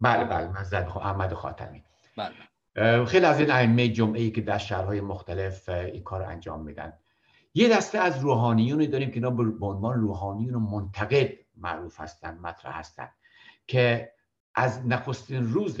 بله 0.00 0.24
بله 0.24 0.48
منظور 0.48 0.98
احمد 0.98 1.34
خاتمی. 1.34 1.84
بله. 2.16 3.04
خیلی 3.04 3.26
از 3.26 3.40
این 3.40 3.50
ائمه 3.50 3.88
جمعه 3.88 4.20
ای 4.20 4.30
که 4.30 4.40
در 4.40 4.58
شهرهای 4.58 5.00
مختلف 5.00 5.68
این 5.68 6.02
کار 6.02 6.22
انجام 6.22 6.62
میدن. 6.62 6.92
یه 7.56 7.68
دسته 7.68 7.98
از 7.98 8.20
روحانیونی 8.20 8.86
داریم 8.86 9.08
که 9.08 9.14
اینا 9.14 9.30
به 9.30 9.66
عنوان 9.66 10.00
روحانیون 10.00 10.62
منتقد 10.62 11.32
معروف 11.56 12.00
هستن 12.00 12.38
مطرح 12.38 12.78
هستن 12.78 13.08
که 13.66 14.12
از 14.54 14.86
نخستین 14.86 15.52
روز 15.52 15.80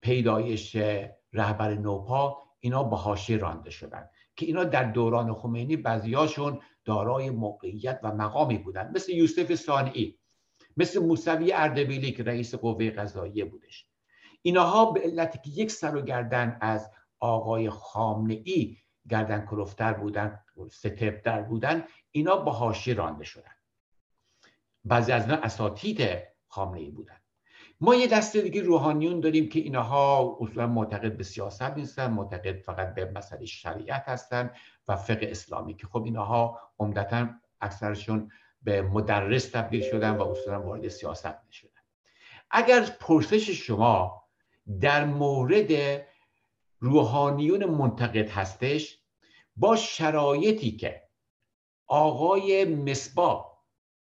پیدایش 0.00 0.76
رهبر 1.32 1.74
نوپا 1.74 2.42
اینا 2.60 2.84
به 2.84 2.96
حاشیه 2.96 3.36
رانده 3.36 3.70
شدن 3.70 4.08
که 4.36 4.46
اینا 4.46 4.64
در 4.64 4.84
دوران 4.84 5.34
خمینی 5.34 5.76
بعضیاشون 5.76 6.60
دارای 6.84 7.30
موقعیت 7.30 8.00
و 8.02 8.12
مقامی 8.14 8.58
بودن. 8.58 8.90
مثل 8.94 9.12
یوسف 9.12 9.54
صانعی 9.54 10.18
مثل 10.76 11.00
موسوی 11.00 11.52
اردبیلی 11.52 12.12
که 12.12 12.22
رئیس 12.22 12.54
قوه 12.54 12.90
قضاییه 12.90 13.44
بودش. 13.44 13.86
اینها 14.42 14.90
به 14.90 15.00
علت 15.00 15.42
که 15.42 15.50
یک 15.50 15.70
سر 15.70 15.96
و 15.96 16.02
گردن 16.02 16.58
از 16.60 16.90
آقای 17.20 17.70
خامنه 17.70 18.42
ای 18.44 18.76
گردن 19.10 19.46
کلفتر 19.46 19.92
بودن 19.92 20.40
ستبتر 20.70 21.42
بودن 21.42 21.84
اینا 22.10 22.36
با 22.36 22.52
حاشیه 22.52 22.94
رانده 22.94 23.24
شدن. 23.24 23.54
بعضی 24.84 25.12
از 25.12 25.22
اینا 25.22 25.36
اساتید 25.42 26.18
خامنه 26.48 26.80
ای 26.80 26.90
بودن. 26.90 27.16
ما 27.80 27.94
یه 27.94 28.06
دسته 28.06 28.40
دیگه 28.40 28.62
روحانیون 28.62 29.20
داریم 29.20 29.48
که 29.48 29.60
اینها 29.60 30.36
اصولا 30.40 30.66
معتقد 30.66 31.16
به 31.16 31.24
سیاست 31.24 31.62
نیستن 31.62 32.10
معتقد 32.10 32.58
فقط 32.60 32.94
به 32.94 33.10
مسئله 33.10 33.46
شریعت 33.46 34.08
هستن 34.08 34.50
و 34.88 34.96
فقه 34.96 35.26
اسلامی 35.30 35.74
که 35.74 35.86
خب 35.86 36.04
اینها 36.04 36.60
عمدتا 36.78 37.28
اکثرشون 37.60 38.30
به 38.62 38.82
مدرس 38.82 39.50
تبدیل 39.50 39.82
شدن 39.82 40.10
و 40.10 40.22
اصولا 40.22 40.62
وارد 40.62 40.88
سیاست 40.88 41.34
نشدن. 41.48 41.70
اگر 42.50 42.80
پرسش 43.00 43.50
شما 43.50 44.24
در 44.80 45.04
مورد 45.04 46.00
روحانیون 46.78 47.64
منتقد 47.64 48.30
هستش 48.30 48.98
با 49.56 49.76
شرایطی 49.76 50.70
که 50.70 51.02
آقای 51.86 52.64
مصباح 52.64 53.46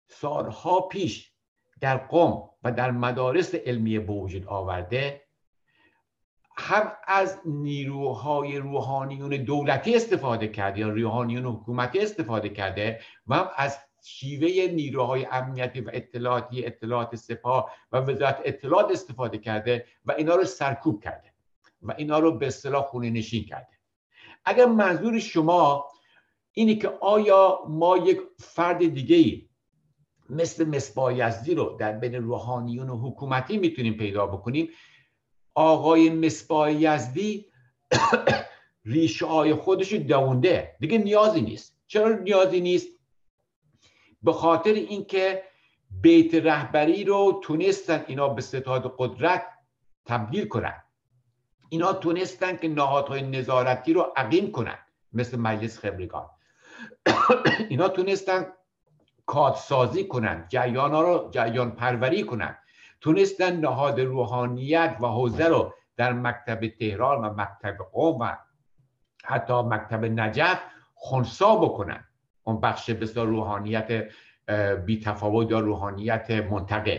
سالها 0.06 0.80
پیش 0.80 1.32
در 1.80 1.96
قم 1.96 2.42
و 2.62 2.72
در 2.72 2.90
مدارس 2.90 3.54
علمی 3.54 3.98
به 3.98 4.12
وجود 4.12 4.46
آورده 4.46 5.22
هم 6.56 6.92
از 7.06 7.40
نیروهای 7.44 8.58
روحانیون 8.58 9.30
دولتی 9.30 9.96
استفاده 9.96 10.48
کرده 10.48 10.80
یا 10.80 10.88
روحانیون 10.88 11.46
حکومتی 11.46 11.98
استفاده 11.98 12.48
کرده 12.48 13.00
و 13.26 13.34
هم 13.34 13.50
از 13.56 13.78
شیوه 14.04 14.72
نیروهای 14.72 15.26
امنیتی 15.30 15.80
و 15.80 15.90
اطلاعاتی 15.92 16.66
اطلاعات 16.66 17.16
سپاه 17.16 17.72
و 17.92 17.98
وزارت 17.98 18.40
اطلاعات 18.44 18.90
استفاده 18.90 19.38
کرده 19.38 19.86
و 20.04 20.12
اینا 20.12 20.34
رو 20.34 20.44
سرکوب 20.44 21.04
کرده. 21.04 21.31
و 21.82 21.94
اینا 21.98 22.18
رو 22.18 22.38
به 22.38 22.46
اصطلاح 22.46 22.84
خونه 22.84 23.10
نشین 23.10 23.44
کرده. 23.44 23.78
اگر 24.44 24.66
منظور 24.66 25.18
شما 25.18 25.88
اینه 26.52 26.74
که 26.74 26.88
آیا 26.88 27.58
ما 27.68 27.96
یک 27.96 28.20
فرد 28.38 28.78
دیگه 28.78 29.16
ای 29.16 29.48
مثل 30.30 30.68
مصباح 30.68 31.14
یزدی 31.16 31.54
رو 31.54 31.76
در 31.80 31.92
بین 31.92 32.14
روحانیون 32.14 32.90
و 32.90 32.96
حکومتی 32.96 33.58
می‌تونیم 33.58 33.96
پیدا 33.96 34.26
بکنیم؟ 34.26 34.68
آقای 35.54 36.10
مصباح 36.10 36.72
یزدی 36.72 37.46
ریشه 38.84 39.26
های 39.26 39.54
خودش 39.54 39.92
دونده 39.92 40.76
دیگه 40.80 40.98
نیازی 40.98 41.40
نیست. 41.40 41.78
چرا 41.86 42.08
نیازی 42.08 42.60
نیست؟ 42.60 42.88
به 44.22 44.32
خاطر 44.32 44.72
اینکه 44.72 45.42
بیت 45.90 46.34
رهبری 46.34 47.04
رو 47.04 47.40
تونستن 47.44 48.04
اینا 48.08 48.28
به 48.28 48.42
ستاد 48.42 48.94
قدرت 48.98 49.46
تبدیل 50.06 50.48
کنن. 50.48 50.82
اینا 51.72 51.92
تونستن 51.92 52.56
که 52.56 52.68
نهادهای 52.68 53.22
نظارتی 53.22 53.92
رو 53.92 54.12
عقیم 54.16 54.52
کنن 54.52 54.78
مثل 55.12 55.38
مجلس 55.38 55.78
خبرگان. 55.78 56.26
اینا 57.70 57.88
تونستن 57.88 58.46
کادسازی 59.26 60.04
کنن 60.04 60.46
جریان 60.48 60.92
رو 60.92 61.28
جریان 61.30 61.70
پروری 61.70 62.22
کنن. 62.22 62.58
تونستن 63.00 63.56
نهاد 63.56 64.00
روحانیت 64.00 64.96
و 65.00 65.06
حوزه 65.06 65.46
رو 65.46 65.74
در 65.96 66.12
مکتب 66.12 66.68
تهران 66.68 67.24
و 67.24 67.34
مکتب 67.36 67.76
قوم 67.92 68.18
و 68.20 68.36
حتی 69.24 69.62
مکتب 69.62 70.04
نجف 70.04 70.60
خونسا 70.94 71.56
بکنن. 71.56 72.04
اون 72.44 72.60
بخش 72.60 72.90
بسیار 72.90 73.26
روحانیت 73.26 74.08
بی 74.86 75.00
تفاوت 75.00 75.50
یا 75.50 75.60
روحانیت 75.60 76.30
منتقل 76.30 76.98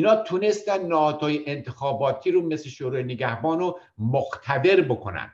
اینا 0.00 0.16
تونستن 0.16 0.86
نهادهای 0.86 1.50
انتخاباتی 1.50 2.30
رو 2.30 2.42
مثل 2.42 2.68
شورای 2.68 3.02
نگهبان 3.02 3.58
رو 3.58 3.80
مقتدر 3.98 4.80
بکنن. 4.80 5.30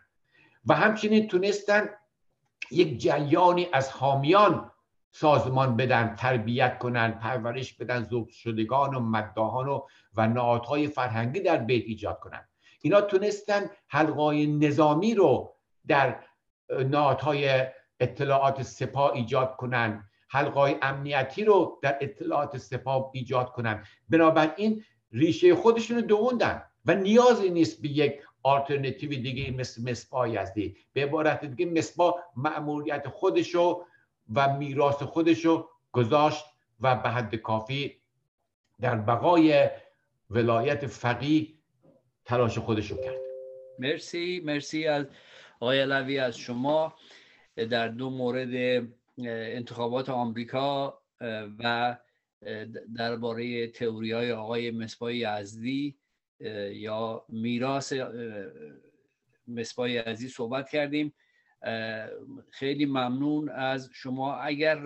و 0.66 0.74
همچنین 0.74 1.28
تونستن 1.28 1.88
یک 2.70 2.98
جریانی 2.98 3.68
از 3.72 3.90
حامیان 3.90 4.70
سازمان 5.10 5.76
بدن 5.76 6.14
تربیت 6.14 6.78
کنن 6.78 7.10
پرورش 7.10 7.72
بدن 7.72 8.02
زوب 8.02 8.28
شدگان 8.28 8.94
و 8.94 9.00
مداهان 9.00 9.68
و, 9.68 9.80
و 10.14 10.26
نهادهای 10.28 10.88
فرهنگی 10.88 11.40
در 11.40 11.56
بیت 11.56 11.84
ایجاد 11.86 12.18
کنن. 12.18 12.48
اینا 12.80 13.00
تونستن 13.00 13.70
حلقای 13.88 14.46
نظامی 14.46 15.14
رو 15.14 15.56
در 15.86 16.20
نهادهای 16.70 17.66
اطلاعات 18.00 18.62
سپاه 18.62 19.12
ایجاد 19.12 19.56
کنن. 19.56 20.10
حلقای 20.28 20.76
امنیتی 20.82 21.44
رو 21.44 21.78
در 21.82 21.98
اطلاعات 22.00 22.58
سپاه 22.58 23.10
ایجاد 23.14 23.52
کنن. 23.52 23.84
بنابراین 24.08 24.84
ریشه 25.12 25.54
خودشون 25.54 25.96
رو 25.96 26.02
دووندن 26.02 26.62
و 26.84 26.94
نیازی 26.94 27.50
نیست 27.50 27.82
به 27.82 27.88
یک 27.88 28.20
آلترنتیو 28.42 29.10
دیگه 29.10 29.50
مثل 29.50 29.90
مصباح 29.90 30.30
یزدی. 30.30 30.76
به 30.92 31.02
عبارت 31.02 31.44
دیگه 31.44 31.72
مصباح 31.72 32.14
مأموریت 32.36 33.08
خودشو 33.08 33.84
و 34.34 34.56
میراث 34.56 35.02
خودشو 35.02 35.68
گذاشت 35.92 36.44
و 36.80 36.96
به 36.96 37.08
حد 37.08 37.34
کافی 37.34 37.96
در 38.80 38.94
بقای 38.96 39.70
ولایت 40.30 40.86
فقیه 40.86 41.48
تلاش 42.24 42.58
خودشو 42.58 42.96
کرد. 42.96 43.20
مرسی 43.78 44.42
مرسی 44.44 44.86
از 44.86 45.06
آقای 45.60 45.80
علوی 45.80 46.18
از 46.18 46.38
شما. 46.38 46.94
در 47.56 47.88
دو 47.88 48.10
مورد 48.10 48.88
انتخابات 49.24 50.08
آمریکا 50.08 51.02
و 51.58 51.96
درباره 52.96 53.66
تئوری 53.66 54.12
های 54.12 54.32
آقای 54.32 54.70
مصباح 54.70 55.14
یزدی 55.14 55.98
یا 56.70 57.24
میراث 57.28 57.92
مصباح 59.48 59.90
یزدی 59.90 60.28
صحبت 60.28 60.68
کردیم. 60.68 61.14
خیلی 62.50 62.86
ممنون 62.86 63.48
از 63.48 63.90
شما. 63.92 64.36
اگر 64.36 64.78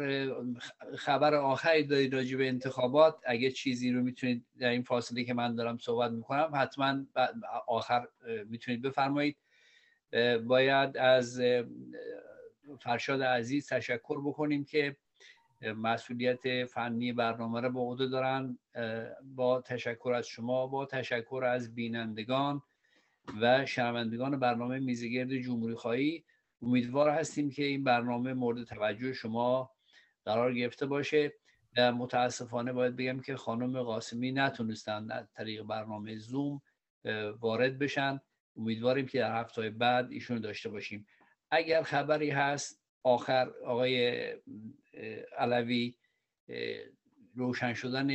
خبر 0.97 1.35
آخری 1.35 1.85
دارید 1.85 2.15
راجع 2.15 2.37
به 2.37 2.49
انتخابات 2.49 3.17
اگر 3.27 3.51
چیزی 3.51 3.93
رو 3.93 4.03
می‌تونید 4.03 4.47
در 4.59 4.69
این 4.69 4.83
فاصله 4.83 5.25
که 5.25 5.35
من 5.35 5.55
دارم 5.55 5.79
صحبت 5.79 6.11
می‌کنم 6.11 6.51
حتما 6.55 7.05
آخر 7.69 8.09
می‌تونید 8.47 8.83
بفرمایید. 8.83 9.37
باید 10.47 10.97
از 10.97 11.41
فرشاد 12.77 13.23
عزیز 13.23 13.69
تشکر 13.69 14.21
بکنیم 14.21 14.65
که 14.65 14.97
مسئولیت 15.77 16.65
فنی 16.65 17.13
برنامه 17.13 17.61
را 17.61 17.69
به 17.69 17.81
عهده 17.81 18.07
دارن. 18.07 18.59
با 19.23 19.61
تشکر 19.61 20.13
از 20.17 20.27
شما 20.27 20.67
با 20.67 20.87
تشکر 20.87 21.45
از 21.47 21.75
بینندگان 21.75 22.63
و 23.41 23.67
شنوندگان 23.67 24.41
برنامه 24.41 24.79
میزگرد 24.79 25.37
جمهوری 25.37 25.75
خواهی. 25.75 26.25
امیدوار 26.63 27.11
هستیم 27.11 27.51
که 27.51 27.65
این 27.65 27.85
برنامه 27.85 28.33
مورد 28.33 28.65
توجه 28.65 29.13
شما 29.13 29.71
قرار 30.25 30.55
گرفته 30.55 30.87
باشه 30.87 31.33
متاسفانه 31.77 32.73
باید 32.73 32.97
بگم 32.97 33.21
که 33.21 33.37
خانم 33.37 33.83
قاسمی 33.83 34.33
نتونستن 34.33 35.11
از 35.11 35.33
طریق 35.33 35.63
برنامه 35.63 36.17
زوم 36.17 36.63
وارد 37.41 37.79
بشن. 37.79 38.21
امیدواریم 38.57 39.07
که 39.07 39.19
در 39.19 39.41
هفته 39.41 39.71
بعد 39.71 40.13
ایشون 40.13 40.41
داشته 40.41 40.69
باشیم. 40.69 41.07
اگر 41.51 41.83
خبری 41.83 42.31
هست 42.31 42.81
آخر 43.03 43.51
آقای 43.65 44.25
علوی 45.39 45.95
روشن 47.35 47.75
شدن 47.75 48.09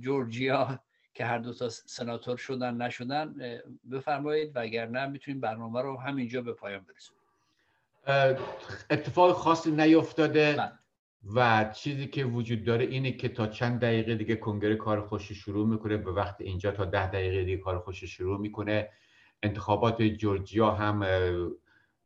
جورجیا 0.00 0.80
که 1.14 1.24
هر 1.24 1.38
دو 1.38 1.54
تا 1.54 1.68
سناتور 1.68 2.36
شدن 2.36 2.82
نشدن 2.82 3.34
بفرمایید 3.92 4.52
وگرنه 4.54 5.06
می‌تونیم 5.06 5.40
برنامه 5.40 5.82
رو 5.82 5.96
همینجا 5.96 6.42
به 6.42 6.52
پایان 6.52 6.84
برسونیم 6.84 7.20
اتفاق 8.90 9.32
خاصی 9.32 9.70
نیفتاده 9.70 10.52
بله. 10.52 10.72
و 11.34 11.70
چیزی 11.74 12.06
که 12.06 12.24
وجود 12.24 12.64
داره 12.64 12.84
اینه 12.84 13.12
که 13.12 13.28
تا 13.28 13.46
چند 13.46 13.80
دقیقه 13.80 14.14
دیگه 14.14 14.36
کنگره 14.36 14.76
کار 14.76 15.00
خوش 15.00 15.32
شروع 15.32 15.66
می‌کنه 15.68 15.96
به 15.96 16.12
وقت 16.12 16.40
اینجا 16.40 16.70
تا 16.72 16.84
ده 16.84 17.10
دقیقه 17.10 17.44
دیگه 17.44 17.56
کار 17.56 17.78
خوش 17.78 18.04
شروع 18.04 18.40
می‌کنه 18.40 18.88
انتخابات 19.42 20.02
جورجیا 20.02 20.70
هم 20.70 21.00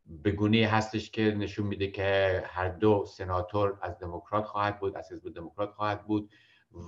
به 0.06 0.30
گونه 0.30 0.66
هستش 0.66 1.10
که 1.10 1.22
نشون 1.22 1.66
میده 1.66 1.90
که 1.90 2.42
هر 2.46 2.68
دو 2.68 3.04
سناتور 3.08 3.78
از 3.82 3.98
دموکرات 3.98 4.44
خواهد 4.44 4.80
بود 4.80 4.96
از 4.96 5.12
حزب 5.12 5.34
دموکرات 5.34 5.70
خواهد 5.70 6.06
بود 6.06 6.30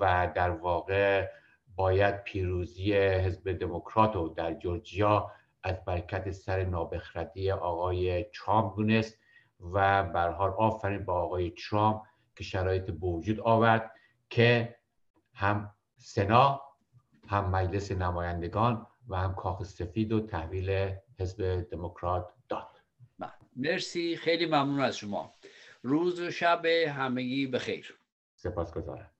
و 0.01 0.33
در 0.35 0.51
واقع 0.51 1.29
باید 1.77 2.23
پیروزی 2.23 2.93
حزب 2.93 3.53
دموکرات 3.53 4.15
رو 4.15 4.29
در 4.29 4.55
جورجیا 4.55 5.31
از 5.63 5.85
برکت 5.85 6.31
سر 6.31 6.65
نابخردی 6.65 7.51
آقای 7.51 8.25
ترامپ 8.25 8.77
دونست 8.77 9.19
و 9.61 10.03
برحال 10.03 10.51
آفرین 10.51 11.05
با 11.05 11.15
آقای 11.15 11.51
ترامپ 11.51 12.03
که 12.37 12.45
شرایط 12.45 12.91
به 12.91 13.43
آورد 13.45 13.91
که 14.31 14.77
هم 15.35 15.75
سنا 15.97 16.61
هم 17.29 17.51
مجلس 17.51 17.93
نمایندگان 17.93 18.87
و 19.09 19.17
هم 19.17 19.35
کاخ 19.35 19.63
سفید 19.63 20.13
و 20.13 20.27
تحویل 20.27 20.95
حزب 21.21 21.61
دموکرات 21.61 22.35
داد. 22.49 22.81
بله. 23.19 23.31
مرسی. 23.57 24.17
خیلی 24.17 24.47
ممنون 24.47 24.81
از 24.81 24.97
شما. 24.97 25.33
روز 25.83 26.21
و 26.21 26.31
شب 26.31 26.67
همگی 26.67 27.47
بخیر. 27.47 27.99
سپاسگزارم. 28.35 29.11